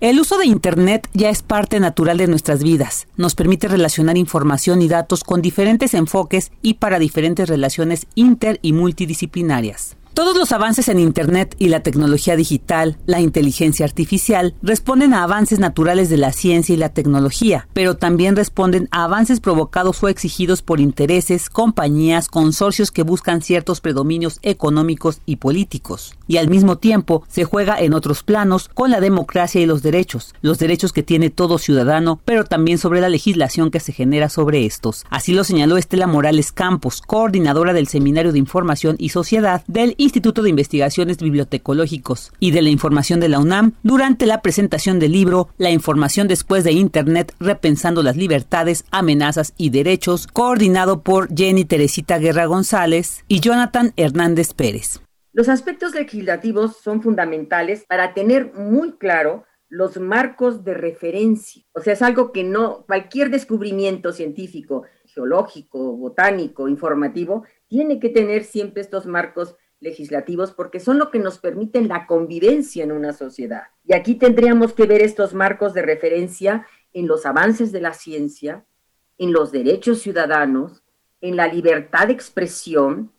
[0.00, 3.08] El uso de Internet ya es parte natural de nuestras vidas.
[3.16, 8.74] Nos permite relacionar información y datos con diferentes enfoques y para diferentes relaciones inter y
[8.74, 9.96] multidisciplinarias.
[10.18, 15.60] Todos los avances en Internet y la tecnología digital, la inteligencia artificial, responden a avances
[15.60, 20.60] naturales de la ciencia y la tecnología, pero también responden a avances provocados o exigidos
[20.60, 26.16] por intereses, compañías, consorcios que buscan ciertos predominios económicos y políticos.
[26.26, 30.34] Y al mismo tiempo se juega en otros planos con la democracia y los derechos,
[30.40, 34.66] los derechos que tiene todo ciudadano, pero también sobre la legislación que se genera sobre
[34.66, 35.06] estos.
[35.10, 40.40] Así lo señaló Estela Morales Campos, coordinadora del Seminario de Información y Sociedad del Instituto
[40.40, 45.50] de Investigaciones Bibliotecológicos y de la Información de la UNAM durante la presentación del libro
[45.58, 52.16] La información después de Internet, repensando las libertades, amenazas y derechos, coordinado por Jenny Teresita
[52.16, 55.02] Guerra González y Jonathan Hernández Pérez.
[55.34, 61.64] Los aspectos legislativos son fundamentales para tener muy claro los marcos de referencia.
[61.74, 68.44] O sea, es algo que no, cualquier descubrimiento científico, geológico, botánico, informativo, tiene que tener
[68.44, 73.64] siempre estos marcos legislativos porque son lo que nos permiten la convivencia en una sociedad.
[73.84, 78.64] Y aquí tendríamos que ver estos marcos de referencia en los avances de la ciencia,
[79.18, 80.82] en los derechos ciudadanos,
[81.20, 83.12] en la libertad de expresión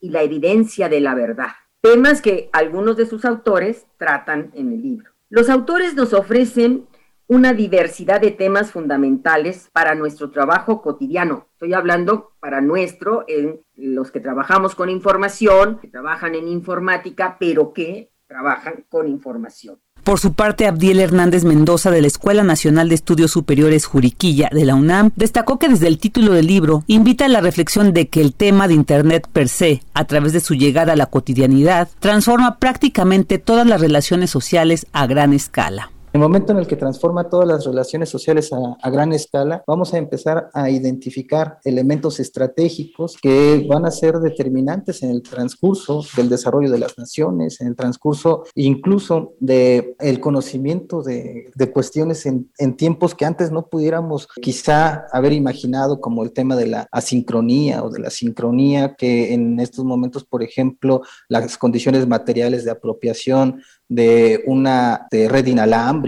[0.00, 1.50] y la evidencia de la verdad.
[1.80, 5.10] Temas que algunos de sus autores tratan en el libro.
[5.28, 6.86] Los autores nos ofrecen
[7.30, 11.46] una diversidad de temas fundamentales para nuestro trabajo cotidiano.
[11.52, 17.72] Estoy hablando para nuestro, en los que trabajamos con información, que trabajan en informática, pero
[17.72, 19.78] que trabajan con información.
[20.02, 24.64] Por su parte, Abdiel Hernández Mendoza de la Escuela Nacional de Estudios Superiores Juriquilla de
[24.64, 28.22] la UNAM destacó que desde el título del libro invita a la reflexión de que
[28.22, 32.56] el tema de Internet per se, a través de su llegada a la cotidianidad, transforma
[32.56, 35.92] prácticamente todas las relaciones sociales a gran escala.
[36.12, 39.98] El momento en el que transforma todas las relaciones sociales a, gran escala, vamos a
[39.98, 46.68] empezar a identificar elementos estratégicos que van a ser determinantes en el transcurso del desarrollo
[46.68, 53.14] de las naciones, en el transcurso incluso del el conocimiento de, cuestiones en, en, tiempos
[53.14, 58.00] que antes no pudiéramos quizá haber imaginado, como el tema de la asincronía o de
[58.00, 65.08] la sincronía, que en estos momentos, por ejemplo, las condiciones materiales de apropiación de una
[65.10, 65.99] de red inalámbrica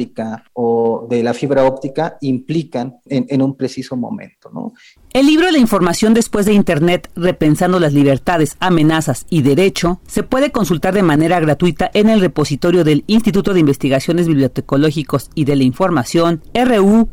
[0.53, 4.51] o de la fibra óptica implican en, un preciso momento.
[4.53, 4.73] ¿no?
[5.13, 10.51] El libro La información después de Internet, repensando las libertades, amenazas y derecho, se puede
[10.51, 15.65] consultar de manera gratuita en el repositorio del Instituto de Investigaciones Bibliotecológicos y de la
[15.65, 17.13] Información, ru.iib.unam.mx.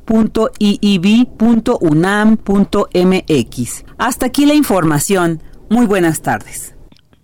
[3.98, 5.44] Hasta aquí la información.
[5.70, 6.79] Muy buenas tardes.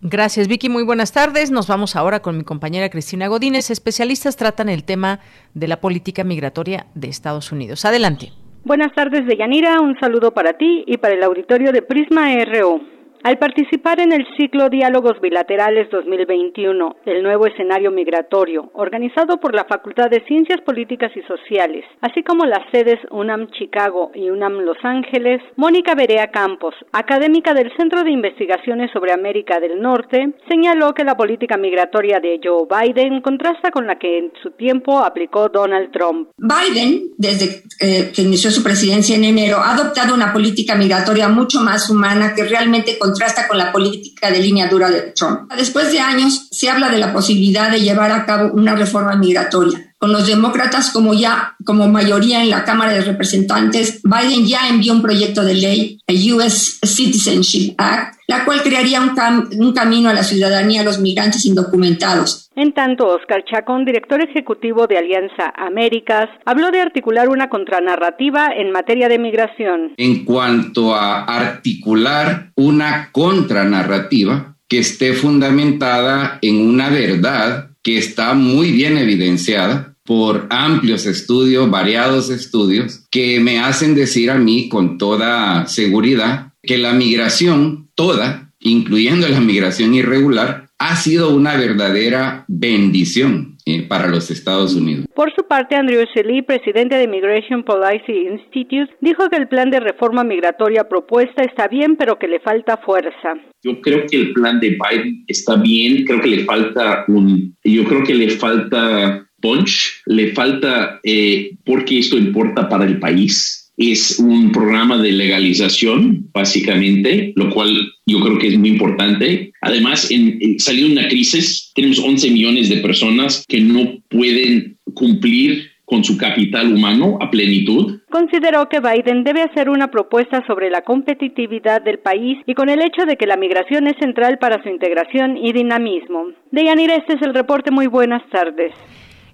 [0.08, 0.70] Gracias, Vicky.
[0.70, 1.50] Muy buenas tardes.
[1.50, 3.72] Nos vamos ahora con mi compañera Cristina Godínez.
[3.72, 5.20] Especialistas tratan el tema
[5.56, 7.86] de la política migratoria de Estados Unidos.
[7.86, 8.32] Adelante.
[8.66, 9.82] Buenas tardes, Deyanira.
[9.82, 12.95] Un saludo para ti y para el auditorio de Prisma RO.
[13.26, 19.66] Al participar en el ciclo Diálogos Bilaterales 2021, el nuevo escenario migratorio, organizado por la
[19.66, 24.78] Facultad de Ciencias Políticas y Sociales, así como las sedes UNAM Chicago y UNAM Los
[24.84, 31.04] Ángeles, Mónica Berea Campos, académica del Centro de Investigaciones sobre América del Norte, señaló que
[31.04, 35.92] la política migratoria de Joe Biden contrasta con la que en su tiempo aplicó Donald
[35.92, 36.30] Trump.
[36.38, 41.62] Biden, desde eh, que inició su presidencia en enero, ha adoptado una política migratoria mucho
[41.62, 45.50] más humana que realmente contrasta con la política de línea dura de Trump.
[45.54, 49.95] Después de años, se habla de la posibilidad de llevar a cabo una reforma migratoria.
[49.98, 54.94] Con los demócratas como ya como mayoría en la Cámara de Representantes, Biden ya envió
[54.94, 60.10] un proyecto de ley, el US Citizenship Act, la cual crearía un, cam un camino
[60.10, 62.50] a la ciudadanía a los migrantes indocumentados.
[62.56, 68.72] En tanto, Oscar Chacón, director ejecutivo de Alianza Américas, habló de articular una contranarrativa en
[68.72, 69.94] materia de migración.
[69.98, 78.72] En cuanto a articular una contranarrativa que esté fundamentada en una verdad que está muy
[78.72, 85.68] bien evidenciada por amplios estudios, variados estudios, que me hacen decir a mí con toda
[85.68, 93.88] seguridad que la migración toda, incluyendo la migración irregular, ha sido una verdadera bendición eh,
[93.88, 95.06] para los Estados Unidos.
[95.16, 99.80] Por su parte, Andrew Shelley, presidente de Migration Policy Institute, dijo que el plan de
[99.80, 103.36] reforma migratoria propuesta está bien, pero que le falta fuerza.
[103.64, 107.84] Yo creo que el plan de Biden está bien, creo que le falta un, yo
[107.86, 114.20] creo que le falta punch, le falta eh, porque esto importa para el país es
[114.20, 117.70] un programa de legalización, básicamente, lo cual
[118.06, 119.52] yo creo que es muy importante.
[119.62, 125.76] Además, en, en, salió una crisis, tenemos 11 millones de personas que no pueden cumplir
[125.86, 128.02] con su capital humano a plenitud.
[128.10, 132.82] Consideró que Biden debe hacer una propuesta sobre la competitividad del país y con el
[132.82, 136.32] hecho de que la migración es central para su integración y dinamismo.
[136.52, 137.72] Deyanira, este es el reporte.
[137.72, 138.74] Muy buenas tardes.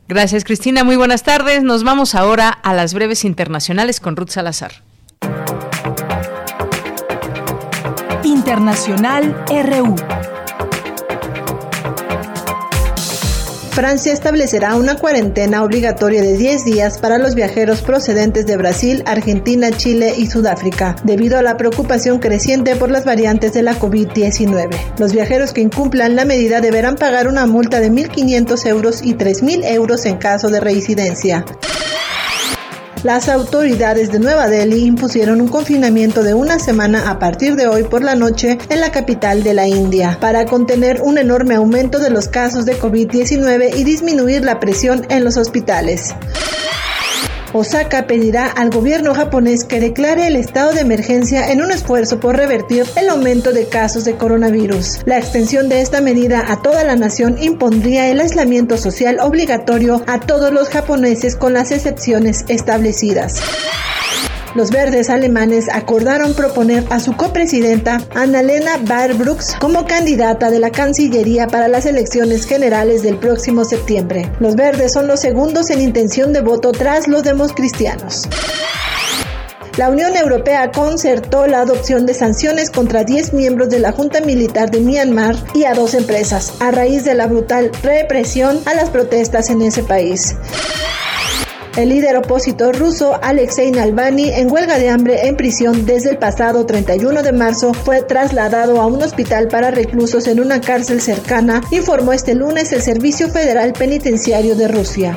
[0.08, 0.84] Gracias, Cristina.
[0.84, 1.64] Muy buenas tardes.
[1.64, 4.72] Nos vamos ahora a las breves internacionales con Ruth Salazar.
[8.24, 9.96] Internacional RU.
[13.72, 19.72] Francia establecerá una cuarentena obligatoria de 10 días para los viajeros procedentes de Brasil, Argentina,
[19.72, 24.70] Chile y Sudáfrica, debido a la preocupación creciente por las variantes de la COVID-19.
[24.98, 29.64] Los viajeros que incumplan la medida deberán pagar una multa de 1.500 euros y 3.000
[29.64, 31.46] euros en caso de reincidencia.
[33.04, 37.84] Las autoridades de Nueva Delhi impusieron un confinamiento de una semana a partir de hoy
[37.84, 42.12] por la noche en la capital de la India para contener un enorme aumento de
[42.12, 46.14] los casos de COVID-19 y disminuir la presión en los hospitales.
[47.54, 52.38] Osaka pedirá al gobierno japonés que declare el estado de emergencia en un esfuerzo por
[52.38, 55.00] revertir el aumento de casos de coronavirus.
[55.06, 60.20] La extensión de esta medida a toda la nación impondría el aislamiento social obligatorio a
[60.20, 63.42] todos los japoneses con las excepciones establecidas.
[64.54, 71.48] Los verdes alemanes acordaron proponer a su copresidenta Annalena Baerbrooks como candidata de la Cancillería
[71.48, 74.30] para las elecciones generales del próximo septiembre.
[74.42, 78.28] Los verdes son los segundos en intención de voto tras los demoscristianos.
[79.78, 84.70] La Unión Europea concertó la adopción de sanciones contra 10 miembros de la Junta Militar
[84.70, 89.50] de Myanmar y a dos empresas, a raíz de la brutal represión a las protestas
[89.50, 90.36] en ese país.
[91.78, 96.66] El líder opositor ruso Alexei Navalny, en huelga de hambre en prisión desde el pasado
[96.66, 102.12] 31 de marzo, fue trasladado a un hospital para reclusos en una cárcel cercana, informó
[102.12, 105.16] este lunes el Servicio Federal Penitenciario de Rusia.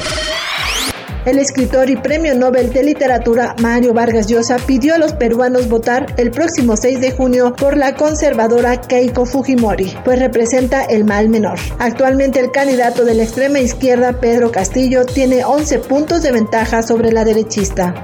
[1.25, 6.15] El escritor y premio Nobel de Literatura Mario Vargas Llosa pidió a los peruanos votar
[6.19, 11.59] el próximo 6 de junio por la conservadora Keiko Fujimori, pues representa el mal menor.
[11.79, 17.11] Actualmente el candidato de la extrema izquierda, Pedro Castillo, tiene 11 puntos de ventaja sobre
[17.11, 17.95] la derechista.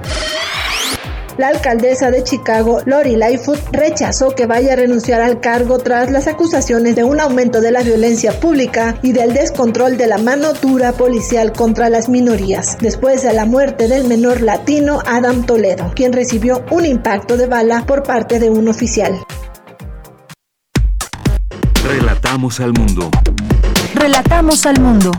[1.41, 6.27] La alcaldesa de Chicago, Lori Lightfoot, rechazó que vaya a renunciar al cargo tras las
[6.27, 10.93] acusaciones de un aumento de la violencia pública y del descontrol de la mano dura
[10.93, 16.63] policial contra las minorías, después de la muerte del menor latino Adam Toledo, quien recibió
[16.71, 19.19] un impacto de bala por parte de un oficial.
[21.83, 23.09] Relatamos al mundo.
[23.95, 25.11] Relatamos al mundo.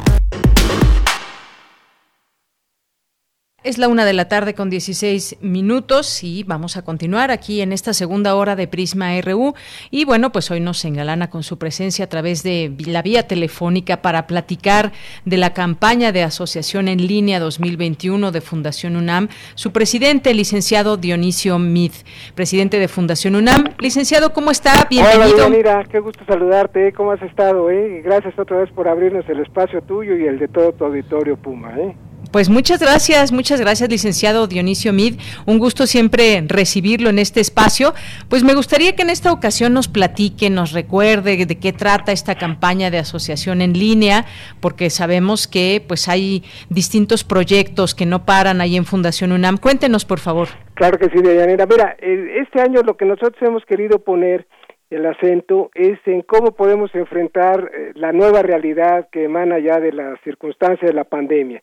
[3.64, 7.74] Es la una de la tarde con 16 minutos y vamos a continuar aquí en
[7.74, 9.54] esta segunda hora de Prisma RU.
[9.92, 14.02] Y bueno, pues hoy nos engalana con su presencia a través de la vía telefónica
[14.02, 14.94] para platicar
[15.26, 21.60] de la campaña de Asociación en Línea 2021 de Fundación UNAM, su presidente, licenciado Dionisio
[21.60, 21.92] Mid,
[22.34, 23.66] presidente de Fundación UNAM.
[23.78, 24.88] Licenciado, ¿cómo está?
[24.90, 25.36] Bienvenido.
[25.36, 26.94] Hola, mira, qué gusto saludarte.
[26.94, 27.70] ¿Cómo has estado?
[27.70, 28.02] Eh?
[28.04, 31.78] Gracias otra vez por abrirnos el espacio tuyo y el de todo tu auditorio Puma.
[31.78, 31.96] ¿eh?
[32.32, 35.16] Pues muchas gracias, muchas gracias, licenciado Dionisio Mid.
[35.46, 37.94] Un gusto siempre recibirlo en este espacio.
[38.30, 42.36] Pues me gustaría que en esta ocasión nos platique, nos recuerde de qué trata esta
[42.36, 44.24] campaña de asociación en línea,
[44.62, 49.58] porque sabemos que pues hay distintos proyectos que no paran ahí en Fundación UNAM.
[49.58, 50.48] Cuéntenos, por favor.
[50.76, 51.66] Claro que sí, Deyanira.
[51.66, 54.48] Mira, este año lo que nosotros hemos querido poner
[54.90, 59.92] el acento es en cómo podemos enfrentar eh, la nueva realidad que emana ya de
[59.92, 61.62] las circunstancias de la pandemia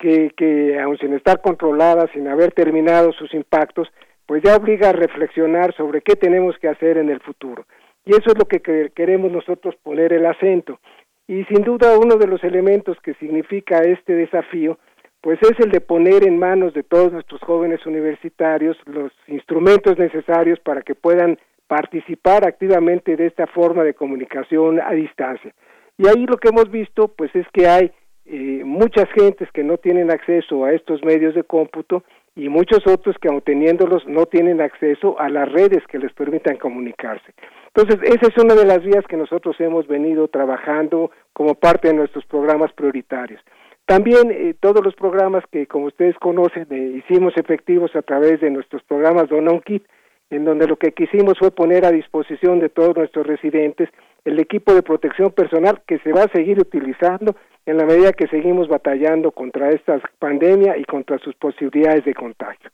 [0.00, 3.88] que, que aun sin estar controlada, sin haber terminado sus impactos,
[4.26, 7.66] pues ya obliga a reflexionar sobre qué tenemos que hacer en el futuro.
[8.04, 8.60] Y eso es lo que
[8.94, 10.80] queremos nosotros poner el acento.
[11.28, 14.78] Y sin duda uno de los elementos que significa este desafío,
[15.20, 20.58] pues es el de poner en manos de todos nuestros jóvenes universitarios los instrumentos necesarios
[20.60, 25.54] para que puedan participar activamente de esta forma de comunicación a distancia.
[25.98, 27.92] Y ahí lo que hemos visto, pues es que hay
[28.32, 32.04] eh, muchas gentes que no tienen acceso a estos medios de cómputo
[32.36, 36.56] y muchos otros que aun teniéndolos no tienen acceso a las redes que les permitan
[36.56, 37.34] comunicarse.
[37.74, 41.94] Entonces, esa es una de las vías que nosotros hemos venido trabajando como parte de
[41.94, 43.40] nuestros programas prioritarios.
[43.84, 48.50] También eh, todos los programas que, como ustedes conocen, eh, hicimos efectivos a través de
[48.50, 49.84] nuestros programas Dona un Kit,
[50.30, 53.88] en donde lo que quisimos fue poner a disposición de todos nuestros residentes
[54.24, 57.36] el equipo de protección personal que se va a seguir utilizando
[57.66, 62.70] en la medida que seguimos batallando contra esta pandemia y contra sus posibilidades de contagio.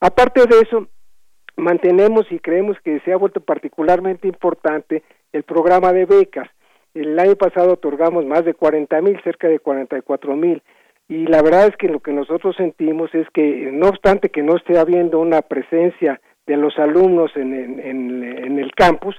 [0.00, 0.88] Aparte de eso,
[1.56, 5.02] mantenemos y creemos que se ha vuelto particularmente importante
[5.32, 6.48] el programa de becas.
[6.94, 10.62] El año pasado otorgamos más de 40 mil, cerca de 44 mil,
[11.08, 14.56] y la verdad es que lo que nosotros sentimos es que no obstante que no
[14.56, 19.16] esté habiendo una presencia de los alumnos en, en el campus,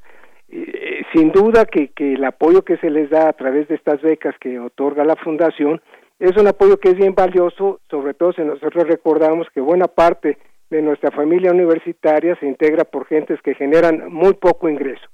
[0.55, 4.01] eh, sin duda que, que el apoyo que se les da a través de estas
[4.01, 5.81] becas que otorga la fundación
[6.19, 10.37] es un apoyo que es bien valioso, sobre todo si nosotros recordamos que buena parte
[10.69, 15.05] de nuestra familia universitaria se integra por gentes que generan muy poco ingreso.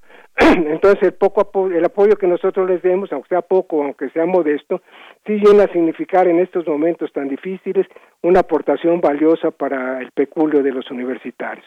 [0.68, 4.82] Entonces, el, poco el apoyo que nosotros les demos, aunque sea poco, aunque sea modesto,
[5.26, 7.86] sí viene a significar en estos momentos tan difíciles
[8.24, 11.66] una aportación valiosa para el peculio de los universitarios.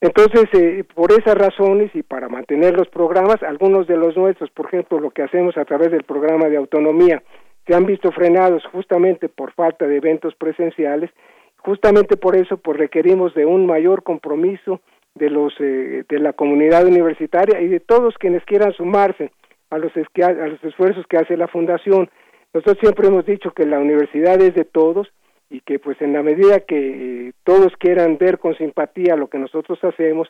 [0.00, 4.66] Entonces, eh, por esas razones y para mantener los programas, algunos de los nuestros, por
[4.66, 7.22] ejemplo, lo que hacemos a través del programa de autonomía,
[7.66, 11.10] se han visto frenados justamente por falta de eventos presenciales,
[11.58, 14.80] justamente por eso pues requerimos de un mayor compromiso
[15.14, 19.32] de los eh, de la comunidad universitaria y de todos quienes quieran sumarse
[19.70, 22.10] a los a los esfuerzos que hace la fundación.
[22.52, 25.08] Nosotros siempre hemos dicho que la universidad es de todos
[25.50, 29.38] y que pues en la medida que eh, todos quieran ver con simpatía lo que
[29.38, 30.28] nosotros hacemos,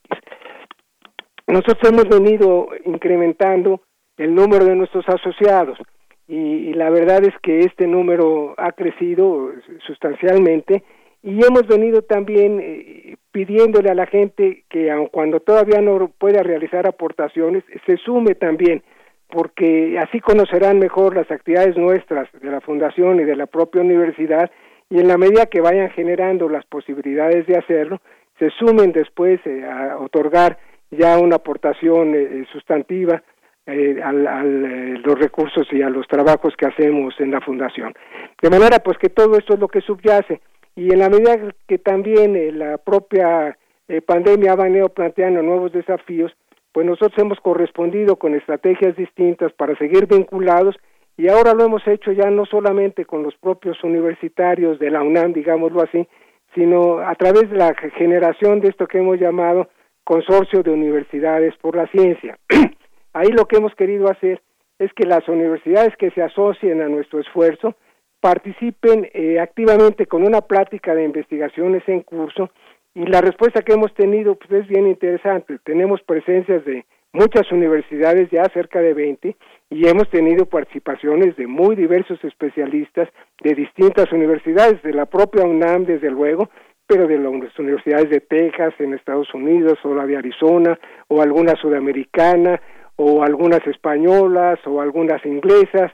[1.47, 3.81] Nosotros hemos venido incrementando
[4.17, 5.79] el número de nuestros asociados
[6.27, 9.49] y, la verdad es que este número ha crecido
[9.87, 10.83] sustancialmente
[11.23, 16.43] y hemos venido también eh, pidiéndole a la gente que aun cuando todavía no pueda
[16.43, 18.83] realizar aportaciones se sume también
[19.31, 24.51] porque así conocerán mejor las actividades nuestras de la fundación y de la propia universidad
[24.91, 28.01] y en la medida que vayan generando las posibilidades de hacerlo,
[28.37, 30.57] se sumen después eh, a otorgar
[30.91, 33.23] ya una aportación eh, sustantiva
[33.65, 37.93] eh, a los recursos y a los trabajos que hacemos en la fundación.
[38.41, 40.41] De manera pues que todo esto es lo que subyace
[40.75, 41.37] y en la medida
[41.67, 43.57] que también la propia
[44.05, 46.33] pandemia ha venido planteando nuevos desafíos,
[46.71, 50.75] pues nosotros hemos correspondido con estrategias distintas para seguir vinculados
[51.17, 55.33] y ahora lo hemos hecho ya no solamente con los propios universitarios de la UNAM,
[55.33, 56.07] digámoslo así,
[56.55, 59.69] sino a través de la generación de esto que hemos llamado
[60.03, 62.37] Consorcio de Universidades por la Ciencia.
[63.13, 64.41] Ahí lo que hemos querido hacer
[64.79, 67.75] es que las universidades que se asocien a nuestro esfuerzo
[68.19, 72.49] participen eh, activamente con una plática de investigaciones en curso
[72.93, 75.59] y la respuesta que hemos tenido pues, es bien interesante.
[75.63, 79.35] Tenemos presencias de muchas universidades, ya cerca de 20,
[79.69, 83.09] y hemos tenido participaciones de muy diversos especialistas
[83.41, 86.49] de distintas universidades, de la propia UNAM, desde luego,
[86.87, 90.77] pero de las universidades de Texas, en Estados Unidos, o la de Arizona,
[91.07, 92.61] o alguna sudamericana,
[92.97, 95.91] o algunas españolas, o algunas inglesas.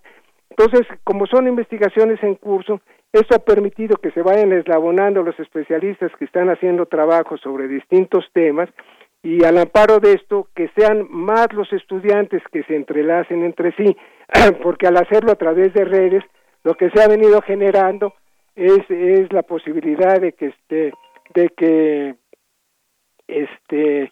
[0.58, 2.82] Entonces, como son investigaciones en curso,
[3.14, 8.26] esto ha permitido que se vayan eslabonando los especialistas que están haciendo trabajo sobre distintos
[8.34, 8.68] temas
[9.22, 13.96] y al amparo de esto que sean más los estudiantes que se entrelacen entre sí,
[14.64, 16.24] porque al hacerlo a través de redes,
[16.64, 18.16] lo que se ha venido generando
[18.56, 20.92] es, es la posibilidad de que este
[21.36, 22.16] de que
[23.28, 24.12] este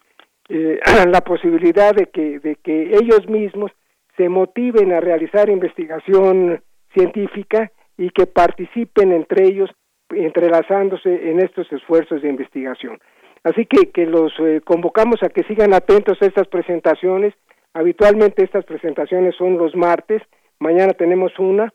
[0.49, 3.71] eh, la posibilidad de que de que ellos mismos
[4.17, 6.61] se motiven a realizar investigación
[6.93, 9.69] científica y que participen entre ellos
[10.09, 12.99] entrelazándose en estos esfuerzos de investigación.
[13.43, 17.33] Así que, que los eh, convocamos a que sigan atentos a estas presentaciones.
[17.73, 20.21] Habitualmente estas presentaciones son los martes.
[20.59, 21.71] Mañana tenemos una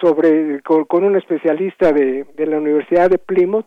[0.00, 3.66] sobre con, un especialista de, de, la Universidad de Plymouth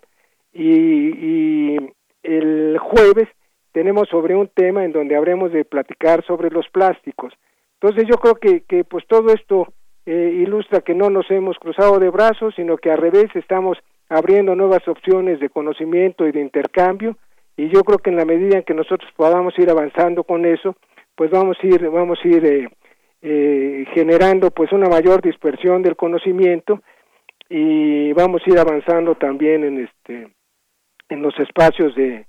[0.54, 1.78] y, y,
[2.24, 3.28] el jueves
[3.72, 7.34] tenemos sobre un tema en donde habremos de platicar sobre los plásticos.
[7.82, 9.74] Entonces yo creo que, pues todo esto
[10.06, 13.78] eh, ilustra que no nos hemos cruzado de brazos, sino que al revés estamos
[14.08, 17.18] abriendo nuevas opciones de conocimiento y de intercambio.
[17.58, 20.76] Y yo creo que en la medida en que nosotros podamos ir avanzando con eso
[21.16, 22.70] pues vamos a ir vamos a ir eh,
[23.22, 26.82] eh, generando pues una mayor dispersión del conocimiento
[27.50, 30.30] y vamos a ir avanzando también en este
[31.10, 32.26] en los espacios de,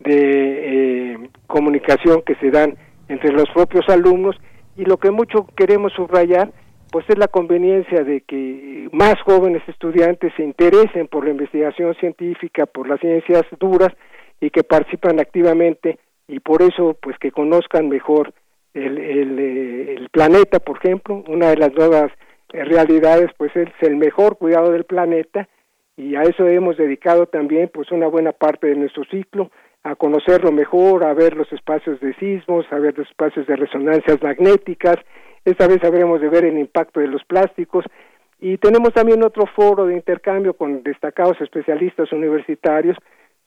[0.00, 2.76] de eh, comunicación que se dan
[3.08, 4.36] entre los propios alumnos
[4.76, 6.52] y lo que mucho queremos subrayar
[6.90, 12.66] pues es la conveniencia de que más jóvenes estudiantes se interesen por la investigación científica,
[12.66, 13.92] por las ciencias duras,
[14.40, 15.98] y que participan activamente
[16.28, 18.32] y por eso pues que conozcan mejor
[18.74, 22.10] el, el, eh, el planeta, por ejemplo, una de las nuevas
[22.52, 25.48] eh, realidades pues es el mejor cuidado del planeta
[25.96, 29.50] y a eso hemos dedicado también pues una buena parte de nuestro ciclo
[29.84, 34.22] a conocerlo mejor, a ver los espacios de sismos, a ver los espacios de resonancias
[34.22, 34.96] magnéticas,
[35.44, 37.84] esta vez habremos de ver el impacto de los plásticos.
[38.40, 42.96] Y tenemos también otro foro de intercambio con destacados especialistas universitarios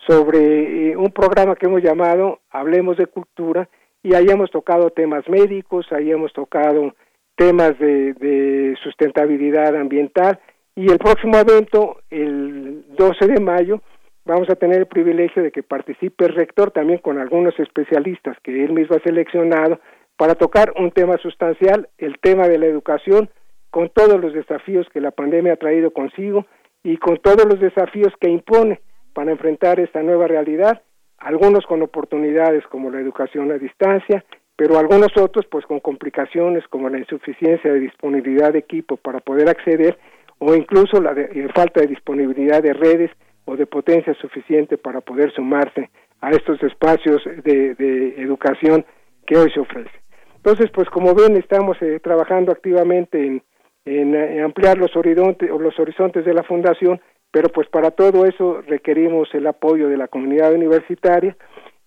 [0.05, 3.67] sobre eh, un programa que hemos llamado Hablemos de Cultura.
[4.03, 6.93] Y ahí hemos tocado temas médicos, ahí hemos tocado
[7.35, 10.39] temas de, sustentabilidad ambiental.
[10.75, 13.81] Y el próximo evento, el 12 de mayo,
[14.27, 18.63] vamos a tener el privilegio de que participe el rector también con algunos especialistas que
[18.63, 19.79] él mismo ha seleccionado
[20.17, 23.29] para tocar un tema sustancial, el tema de la educación,
[23.69, 26.45] con todos los desafíos que la pandemia ha traído consigo
[26.83, 28.81] y con todos los desafíos que impone
[29.13, 30.81] para enfrentar esta nueva realidad,
[31.17, 34.25] algunos con oportunidades como la educación a distancia,
[34.55, 39.49] pero algunos otros pues con complicaciones como la insuficiencia de disponibilidad de equipo para poder
[39.49, 39.97] acceder
[40.39, 43.11] o incluso la eh, falta de disponibilidad de redes
[43.47, 45.89] o de potencia suficiente para poder sumarse
[46.21, 48.85] a estos espacios de, educación
[49.25, 49.91] que hoy se ofrece.
[50.35, 53.43] Entonces, pues como ven, estamos eh, trabajando activamente en,
[53.85, 56.99] en, ampliar los horizontes, los horizontes de la fundación
[57.31, 61.35] pero pues para todo eso requerimos el apoyo de la comunidad universitaria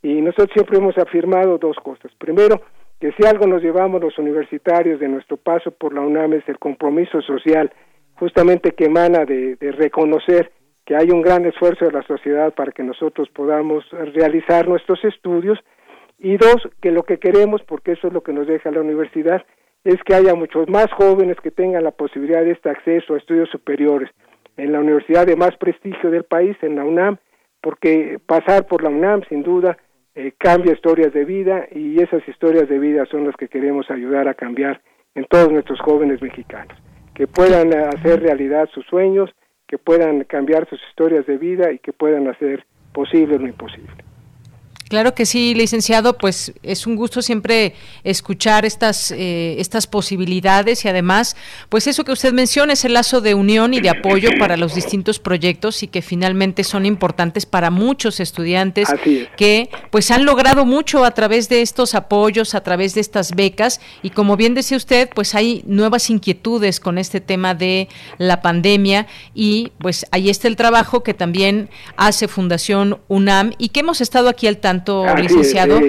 [0.03, 2.12] y nosotros siempre hemos afirmado dos cosas.
[2.19, 2.61] Primero,
[3.01, 6.59] que si algo nos llevamos los universitarios de nuestro paso por la UNAM es el
[6.59, 7.73] compromiso social,
[8.15, 10.53] justamente que emana de reconocer
[10.91, 15.57] que hay un gran esfuerzo de la sociedad para que nosotros podamos realizar nuestros estudios.
[16.19, 19.41] Y dos, que lo que queremos, porque eso es lo que nos deja la universidad,
[19.85, 23.49] es que haya muchos más jóvenes que tengan la posibilidad de este acceso a estudios
[23.51, 24.11] superiores
[24.57, 27.19] en la universidad de más prestigio del país, en la UNAM,
[27.61, 29.79] porque pasar por la UNAM sin duda
[30.17, 34.27] eh, cambia historias de vida y esas historias de vida son las que queremos ayudar
[34.27, 34.81] a cambiar
[35.15, 36.77] en todos nuestros jóvenes mexicanos,
[37.15, 39.31] que puedan hacer realidad sus sueños,
[39.70, 43.92] que puedan cambiar sus historias de vida y que puedan hacer posible lo imposible.
[44.91, 50.89] Claro que sí, licenciado, pues es un gusto siempre escuchar estas, eh, estas posibilidades y
[50.89, 51.37] además,
[51.69, 54.75] pues eso que usted menciona es el lazo de unión y de apoyo para los
[54.75, 58.89] distintos proyectos y que finalmente son importantes para muchos estudiantes
[59.37, 63.81] que pues han logrado mucho a través de estos apoyos, a través de estas becas
[64.03, 67.87] y como bien decía usted, pues hay nuevas inquietudes con este tema de
[68.19, 69.07] la pandemia
[69.37, 74.29] y pues ahí está el trabajo que también hace Fundación UNAM y que hemos estado
[74.29, 74.80] aquí al tanto
[75.16, 75.81] licenciado,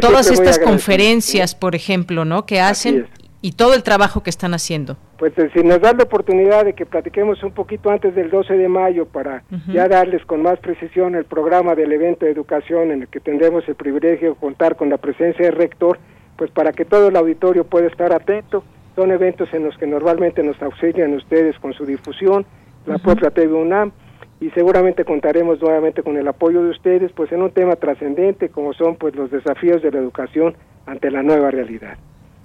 [0.00, 2.46] todas estas conferencias, por ejemplo, ¿no?
[2.46, 3.06] Que hacen
[3.40, 4.96] y todo el trabajo que están haciendo.
[5.18, 8.54] Pues eh, si nos da la oportunidad de que platiquemos un poquito antes del 12
[8.54, 13.02] de mayo para ya darles con más precisión el programa del evento de educación en
[13.02, 15.98] el que tendremos el privilegio de contar con la presencia del rector,
[16.36, 18.64] pues para que todo el auditorio pueda estar atento.
[18.96, 22.44] Son eventos en los que normalmente nos auxilian ustedes con su difusión,
[22.86, 23.92] la propia TV UNAM,
[24.40, 28.72] y seguramente contaremos nuevamente con el apoyo de ustedes pues en un tema trascendente como
[28.72, 30.56] son pues los desafíos de la educación
[30.86, 31.98] ante la nueva realidad.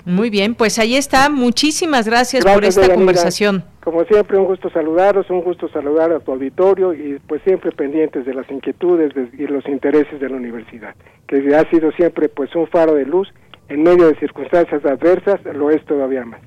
[0.06, 1.30] Muy bien, pues ahí está.
[1.30, 3.64] Muchísimas gracias, por esta conversación.
[3.82, 8.26] Como siempre, un gusto saludaros, un gusto saludar a tu auditorio y pues siempre pendientes
[8.26, 10.94] de las inquietudes y los intereses de la universidad,
[11.28, 13.30] que ha sido siempre pues un faro de luz
[13.70, 16.42] en medio de circunstancias adversas, lo es todavía más.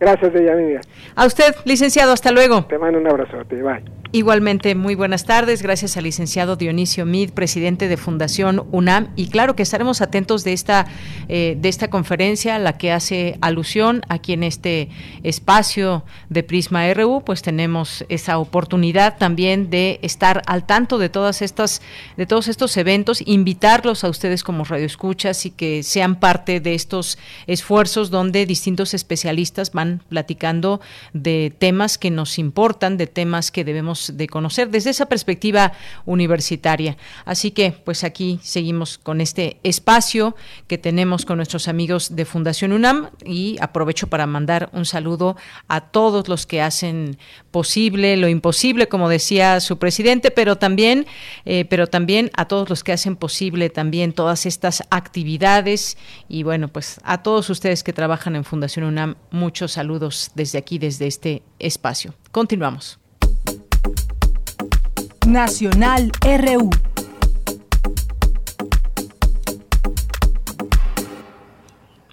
[0.00, 0.80] Gracias, Deyanira.
[1.16, 2.64] A usted, licenciado, hasta luego.
[2.66, 3.82] Te mando un abrazote, bye.
[4.10, 5.60] Igualmente, muy buenas tardes.
[5.60, 9.08] Gracias al licenciado Dionisio Mid, presidente de Fundación UNAM.
[9.16, 10.86] Y claro que estaremos atentos de esta,
[11.28, 14.88] eh, de esta conferencia, a la que hace alusión aquí en este
[15.24, 21.42] espacio de Prisma RU, pues tenemos esa oportunidad también de estar al tanto de todas
[21.42, 21.82] estas,
[22.16, 27.18] de todos estos eventos, invitarlos a ustedes como radioescuchas y que sean parte de estos
[27.46, 30.80] esfuerzos donde distintos especialistas van platicando
[31.12, 35.72] de temas que nos importan, de temas que debemos de conocer desde esa perspectiva
[36.04, 36.96] universitaria.
[37.24, 40.36] Así que, pues aquí seguimos con este espacio
[40.66, 45.36] que tenemos con nuestros amigos de Fundación UNAM y aprovecho para mandar un saludo
[45.68, 47.18] a todos los que hacen
[47.58, 51.06] posible lo imposible, como decía su presidente, pero también,
[51.44, 55.98] eh, pero también a todos los que hacen posible también todas estas actividades
[56.28, 60.78] y bueno, pues a todos ustedes que trabajan en Fundación UNAM, muchos saludos desde aquí,
[60.78, 62.14] desde este espacio.
[62.30, 63.00] Continuamos.
[65.26, 66.70] Nacional RU.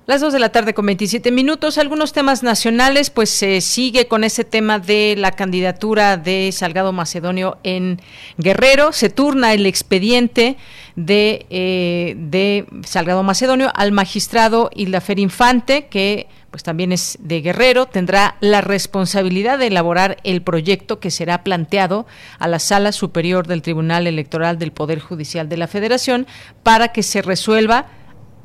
[0.07, 1.79] Las dos de la tarde con 27 minutos.
[1.79, 7.57] Algunos temas nacionales, pues se sigue con ese tema de la candidatura de Salgado Macedonio
[7.63, 7.99] en
[8.37, 8.91] Guerrero.
[8.91, 10.57] Se turna el expediente
[10.95, 17.87] de, eh, de Salgado Macedonio al magistrado Hildafer Infante, que pues también es de Guerrero,
[17.87, 22.05] tendrá la responsabilidad de elaborar el proyecto que será planteado
[22.37, 26.27] a la Sala Superior del Tribunal Electoral del Poder Judicial de la Federación
[26.63, 27.87] para que se resuelva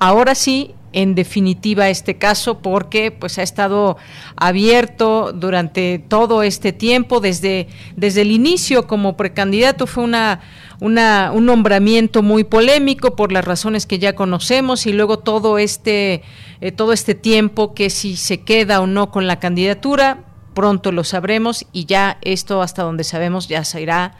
[0.01, 3.97] ahora sí en definitiva este caso porque pues ha estado
[4.35, 9.87] abierto durante todo este tiempo desde desde el inicio como precandidato.
[9.87, 10.41] Fue una
[10.81, 16.23] un nombramiento muy polémico por las razones que ya conocemos y luego todo este,
[16.61, 20.25] eh, todo este tiempo que si se queda o no con la candidatura,
[20.55, 24.17] pronto lo sabremos y ya esto hasta donde sabemos ya se irá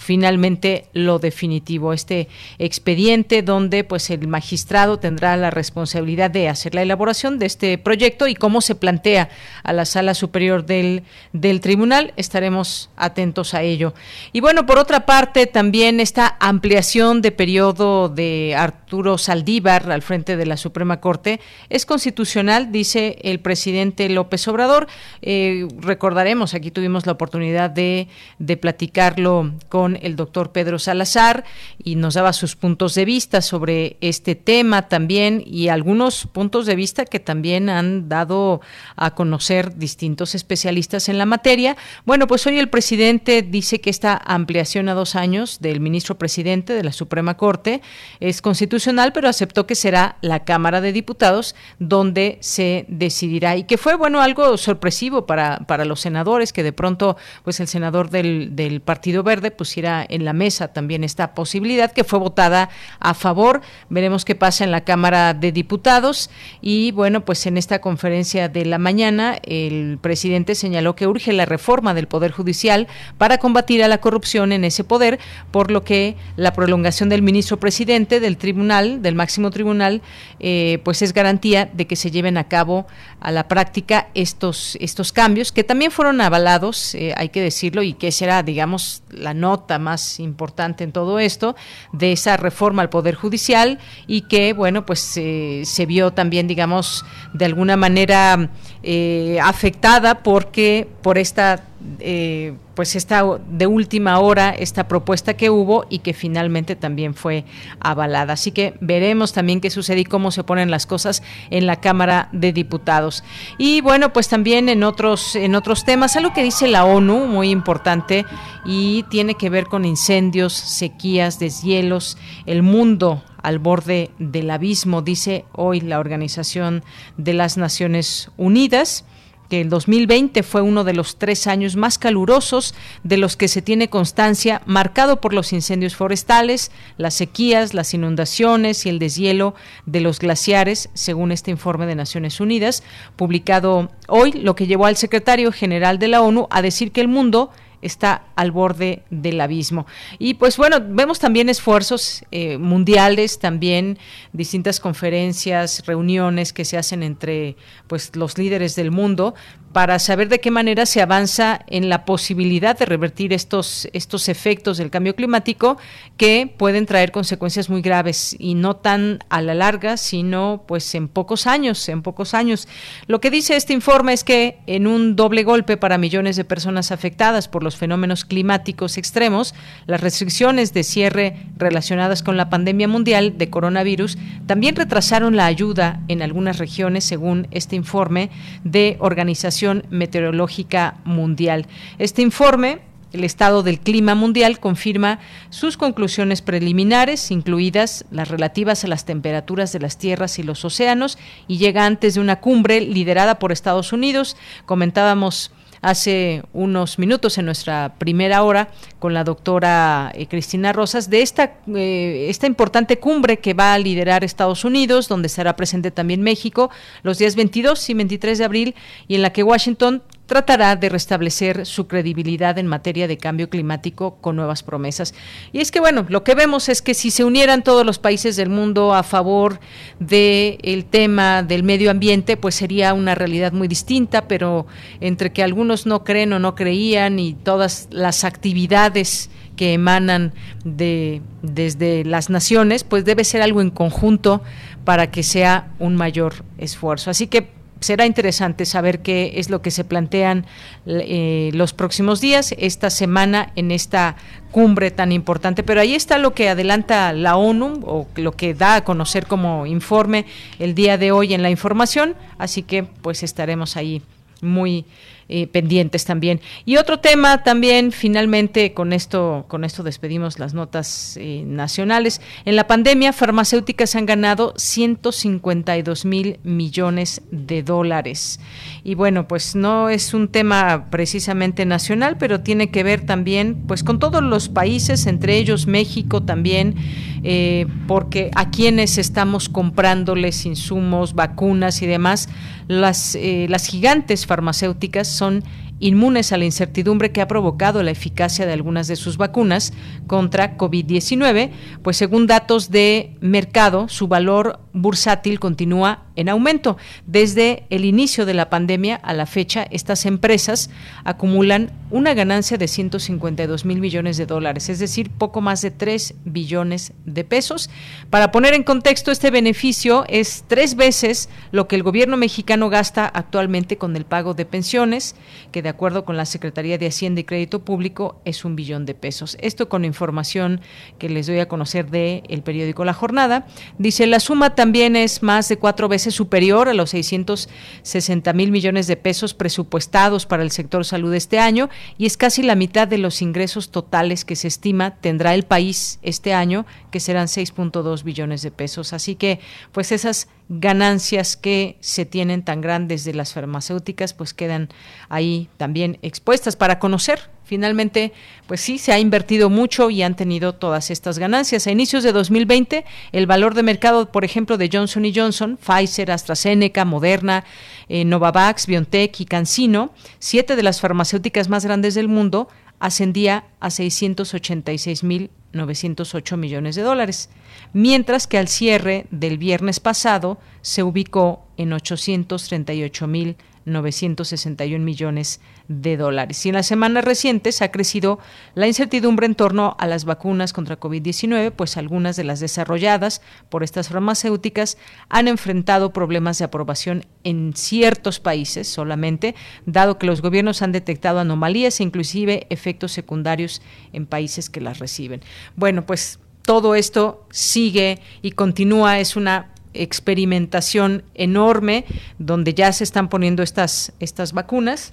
[0.00, 2.26] finalmente lo definitivo, este
[2.58, 8.26] expediente donde pues el magistrado tendrá la responsabilidad de hacer la elaboración de este proyecto
[8.26, 9.28] y cómo se plantea
[9.62, 11.02] a la sala superior del,
[11.34, 13.92] del tribunal, estaremos atentos a ello.
[14.32, 20.38] Y bueno, por otra parte, también esta ampliación de periodo de Arturo Saldívar al frente
[20.38, 24.86] de la Suprema Corte es constitucional, dice el presidente López Obrador.
[25.20, 28.08] Eh, recordaremos, aquí tuvimos la oportunidad de,
[28.38, 31.44] de platicarlo con el doctor Pedro Salazar
[31.82, 36.76] y nos daba sus puntos de vista sobre este tema también y algunos puntos de
[36.76, 38.60] vista que también han dado
[38.96, 41.76] a conocer distintos especialistas en la materia.
[42.04, 46.72] Bueno, pues hoy el presidente dice que esta ampliación a dos años del ministro presidente
[46.72, 47.82] de la Suprema Corte
[48.20, 53.78] es constitucional, pero aceptó que será la Cámara de Diputados donde se decidirá y que
[53.78, 58.56] fue, bueno, algo sorpresivo para, para los senadores, que de pronto, pues el senador del,
[58.56, 59.50] del Partido Verde
[59.80, 63.62] pusiera en la mesa también esta posibilidad que fue votada a favor.
[63.88, 66.28] Veremos qué pasa en la Cámara de Diputados.
[66.60, 71.46] Y bueno, pues en esta conferencia de la mañana el presidente señaló que urge la
[71.46, 75.18] reforma del Poder Judicial para combatir a la corrupción en ese poder,
[75.50, 80.02] por lo que la prolongación del ministro presidente del tribunal, del máximo tribunal,
[80.40, 82.86] eh, pues es garantía de que se lleven a cabo
[83.20, 87.94] a la práctica estos, estos cambios que también fueron avalados, eh, hay que decirlo, y
[87.94, 91.56] que será, digamos, la nota más importante en todo esto
[91.92, 97.44] de esa reforma al Poder Judicial y que, bueno, pues se vio también, digamos, de
[97.44, 98.50] alguna manera
[98.82, 101.64] eh, afectada porque por esta
[101.98, 107.44] eh, pues esta de última hora esta propuesta que hubo y que finalmente también fue
[107.80, 108.34] avalada.
[108.34, 112.28] Así que veremos también qué sucede y cómo se ponen las cosas en la Cámara
[112.32, 113.24] de Diputados.
[113.56, 117.50] Y bueno, pues también en otros en otros temas, algo que dice la ONU muy
[117.50, 118.24] importante
[118.64, 125.44] y tiene que ver con incendios, sequías, deshielos, el mundo al borde del abismo, dice
[125.52, 126.82] hoy la Organización
[127.16, 129.04] de las Naciones Unidas
[129.50, 133.60] que el 2020 fue uno de los tres años más calurosos de los que se
[133.60, 139.54] tiene constancia, marcado por los incendios forestales, las sequías, las inundaciones y el deshielo
[139.86, 142.84] de los glaciares, según este informe de Naciones Unidas,
[143.16, 147.08] publicado hoy, lo que llevó al secretario general de la ONU a decir que el
[147.08, 147.50] mundo
[147.82, 149.86] está al borde del abismo.
[150.18, 153.98] Y pues bueno, vemos también esfuerzos eh, mundiales, también
[154.32, 159.34] distintas conferencias, reuniones que se hacen entre pues los líderes del mundo
[159.72, 164.78] para saber de qué manera se avanza en la posibilidad de revertir estos, estos efectos
[164.78, 165.78] del cambio climático
[166.16, 171.06] que pueden traer consecuencias muy graves y no tan a la larga, sino pues en
[171.06, 172.66] pocos años, en pocos años.
[173.06, 176.90] Lo que dice este informe es que en un doble golpe para millones de personas
[176.90, 179.54] afectadas por los fenómenos climáticos extremos,
[179.86, 186.00] las restricciones de cierre relacionadas con la pandemia mundial de coronavirus también retrasaron la ayuda
[186.08, 188.30] en algunas regiones, según este informe
[188.64, 189.59] de organizaciones
[189.90, 191.66] Meteorológica Mundial.
[191.98, 192.80] Este informe
[193.12, 195.18] el estado del clima mundial confirma
[195.50, 201.18] sus conclusiones preliminares, incluidas las relativas a las temperaturas de las tierras y los océanos,
[201.48, 204.36] y llega antes de una cumbre liderada por Estados Unidos.
[204.64, 205.50] Comentábamos
[205.82, 211.58] hace unos minutos en nuestra primera hora con la doctora eh, Cristina Rosas de esta,
[211.74, 216.70] eh, esta importante cumbre que va a liderar Estados Unidos, donde estará presente también México
[217.02, 218.74] los días 22 y 23 de abril
[219.08, 224.18] y en la que Washington tratará de restablecer su credibilidad en materia de cambio climático
[224.20, 225.12] con nuevas promesas.
[225.52, 228.36] Y es que, bueno, lo que vemos es que si se unieran todos los países
[228.36, 229.58] del mundo a favor
[229.98, 234.68] del tema del medio ambiente, pues sería una realidad muy distinta, pero
[235.00, 240.32] entre que algunos no creen o no creían y todas las actividades que emanan
[240.64, 244.42] de desde las naciones, pues debe ser algo en conjunto
[244.84, 247.10] para que sea un mayor esfuerzo.
[247.10, 250.46] Así que será interesante saber qué es lo que se plantean
[250.86, 254.16] eh, los próximos días, esta semana, en esta
[254.50, 255.62] cumbre tan importante.
[255.62, 259.66] Pero ahí está lo que adelanta la ONU o lo que da a conocer como
[259.66, 260.26] informe
[260.58, 262.14] el día de hoy en la información.
[262.38, 264.02] Así que pues estaremos ahí
[264.42, 264.84] muy
[265.32, 266.40] eh, pendientes también.
[266.64, 272.20] Y otro tema también, finalmente, con esto, con esto despedimos las notas eh, nacionales.
[272.44, 278.40] En la pandemia, farmacéuticas han ganado 152 mil millones de dólares.
[278.82, 283.84] Y bueno, pues no es un tema precisamente nacional, pero tiene que ver también pues
[283.84, 286.74] con todos los países, entre ellos México también,
[287.22, 292.28] eh, porque a quienes estamos comprándoles insumos, vacunas y demás,
[292.68, 293.18] las,
[293.48, 295.42] las gigantes farmacéuticas son
[295.80, 299.72] inmunes a la incertidumbre que ha provocado la eficacia de algunas de sus vacunas
[300.06, 301.50] contra COVID-19,
[301.82, 306.76] pues según datos de mercado, su valor bursátil continúa en aumento.
[307.06, 310.68] Desde el inicio de la pandemia a la fecha, estas empresas
[311.02, 316.14] acumulan una ganancia de 152 mil millones de dólares, es decir, poco más de 3
[316.24, 317.70] billones de pesos.
[318.10, 323.06] Para poner en contexto, este beneficio es tres veces lo que el gobierno mexicano gasta
[323.06, 325.16] actualmente con el pago de pensiones,
[325.52, 328.94] que de acuerdo con la Secretaría de Hacienda y Crédito Público es un billón de
[328.94, 329.38] pesos.
[329.40, 330.60] Esto con información
[330.98, 333.46] que les doy a conocer de el periódico La Jornada.
[333.78, 338.86] Dice, la suma también es más de cuatro veces superior a los 660 mil millones
[338.86, 341.68] de pesos presupuestados para el sector salud este año
[341.98, 345.98] y es casi la mitad de los ingresos totales que se estima tendrá el país
[346.02, 348.92] este año, que serán 6.2 billones de pesos.
[348.92, 349.40] Así que,
[349.72, 354.68] pues esas ganancias que se tienen tan grandes de las farmacéuticas, pues quedan
[355.08, 358.12] ahí también expuestas para conocer finalmente,
[358.46, 361.66] pues sí, se ha invertido mucho y han tenido todas estas ganancias.
[361.66, 366.84] A inicios de 2020, el valor de mercado, por ejemplo, de Johnson Johnson, Pfizer, AstraZeneca,
[366.84, 367.42] Moderna,
[367.88, 372.46] eh, Novavax, BioNTech y CanSino, siete de las farmacéuticas más grandes del mundo,
[372.78, 377.30] ascendía a 686.908 millones de dólares,
[377.72, 385.96] mientras que al cierre del viernes pasado se ubicó en 838 mil 961 millones de
[385.96, 386.44] dólares.
[386.44, 388.18] Y en las semanas recientes ha crecido
[388.54, 393.62] la incertidumbre en torno a las vacunas contra COVID-19, pues algunas de las desarrolladas por
[393.62, 394.78] estas farmacéuticas
[395.08, 399.34] han enfrentado problemas de aprobación en ciertos países solamente,
[399.66, 403.62] dado que los gobiernos han detectado anomalías e inclusive efectos secundarios
[403.92, 405.20] en países que las reciben.
[405.56, 411.84] Bueno, pues todo esto sigue y continúa, es una experimentación enorme
[412.18, 414.92] donde ya se están poniendo estas, estas vacunas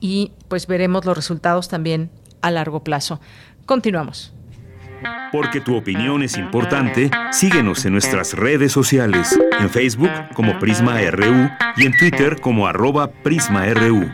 [0.00, 2.10] y pues veremos los resultados también
[2.40, 3.20] a largo plazo.
[3.66, 4.32] Continuamos.
[5.30, 11.48] Porque tu opinión es importante, síguenos en nuestras redes sociales, en Facebook como Prisma RU
[11.76, 14.12] y en Twitter como arroba PrismaRU.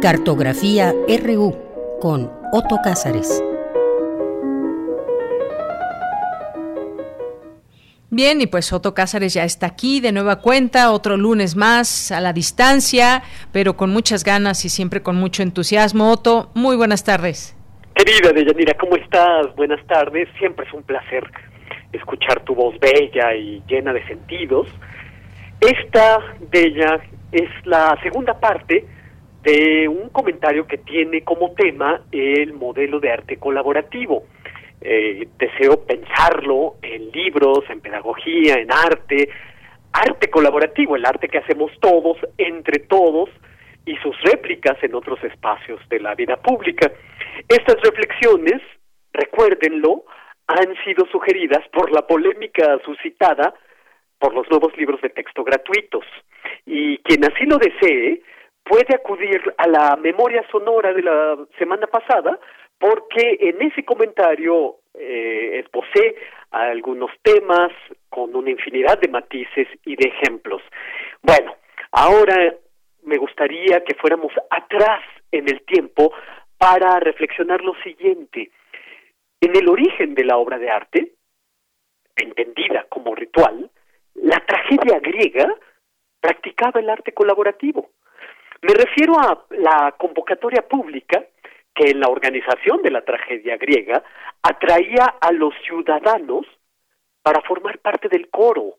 [0.00, 1.71] Cartografía RU
[2.02, 3.44] con Otto Cázares.
[8.10, 12.20] Bien, y pues Otto Cázares ya está aquí de nueva cuenta, otro lunes más a
[12.20, 13.22] la distancia,
[13.52, 16.10] pero con muchas ganas y siempre con mucho entusiasmo.
[16.10, 17.56] Otto, muy buenas tardes.
[17.94, 19.54] Querida Deyanira, ¿cómo estás?
[19.54, 20.28] Buenas tardes.
[20.40, 21.22] Siempre es un placer
[21.92, 24.66] escuchar tu voz bella y llena de sentidos.
[25.60, 26.18] Esta,
[26.50, 26.98] Bella,
[27.30, 28.84] es la segunda parte
[29.42, 34.24] de un comentario que tiene como tema el modelo de arte colaborativo.
[34.80, 39.28] Eh, deseo pensarlo en libros, en pedagogía, en arte,
[39.92, 43.28] arte colaborativo, el arte que hacemos todos, entre todos,
[43.84, 46.90] y sus réplicas en otros espacios de la vida pública.
[47.48, 48.62] Estas reflexiones,
[49.12, 50.04] recuérdenlo,
[50.46, 53.54] han sido sugeridas por la polémica suscitada
[54.18, 56.04] por los nuevos libros de texto gratuitos.
[56.64, 58.22] Y quien así lo desee,
[58.64, 62.38] puede acudir a la memoria sonora de la semana pasada
[62.78, 65.52] porque en ese comentario eh,
[66.52, 67.72] algunos temas
[68.08, 70.62] con una infinidad de matices y de ejemplos.
[71.22, 71.56] Bueno,
[71.90, 72.54] ahora
[73.04, 76.12] me gustaría que fuéramos atrás en el tiempo
[76.58, 78.50] para reflexionar lo siguiente.
[79.40, 81.12] En el origen de la obra de arte,
[82.16, 83.70] entendida como ritual,
[84.14, 85.52] la tragedia griega
[86.20, 87.90] practicaba el arte colaborativo.
[88.62, 91.24] Me refiero a la convocatoria pública
[91.74, 94.04] que en la organización de la tragedia griega
[94.40, 96.46] atraía a los ciudadanos
[97.22, 98.76] para formar parte del coro.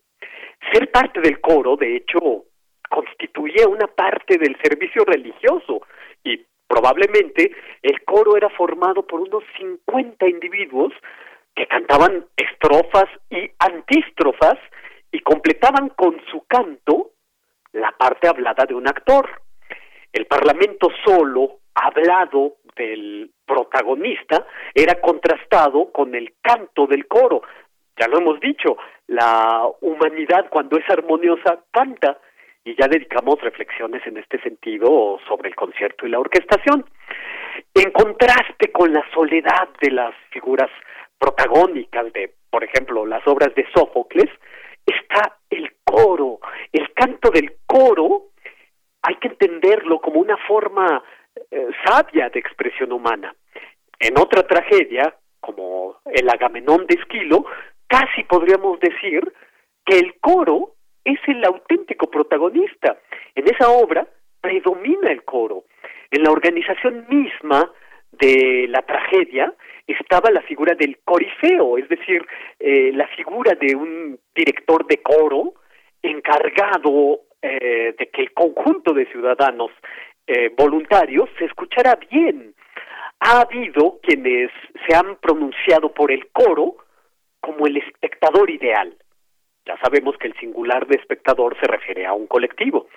[0.72, 2.46] Ser parte del coro, de hecho,
[2.88, 5.82] constituía una parte del servicio religioso
[6.22, 10.94] y probablemente el coro era formado por unos 50 individuos
[11.54, 14.56] que cantaban estrofas y antístrofas
[15.12, 17.10] y completaban con su canto
[17.72, 19.43] la parte hablada de un actor
[20.14, 27.42] el Parlamento solo, hablado del protagonista, era contrastado con el canto del coro.
[27.98, 28.76] Ya lo hemos dicho,
[29.08, 32.18] la humanidad cuando es armoniosa canta
[32.64, 36.84] y ya dedicamos reflexiones en este sentido sobre el concierto y la orquestación.
[37.74, 40.70] En contraste con la soledad de las figuras
[41.18, 44.30] protagónicas de, por ejemplo, las obras de Sófocles,
[44.86, 46.38] está el coro,
[46.72, 48.33] el canto del coro
[49.06, 51.02] hay que entenderlo como una forma
[51.50, 53.34] eh, sabia de expresión humana.
[53.98, 57.44] En otra tragedia, como el Agamenón de Esquilo,
[57.86, 59.30] casi podríamos decir
[59.84, 62.96] que el coro es el auténtico protagonista.
[63.34, 64.08] En esa obra
[64.40, 65.64] predomina el coro.
[66.10, 67.70] En la organización misma
[68.12, 69.52] de la tragedia
[69.86, 72.26] estaba la figura del corifeo, es decir,
[72.58, 75.54] eh, la figura de un director de coro
[76.02, 79.70] encargado eh, de que el conjunto de ciudadanos
[80.26, 82.54] eh, voluntarios se escuchara bien.
[83.20, 84.50] Ha habido quienes
[84.86, 86.76] se han pronunciado por el coro
[87.40, 88.96] como el espectador ideal.
[89.66, 92.88] Ya sabemos que el singular de espectador se refiere a un colectivo,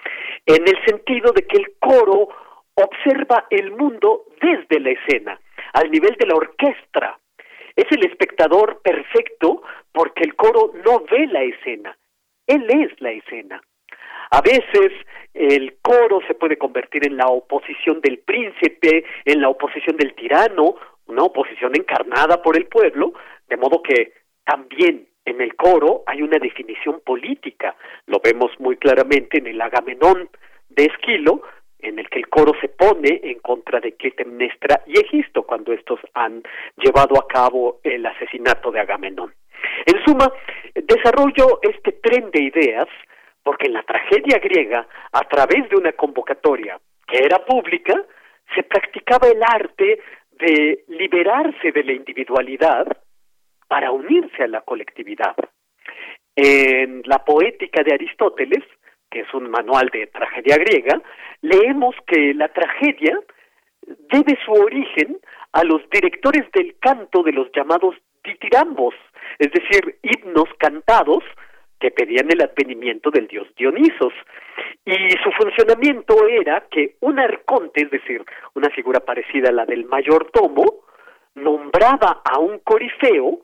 [0.46, 2.30] en el sentido de que el coro
[2.76, 5.42] observa el mundo desde la escena,
[5.74, 7.20] al nivel de la orquesta.
[7.76, 9.62] Es el espectador perfecto
[9.92, 11.98] porque el coro no ve la escena,
[12.48, 13.62] él es la escena.
[14.32, 14.92] A veces
[15.34, 20.76] el coro se puede convertir en la oposición del príncipe, en la oposición del tirano,
[21.08, 23.14] una oposición encarnada por el pueblo,
[23.48, 24.14] de modo que
[24.44, 27.76] también en el coro hay una definición política.
[28.08, 30.30] Lo vemos muy claramente en el Agamenón
[30.70, 31.42] de Esquilo,
[31.80, 36.00] en el que el coro se pone en contra de Clitemnestra y Egisto cuando estos
[36.14, 36.44] han
[36.78, 39.34] llevado a cabo el asesinato de Agamenón.
[39.86, 40.32] En suma,
[40.74, 42.88] desarrollo este tren de ideas
[43.48, 47.96] porque en la tragedia griega, a través de una convocatoria que era pública,
[48.54, 50.02] se practicaba el arte
[50.32, 52.86] de liberarse de la individualidad
[53.70, 55.34] para unirse a la colectividad.
[56.36, 58.66] En la poética de Aristóteles,
[59.10, 61.02] que es un manual de tragedia griega,
[61.40, 63.18] leemos que la tragedia
[64.12, 65.20] debe su origen
[65.54, 67.96] a los directores del canto de los llamados
[68.26, 68.94] ditirambos,
[69.40, 71.24] es decir, himnos cantados
[71.80, 74.14] que pedían el advenimiento del dios Dionisos.
[74.86, 78.24] Y su funcionamiento era que un arconte, es decir,
[78.56, 80.66] una figura parecida a la del mayordomo,
[81.36, 83.42] nombraba a un corifeo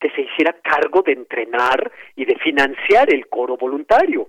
[0.00, 4.28] que se hiciera cargo de entrenar y de financiar el coro voluntario.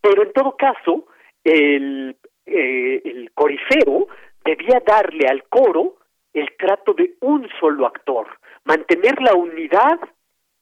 [0.00, 1.06] Pero en todo caso,
[1.44, 4.08] el, eh, el corifeo
[4.44, 5.96] debía darle al coro
[6.32, 8.26] el trato de un solo actor,
[8.64, 9.98] mantener la unidad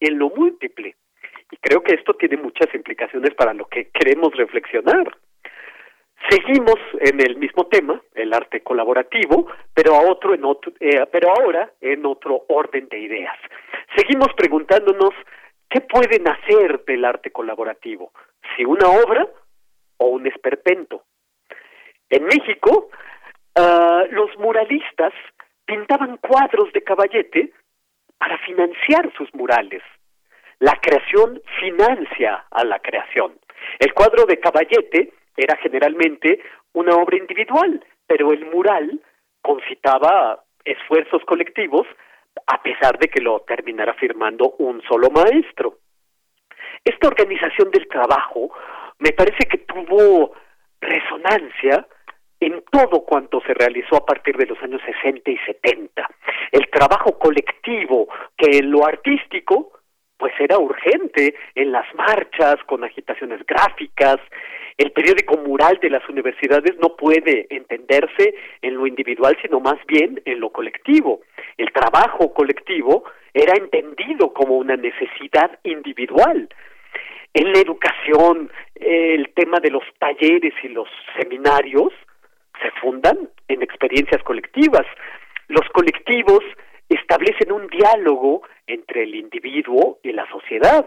[0.01, 0.97] en lo múltiple.
[1.51, 5.17] Y creo que esto tiene muchas implicaciones para lo que queremos reflexionar.
[6.29, 11.31] Seguimos en el mismo tema, el arte colaborativo, pero a otro en otro, eh, pero
[11.31, 13.37] ahora en otro orden de ideas.
[13.97, 15.11] Seguimos preguntándonos
[15.71, 18.13] qué pueden hacer del arte colaborativo,
[18.57, 19.29] si una obra
[19.99, 21.05] o un esperpento.
[22.11, 22.91] En México,
[23.55, 25.13] ah, los muralistas
[25.65, 27.53] pintaban cuadros de caballete
[28.19, 29.83] para financiar sus murales.
[30.61, 33.39] La creación financia a la creación.
[33.79, 36.41] El cuadro de caballete era generalmente
[36.73, 39.01] una obra individual, pero el mural
[39.41, 41.87] concitaba esfuerzos colectivos
[42.47, 45.79] a pesar de que lo terminara firmando un solo maestro.
[46.85, 48.51] Esta organización del trabajo
[48.99, 50.33] me parece que tuvo
[50.81, 51.87] resonancia
[52.41, 56.09] en todo cuanto se realizó a partir de los años 60 y 70.
[56.53, 59.78] El trabajo colectivo que en lo artístico
[60.19, 64.19] pues era urgente en las marchas, con agitaciones gráficas.
[64.77, 70.21] El periódico mural de las universidades no puede entenderse en lo individual, sino más bien
[70.25, 71.21] en lo colectivo.
[71.57, 76.49] El trabajo colectivo era entendido como una necesidad individual.
[77.35, 80.89] En la educación, el tema de los talleres y los
[81.19, 81.93] seminarios
[82.61, 84.87] se fundan en experiencias colectivas.
[85.49, 86.43] Los colectivos
[86.89, 90.87] establecen un diálogo entre el individuo y la sociedad.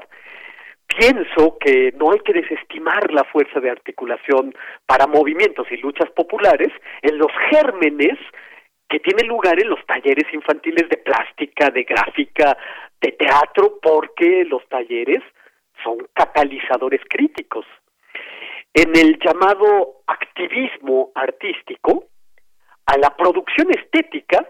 [0.87, 4.53] Pienso que no hay que desestimar la fuerza de articulación
[4.85, 6.69] para movimientos y luchas populares
[7.01, 8.17] en los gérmenes
[8.89, 12.57] que tienen lugar en los talleres infantiles de plástica, de gráfica,
[12.99, 15.23] de teatro, porque los talleres
[15.81, 17.65] son catalizadores críticos.
[18.73, 22.05] En el llamado activismo artístico,
[22.85, 24.45] a la producción estética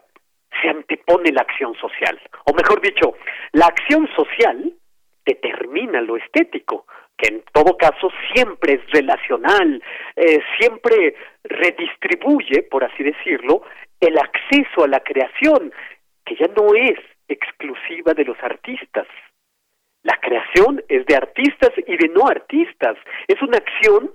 [0.61, 3.15] se antepone la acción social, o mejor dicho,
[3.53, 4.73] la acción social
[5.25, 6.85] determina lo estético,
[7.17, 9.81] que en todo caso siempre es relacional,
[10.15, 13.63] eh, siempre redistribuye, por así decirlo,
[13.99, 15.71] el acceso a la creación,
[16.25, 16.97] que ya no es
[17.27, 19.07] exclusiva de los artistas.
[20.03, 22.97] La creación es de artistas y de no artistas.
[23.27, 24.11] Es una acción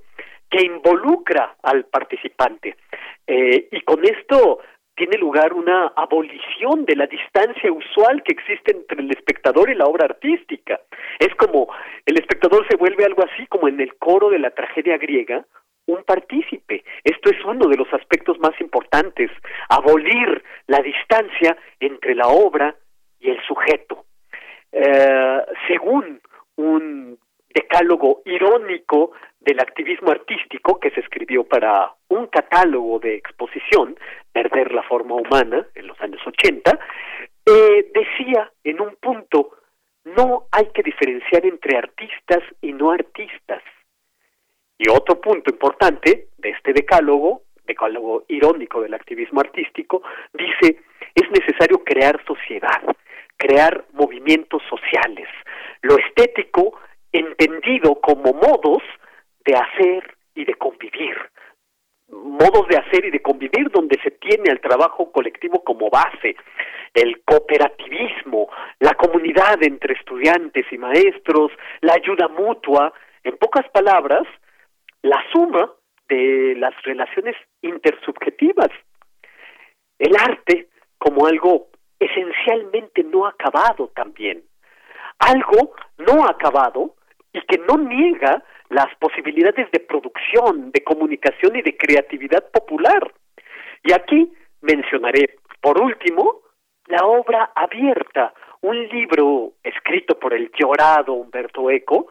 [0.51, 2.77] que involucra al participante.
[3.27, 4.61] Eh, y con esto
[4.97, 9.85] tiene lugar una abolición de la distancia usual que existe entre el espectador y la
[9.85, 10.81] obra artística.
[11.19, 11.69] Es como
[12.07, 15.45] el espectador se vuelve algo así como en el coro de la tragedia griega,
[15.87, 16.83] un partícipe.
[17.05, 19.31] Esto es uno de los aspectos más importantes,
[19.69, 22.75] abolir la distancia entre la obra
[23.21, 24.07] y el sujeto.
[24.73, 26.21] Eh, según
[26.57, 27.19] un
[27.55, 29.13] decálogo irónico
[29.47, 33.97] del activismo artístico que se escribió para un catálogo de exposición,
[34.33, 36.79] Perder la forma humana, en los años 80,
[37.47, 39.53] eh, decía en un punto,
[40.05, 43.63] no hay que diferenciar entre artistas y no artistas.
[44.77, 50.03] Y otro punto importante de este decálogo, decálogo irónico del activismo artístico,
[50.35, 50.83] dice,
[51.15, 52.83] es necesario crear sociedad,
[53.39, 55.29] crear movimientos sociales.
[55.83, 56.79] Lo estético
[57.13, 58.83] entendido como modos
[59.47, 61.17] de hacer y de convivir.
[62.09, 66.37] Modos de hacer y de convivir donde se tiene el trabajo colectivo como base,
[66.95, 68.49] el cooperativismo,
[68.81, 72.93] la comunidad entre estudiantes y maestros, la ayuda mutua,
[73.25, 74.23] en pocas palabras,
[75.03, 75.73] la suma
[76.09, 78.71] de las relaciones intersubjetivas.
[79.99, 80.69] El arte
[80.99, 81.69] como algo
[81.99, 84.45] esencialmente no acabado también.
[85.19, 86.95] Algo no acabado
[87.33, 93.13] y que no niega las posibilidades de producción, de comunicación y de creatividad popular.
[93.83, 96.41] Y aquí mencionaré, por último,
[96.87, 102.09] la obra abierta, un libro escrito por el llorado Humberto Eco,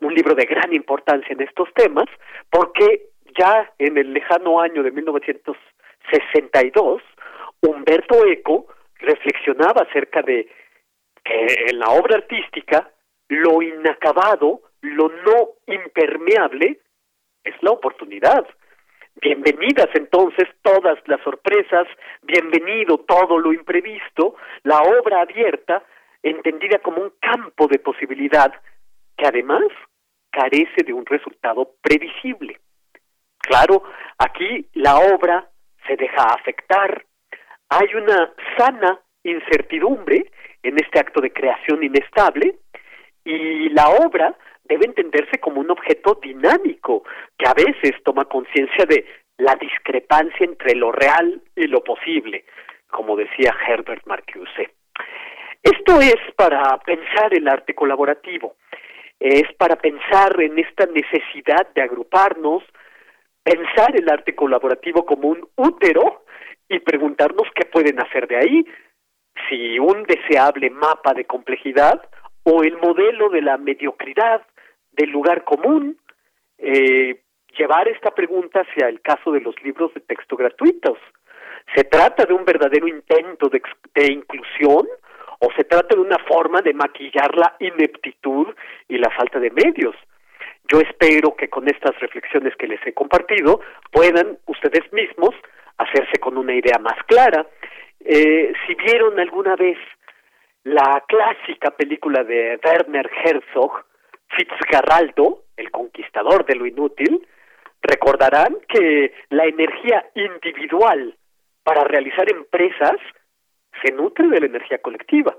[0.00, 2.06] un libro de gran importancia en estos temas,
[2.50, 7.02] porque ya en el lejano año de 1962,
[7.62, 8.66] Humberto Eco
[8.98, 10.48] reflexionaba acerca de
[11.24, 12.90] que en la obra artística
[13.28, 14.62] lo inacabado,
[14.94, 16.80] lo no impermeable,
[17.44, 18.46] es la oportunidad.
[19.20, 21.86] Bienvenidas entonces todas las sorpresas,
[22.22, 25.82] bienvenido todo lo imprevisto, la obra abierta,
[26.22, 28.52] entendida como un campo de posibilidad,
[29.16, 29.64] que además
[30.30, 32.60] carece de un resultado previsible.
[33.38, 33.84] Claro,
[34.18, 35.48] aquí la obra
[35.86, 37.04] se deja afectar,
[37.68, 40.30] hay una sana incertidumbre
[40.62, 42.58] en este acto de creación inestable
[43.24, 44.36] y la obra
[44.68, 47.04] debe entenderse como un objeto dinámico
[47.38, 49.06] que a veces toma conciencia de
[49.38, 52.44] la discrepancia entre lo real y lo posible,
[52.88, 54.70] como decía Herbert Marcuse.
[55.62, 58.56] Esto es para pensar el arte colaborativo,
[59.18, 62.62] es para pensar en esta necesidad de agruparnos,
[63.42, 66.24] pensar el arte colaborativo como un útero
[66.68, 68.66] y preguntarnos qué pueden hacer de ahí,
[69.48, 72.02] si un deseable mapa de complejidad
[72.42, 74.42] o el modelo de la mediocridad,
[74.96, 75.98] del lugar común,
[76.58, 77.20] eh,
[77.56, 80.98] llevar esta pregunta hacia el caso de los libros de texto gratuitos.
[81.74, 83.60] ¿Se trata de un verdadero intento de,
[84.12, 84.86] inclusión
[85.40, 88.54] o se trata de una forma de maquillar la ineptitud
[88.88, 89.94] y la falta de medios?
[90.68, 93.60] Yo espero que con estas reflexiones que les he compartido
[93.90, 95.34] puedan ustedes mismos
[95.78, 97.46] hacerse con una idea más clara.
[98.00, 99.78] Eh, si vieron alguna vez
[100.64, 103.85] la clásica película de Werner Herzog,
[104.28, 107.26] Fitzgeraldo, el conquistador de lo inútil,
[107.82, 111.16] recordarán que la energía individual
[111.62, 112.96] para realizar empresas
[113.82, 115.36] se nutre de la energía colectiva.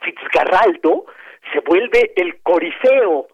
[0.00, 1.06] Fitzgeraldo
[1.52, 3.28] se vuelve el corifeo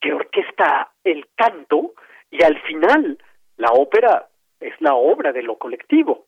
[0.00, 1.94] que orquesta el canto
[2.30, 3.18] y al final
[3.56, 4.28] la ópera
[4.60, 6.26] es la obra de lo colectivo.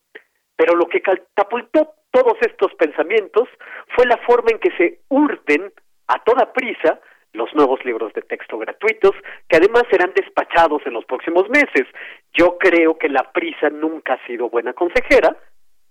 [0.56, 3.48] Pero lo que catapultó todos estos pensamientos
[3.94, 5.72] fue la forma en que se urden
[6.08, 7.00] a toda prisa
[7.32, 9.12] los nuevos libros de texto gratuitos,
[9.48, 11.86] que además serán despachados en los próximos meses.
[12.32, 15.36] Yo creo que la prisa nunca ha sido buena consejera.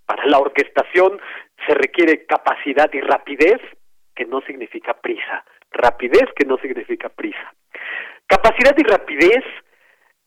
[0.06, 1.20] Para la orquestación
[1.66, 3.60] se requiere capacidad y rapidez,
[4.14, 5.44] que no significa prisa.
[5.70, 7.54] Rapidez, que no significa prisa.
[8.26, 9.44] Capacidad y rapidez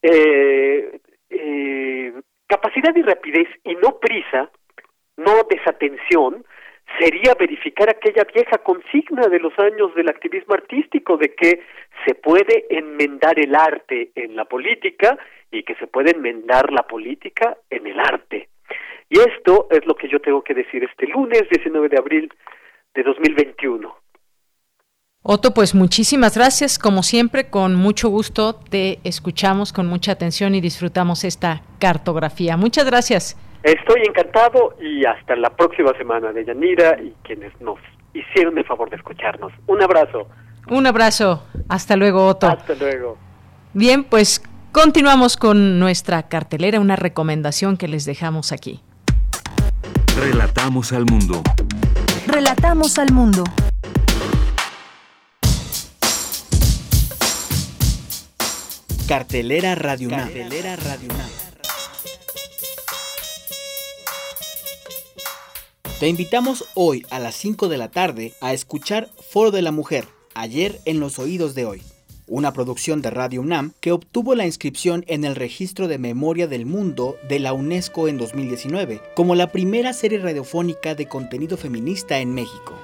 [0.04, 1.00] eh,
[1.30, 2.14] eh,
[2.46, 4.52] capacidad y rapidez y no prisa,
[5.16, 6.46] no desatención,
[7.00, 11.62] sería verificar aquella vieja consigna de los años del activismo artístico de que
[12.06, 15.18] se puede enmendar el arte en la política
[15.52, 18.50] y que se puede enmendar la política en el arte.
[19.10, 22.34] Y esto es lo que yo tengo que decir este lunes 19 de abril
[22.94, 23.96] de 2021.
[25.26, 26.78] Otto, pues muchísimas gracias.
[26.78, 32.58] Como siempre, con mucho gusto te escuchamos con mucha atención y disfrutamos esta cartografía.
[32.58, 33.38] Muchas gracias.
[33.64, 37.80] Estoy encantado y hasta la próxima semana de Yanira y quienes nos
[38.14, 39.54] hicieron el favor de escucharnos.
[39.68, 40.28] Un abrazo.
[40.70, 41.46] Un abrazo.
[41.70, 42.48] Hasta luego, Otto.
[42.48, 43.18] Hasta luego.
[43.74, 48.82] Bien, pues continuamos con nuestra cartelera, una recomendación que les dejamos aquí.
[50.20, 51.42] Relatamos al mundo.
[52.28, 53.46] Relatamos al mundo.
[59.08, 60.10] Cartelera Radio
[66.04, 70.06] Te invitamos hoy a las 5 de la tarde a escuchar Foro de la Mujer,
[70.34, 71.82] ayer en los oídos de hoy,
[72.28, 76.66] una producción de Radio UNAM que obtuvo la inscripción en el Registro de Memoria del
[76.66, 82.34] Mundo de la UNESCO en 2019, como la primera serie radiofónica de contenido feminista en
[82.34, 82.78] México.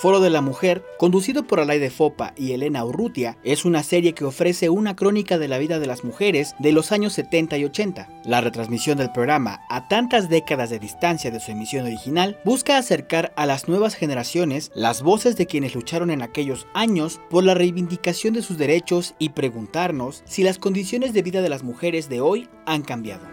[0.00, 4.24] Foro de la Mujer, conducido por de Fopa y Elena Urrutia, es una serie que
[4.24, 8.08] ofrece una crónica de la vida de las mujeres de los años 70 y 80.
[8.24, 13.32] La retransmisión del programa, a tantas décadas de distancia de su emisión original, busca acercar
[13.34, 18.34] a las nuevas generaciones las voces de quienes lucharon en aquellos años por la reivindicación
[18.34, 22.48] de sus derechos y preguntarnos si las condiciones de vida de las mujeres de hoy
[22.66, 23.26] han cambiado.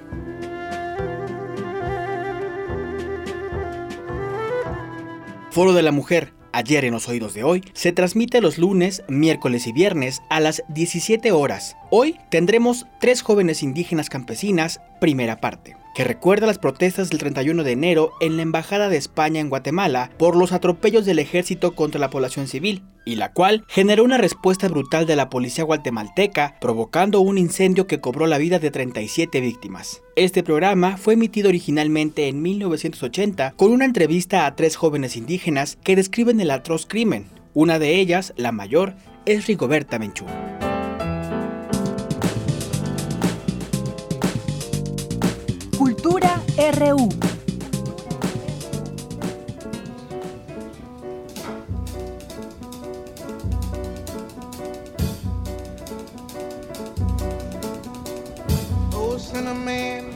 [5.51, 9.67] Foro de la Mujer, Ayer en los oídos de hoy se transmite los lunes, miércoles
[9.67, 11.75] y viernes a las 17 horas.
[11.91, 17.71] Hoy tendremos tres jóvenes indígenas campesinas, primera parte que recuerda las protestas del 31 de
[17.71, 22.09] enero en la Embajada de España en Guatemala por los atropellos del ejército contra la
[22.09, 27.37] población civil, y la cual generó una respuesta brutal de la policía guatemalteca, provocando un
[27.37, 30.01] incendio que cobró la vida de 37 víctimas.
[30.17, 35.95] Este programa fue emitido originalmente en 1980 con una entrevista a tres jóvenes indígenas que
[35.95, 37.27] describen el atroz crimen.
[37.53, 38.95] Una de ellas, la mayor,
[39.25, 40.25] es Rigoberta Menchú.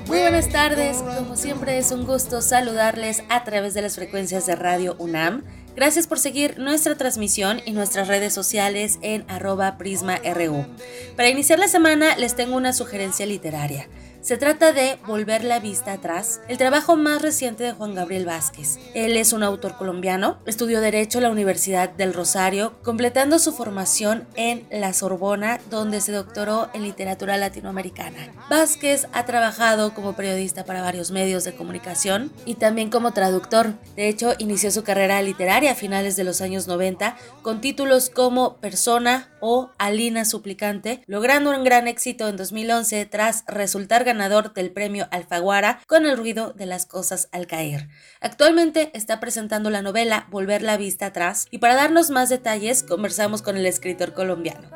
[0.07, 4.55] Muy buenas tardes, como siempre es un gusto saludarles a través de las frecuencias de
[4.55, 5.43] Radio UNAM.
[5.75, 10.65] Gracias por seguir nuestra transmisión y nuestras redes sociales en arroba prisma.ru.
[11.15, 13.87] Para iniciar la semana les tengo una sugerencia literaria.
[14.21, 18.77] Se trata de Volver la vista atrás, el trabajo más reciente de Juan Gabriel Vázquez.
[18.93, 24.27] Él es un autor colombiano, estudió Derecho en la Universidad del Rosario, completando su formación
[24.35, 28.33] en la Sorbona, donde se doctoró en literatura latinoamericana.
[28.49, 33.73] Vázquez ha trabajado como periodista para varios medios de comunicación y también como traductor.
[33.95, 38.57] De hecho, inició su carrera literaria a finales de los años 90 con títulos como
[38.57, 45.07] Persona o Alina Suplicante, logrando un gran éxito en 2011 tras resultar ganador del premio
[45.11, 47.87] Alfaguara con el ruido de las cosas al caer.
[48.21, 53.43] Actualmente está presentando la novela Volver la vista atrás y para darnos más detalles conversamos
[53.43, 54.67] con el escritor colombiano.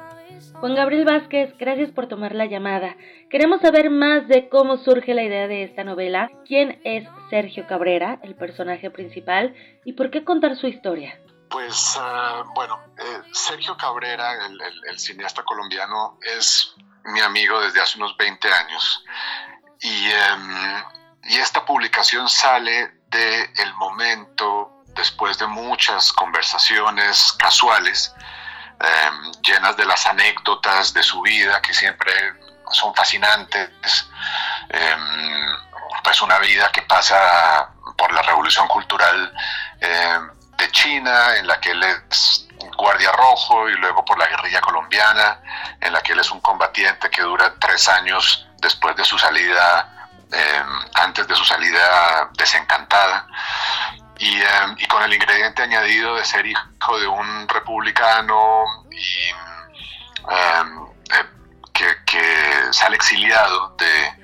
[0.60, 2.96] Juan Gabriel Vázquez, gracias por tomar la llamada.
[3.30, 8.20] Queremos saber más de cómo surge la idea de esta novela, quién es Sergio Cabrera,
[8.24, 11.20] el personaje principal, y por qué contar su historia.
[11.50, 16.74] Pues uh, bueno, eh, Sergio Cabrera, el, el, el, cineasta colombiano, es
[17.06, 19.04] mi amigo desde hace unos 20 años.
[19.82, 20.84] Y, um,
[21.24, 28.14] y esta publicación sale del el momento, después de muchas conversaciones casuales,
[28.80, 32.14] um, llenas de las anécdotas de su vida, que siempre
[32.72, 33.70] son fascinantes.
[34.70, 35.74] Um,
[36.04, 39.34] pues una vida que pasa por la revolución cultural
[40.72, 45.40] China, en la que él es guardia rojo y luego por la guerrilla colombiana,
[45.80, 50.10] en la que él es un combatiente que dura tres años después de su salida,
[50.32, 50.64] eh,
[50.96, 53.28] antes de su salida desencantada,
[54.18, 54.46] y, eh,
[54.78, 59.30] y, con el ingrediente añadido de ser hijo de un republicano y
[60.30, 61.26] eh,
[61.74, 64.23] que, que, sale exiliado de,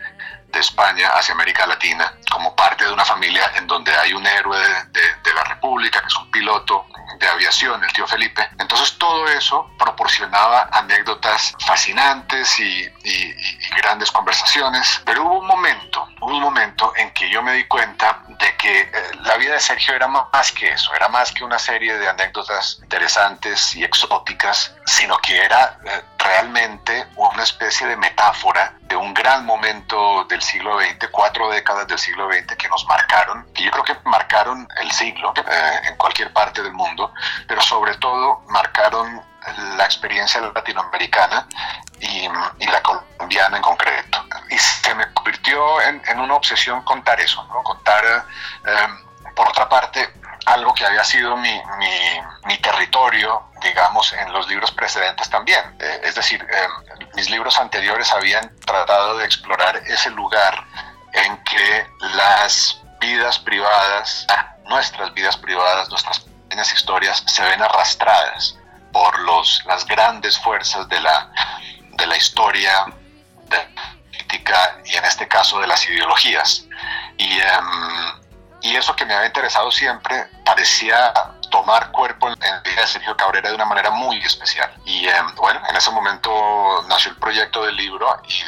[0.51, 4.59] de España hacia América Latina como parte de una familia en donde hay un héroe
[4.91, 6.85] de, la República, que es un piloto
[7.19, 8.49] de aviación, el tío Felipe.
[8.57, 13.35] Entonces todo eso proporcionaba anécdotas fascinantes y, y,
[13.77, 18.21] grandes conversaciones, pero hubo un momento, hubo un momento en que yo me di cuenta
[18.27, 18.91] de que eh,
[19.21, 22.77] la vida de Sergio era más que eso, era más que una serie de anécdotas
[22.83, 29.45] interesantes y exóticas, sino que era eh, realmente una especie de metáfora de un gran
[29.45, 33.83] momento del siglo XX, cuatro décadas del siglo XX que nos marcaron, que yo creo
[33.83, 37.11] que marcaron el siglo eh, en cualquier parte del mundo,
[37.47, 39.23] pero sobre todo marcaron
[39.77, 41.47] la experiencia latinoamericana
[41.99, 42.27] y,
[42.67, 44.25] la colombiana en concreto.
[44.49, 47.63] Y se me convirtió en, una obsesión contar eso, ¿no?
[47.63, 48.25] contar,
[48.65, 48.87] eh,
[49.35, 50.13] por otra parte,
[50.45, 51.61] algo que había sido mi,
[52.61, 55.75] territorio, digamos, en los libros precedentes también.
[55.79, 56.67] Eh, es decir, eh,
[57.15, 60.63] mis libros anteriores habían tratado de explorar ese lugar
[61.13, 64.27] en que las vidas privadas,
[64.65, 68.58] nuestras vidas privadas, nuestras pequeñas historias, se ven arrastradas
[68.91, 71.31] por los, las grandes fuerzas de la,
[71.97, 72.85] de la historia
[73.49, 76.65] de la política y en este caso de las ideologías.
[77.17, 78.21] Y, um,
[78.61, 81.13] y eso que me había interesado siempre parecía
[81.49, 84.71] tomar cuerpo en la vida de Sergio Cabrera de una manera muy especial.
[84.85, 88.43] Y eh, bueno, en ese momento nació el proyecto del libro y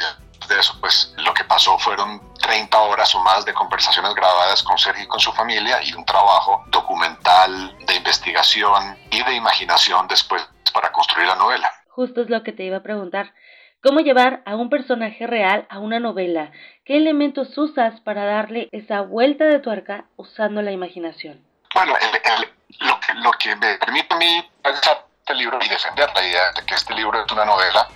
[0.54, 4.78] de eso pues lo que pasó fueron 30 horas o más de conversaciones grabadas con
[4.78, 10.46] Sergio y con su familia y un trabajo documental de investigación y de imaginación después
[10.72, 11.70] para construir la novela.
[11.88, 13.34] Justo es lo que te iba a preguntar.
[13.82, 16.52] ¿Cómo llevar a un personaje real a una novela?
[16.84, 21.44] ¿Qué elementos usas para darle esa vuelta de tuerca usando la imaginación?
[21.74, 25.68] Bueno, el, el, lo, que, lo, que, me permite a mí pensar este libro y
[25.68, 27.88] defender la idea de que este libro es una novela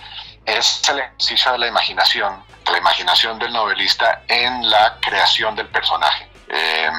[0.47, 6.26] es el ejercicio de la imaginación, la imaginación del novelista en la creación del personaje.
[6.49, 6.89] Eh,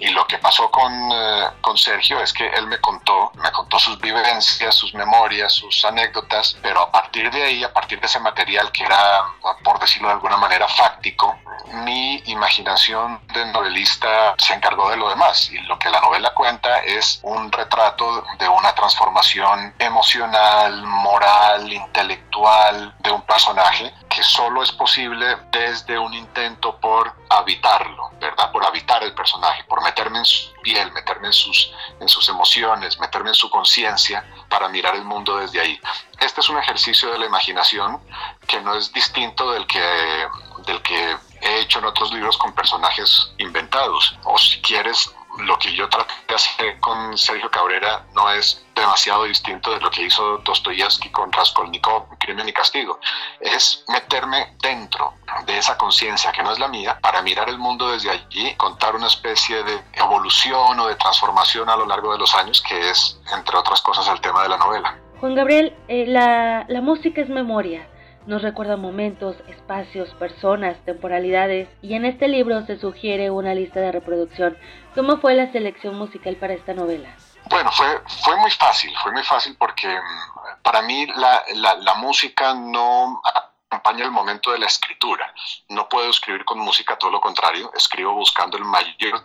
[0.00, 3.78] y lo que pasó con, eh, con, Sergio es que él me contó, me contó
[3.78, 8.18] sus vivencias, sus memorias, sus anécdotas, pero a partir de ahí, a partir de ese
[8.18, 9.22] material que era,
[9.62, 11.36] por decirlo de alguna manera, fáctico,
[11.72, 15.50] mi imaginación de novelista se encargó de lo demás.
[15.50, 22.94] Y lo que la novela cuenta es un retrato de una transformación emocional, moral, intelectual
[22.98, 28.50] de un personaje que solo es posible desde un intento por habitarlo, ¿verdad?
[28.50, 32.98] Por habitar el personaje, por meterme en su piel, meterme en sus, en sus emociones,
[32.98, 35.80] meterme en su conciencia para mirar el mundo desde ahí.
[36.18, 38.02] Este es un ejercicio de la imaginación
[38.48, 40.26] que no es distinto del que,
[40.66, 44.18] del que he hecho en otros libros con personajes inventados.
[44.24, 49.24] O si quieres, lo que yo traté de hacer con Sergio Cabrera no es demasiado
[49.24, 52.98] distinto de lo que hizo Dostoyevsky con Raskolnikov, Crimen y Castigo.
[53.40, 55.14] Es meterme dentro
[55.46, 58.96] de esa conciencia que no es la mía para mirar el mundo desde allí, contar
[58.96, 63.20] una especie de evolución o de transformación a lo largo de los años, que es,
[63.36, 64.98] entre otras cosas, el tema de la novela.
[65.20, 67.88] Juan Gabriel, eh, la, la música es memoria
[68.28, 73.90] nos recuerda momentos, espacios, personas, temporalidades y en este libro se sugiere una lista de
[73.90, 74.54] reproducción.
[74.94, 77.14] ¿Cómo fue la selección musical para esta novela?
[77.50, 77.86] Bueno, fue,
[78.24, 83.22] fue muy fácil, fue muy fácil porque mm, para mí la, la, música no
[83.70, 85.32] acompaña el momento de la escritura.
[85.68, 89.24] No puedo escribir con música, todo lo contrario, escribo buscando el mayor,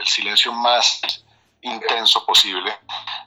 [0.00, 1.00] el silencio más
[1.62, 2.78] intenso posible.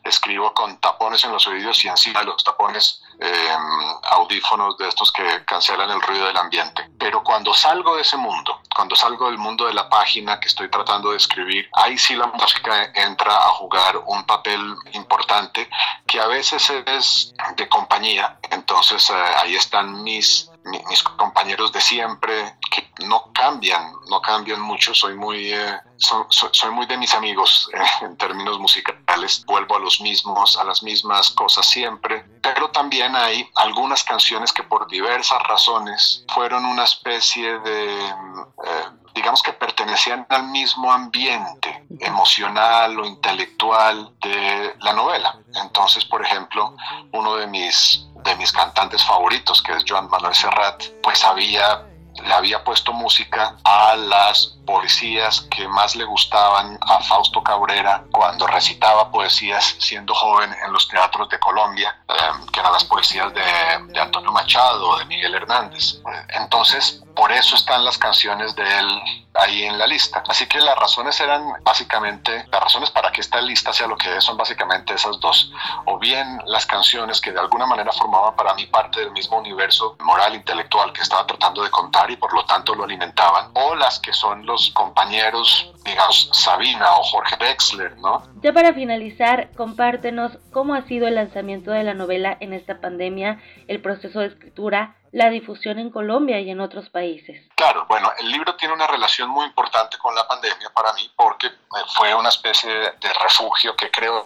[0.04, 5.12] Escribo con tapones en los oídos y encima de los tapones em, audífonos de estos
[5.12, 6.90] que cancelan el ruido del ambiente.
[6.98, 10.70] Pero cuando salgo de ese mundo, cuando salgo del mundo de la página que estoy
[10.70, 15.70] tratando de escribir, ahí sí la música entra a jugar un papel importante
[16.08, 18.38] que a veces es de compañía.
[18.50, 24.94] Entonces eh, ahí están mis mis compañeros de siempre, que no cambian, no cambian mucho,
[24.94, 30.00] soy muy, eh, soy, muy de mis amigos eh, en términos musicales, vuelvo a los
[30.02, 36.26] mismos, a las mismas cosas siempre, pero también hay algunas canciones que por diversas razones
[36.34, 38.08] fueron una especie de...
[38.08, 45.38] Eh, digamos que pertenecían al mismo ambiente emocional o intelectual de la novela.
[45.54, 46.76] Entonces, por ejemplo,
[47.12, 51.86] uno de mis de mis cantantes favoritos, que es Joan Manuel Serrat, pues había
[52.26, 58.48] le había puesto música a las poesías que más le gustaban a Fausto Cabrera cuando
[58.48, 63.44] recitaba poesías siendo joven en los teatros de Colombia, em, que eran las poesías de,
[63.90, 66.00] de Antonio Machado de Miguel Hernández.
[66.30, 69.02] Entonces, por eso están las canciones de él
[69.36, 70.24] ahí en la lista.
[70.28, 74.18] Así que las razones eran básicamente, las razones para que esta lista sea lo que
[74.18, 75.52] es son básicamente esas dos.
[75.86, 79.96] O bien las canciones que de alguna manera formaban para mí parte del mismo universo
[80.00, 84.00] moral, intelectual que estaba tratando de contar y por lo tanto lo alimentaban, o las
[84.00, 88.24] que son los compañeros, digamos, Sabina o Jorge Wexler, ¿no?
[88.42, 93.42] Ya para finalizar, compártenos cómo ha sido el lanzamiento de la novela en esta pandemia,
[93.68, 97.48] el proceso de escritura, la difusión en Colombia y en otros países.
[97.56, 101.48] Claro, bueno, el libro tiene una relación muy importante con la pandemia para mí porque
[101.48, 101.52] eh,
[101.96, 104.26] fue una especie de refugio que creo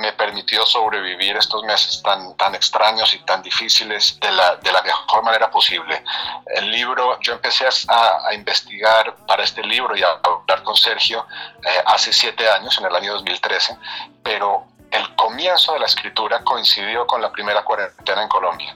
[0.00, 4.80] me permitió sobrevivir estos meses tan, tan extraños y tan difíciles de la, de la
[4.82, 6.02] mejor manera posible.
[6.46, 11.26] El libro, yo empecé a, a investigar para este libro y a hablar con Sergio
[11.62, 13.76] eh, hace siete años, en el año 2013,
[14.22, 18.74] pero el comienzo de la escritura coincidió con la primera cuarentena en Colombia.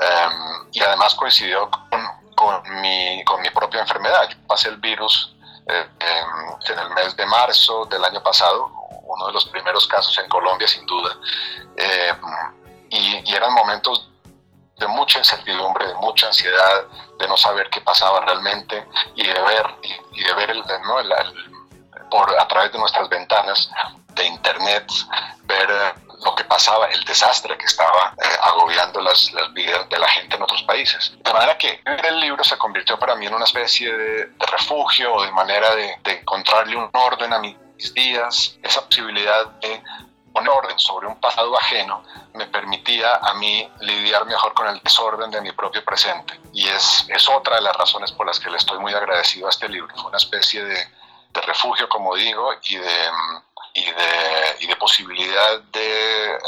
[0.00, 2.06] Em, y además coincidió con,
[2.36, 4.28] con, mi, con mi propia enfermedad.
[4.28, 5.34] Yo pasé el virus
[5.66, 5.86] eh,
[6.68, 8.79] en el mes de marzo del año pasado,
[9.10, 11.16] uno de los primeros casos en Colombia sin duda,
[11.76, 12.12] eh,
[12.90, 14.08] y, eran momentos
[14.76, 16.84] de mucha incertidumbre, de mucha ansiedad,
[17.18, 19.66] de no saber qué pasaba realmente y de ver,
[20.12, 20.96] y, de ver el, ¿no?
[22.10, 23.70] por, a través de nuestras ventanas
[24.14, 24.86] de internet,
[25.44, 29.98] ver eh, lo que pasaba, el desastre que estaba eh, agobiando las, las, vidas de
[29.98, 31.12] la gente en otros países.
[31.22, 35.14] De manera que el libro se convirtió para mí en una especie de, de refugio
[35.14, 37.38] o de manera de, de encontrarle un orden a
[37.94, 39.82] días, esa posibilidad de
[40.32, 42.04] poner orden sobre un pasado ajeno
[42.34, 46.38] me permitía a mí lidiar mejor con el desorden de mi propio presente.
[46.52, 49.50] Y es, es otra de las razones por las que le estoy muy agradecido a
[49.50, 49.94] este libro.
[49.96, 53.10] Fue una especie de, de refugio, como digo, y de,
[53.74, 56.38] y de, y de posibilidad de eh,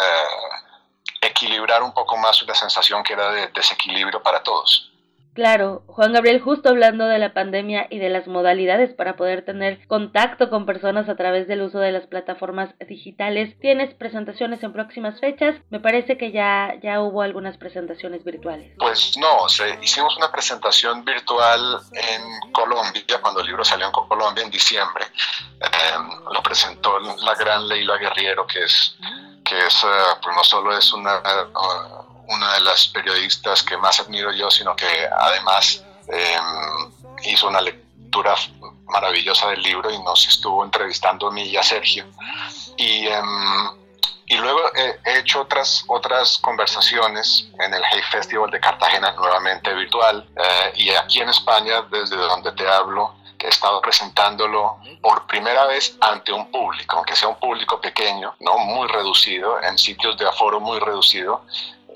[1.20, 4.91] equilibrar un poco más una sensación que era de desequilibrio para todos.
[5.34, 9.86] Claro, Juan Gabriel, justo hablando de la pandemia y de las modalidades para poder tener
[9.86, 15.18] contacto con personas a través del uso de las plataformas digitales, tienes presentaciones en próximas
[15.20, 15.56] fechas.
[15.70, 18.74] Me parece que ya, ya hubo algunas presentaciones virtuales.
[18.78, 19.46] Pues no,
[19.80, 25.06] hicimos una presentación virtual en Colombia, cuando el libro salió en Colombia en diciembre.
[25.60, 28.98] Em, lo presentó la gran Leila Guerriero, que es,
[29.44, 29.86] que es
[30.22, 31.22] pues no solo es una
[32.28, 34.86] una de las periodistas que más admiro yo, sino que
[35.18, 36.92] además em,
[37.24, 38.34] hizo una lectura
[38.86, 42.04] maravillosa del libro y nos estuvo entrevistando a mí y a Sergio.
[42.76, 43.70] Y, em,
[44.26, 50.26] y luego he, hecho otras, otras conversaciones en el Hey Festival de Cartagena, nuevamente virtual,
[50.36, 55.96] eh, y aquí en España, desde donde te hablo, he estado presentándolo por primera vez
[56.00, 60.60] ante un público, aunque sea un público pequeño, no muy reducido, en sitios de aforo
[60.60, 61.44] muy reducido,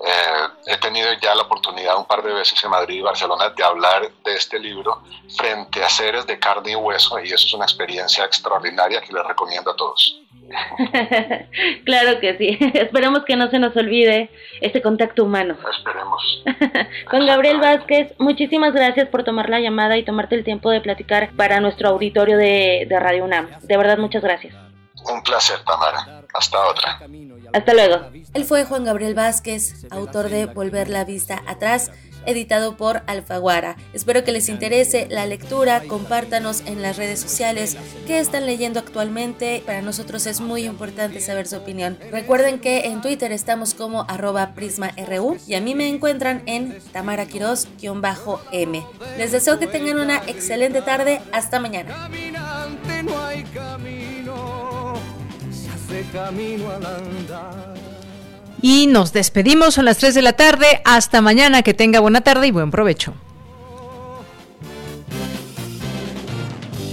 [0.05, 3.63] Eh, he tenido ya la oportunidad un par de veces en Madrid y Barcelona de
[3.63, 5.01] hablar de este libro
[5.35, 9.25] frente a seres de carne y hueso y eso es una experiencia extraordinaria que les
[9.25, 10.21] recomiendo a todos.
[11.85, 12.57] claro que sí.
[12.73, 14.29] Esperemos que no se nos olvide
[14.61, 15.57] este contacto humano.
[15.69, 16.43] Esperemos.
[17.09, 21.31] Juan Gabriel Vázquez, muchísimas gracias por tomar la llamada y tomarte el tiempo de platicar
[21.35, 23.49] para nuestro auditorio de, de Radio UNAM.
[23.61, 24.66] De verdad, muchas gracias.
[25.11, 26.23] Un placer, Tamara.
[26.33, 27.01] Hasta otra.
[27.53, 28.07] Hasta luego.
[28.33, 31.91] Él fue Juan Gabriel Vázquez, autor de Volver la vista atrás
[32.27, 33.77] editado por Alfaguara.
[33.93, 39.63] Espero que les interese la lectura, compártanos en las redes sociales qué están leyendo actualmente.
[39.65, 41.97] Para nosotros es muy importante saber su opinión.
[42.11, 47.27] Recuerden que en Twitter estamos como arroba prisma.ru y a mí me encuentran en Tamara
[48.51, 48.85] m
[49.17, 51.21] Les deseo que tengan una excelente tarde.
[51.31, 52.09] Hasta mañana.
[58.61, 60.81] Y nos despedimos, son las 3 de la tarde.
[60.83, 63.13] Hasta mañana, que tenga buena tarde y buen provecho.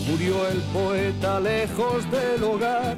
[0.09, 2.97] Murió el poeta lejos del hogar,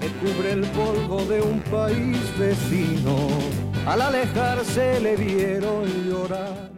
[0.00, 3.28] que cubre el polvo de un país vecino.
[3.86, 6.77] Al alejarse le vieron llorar.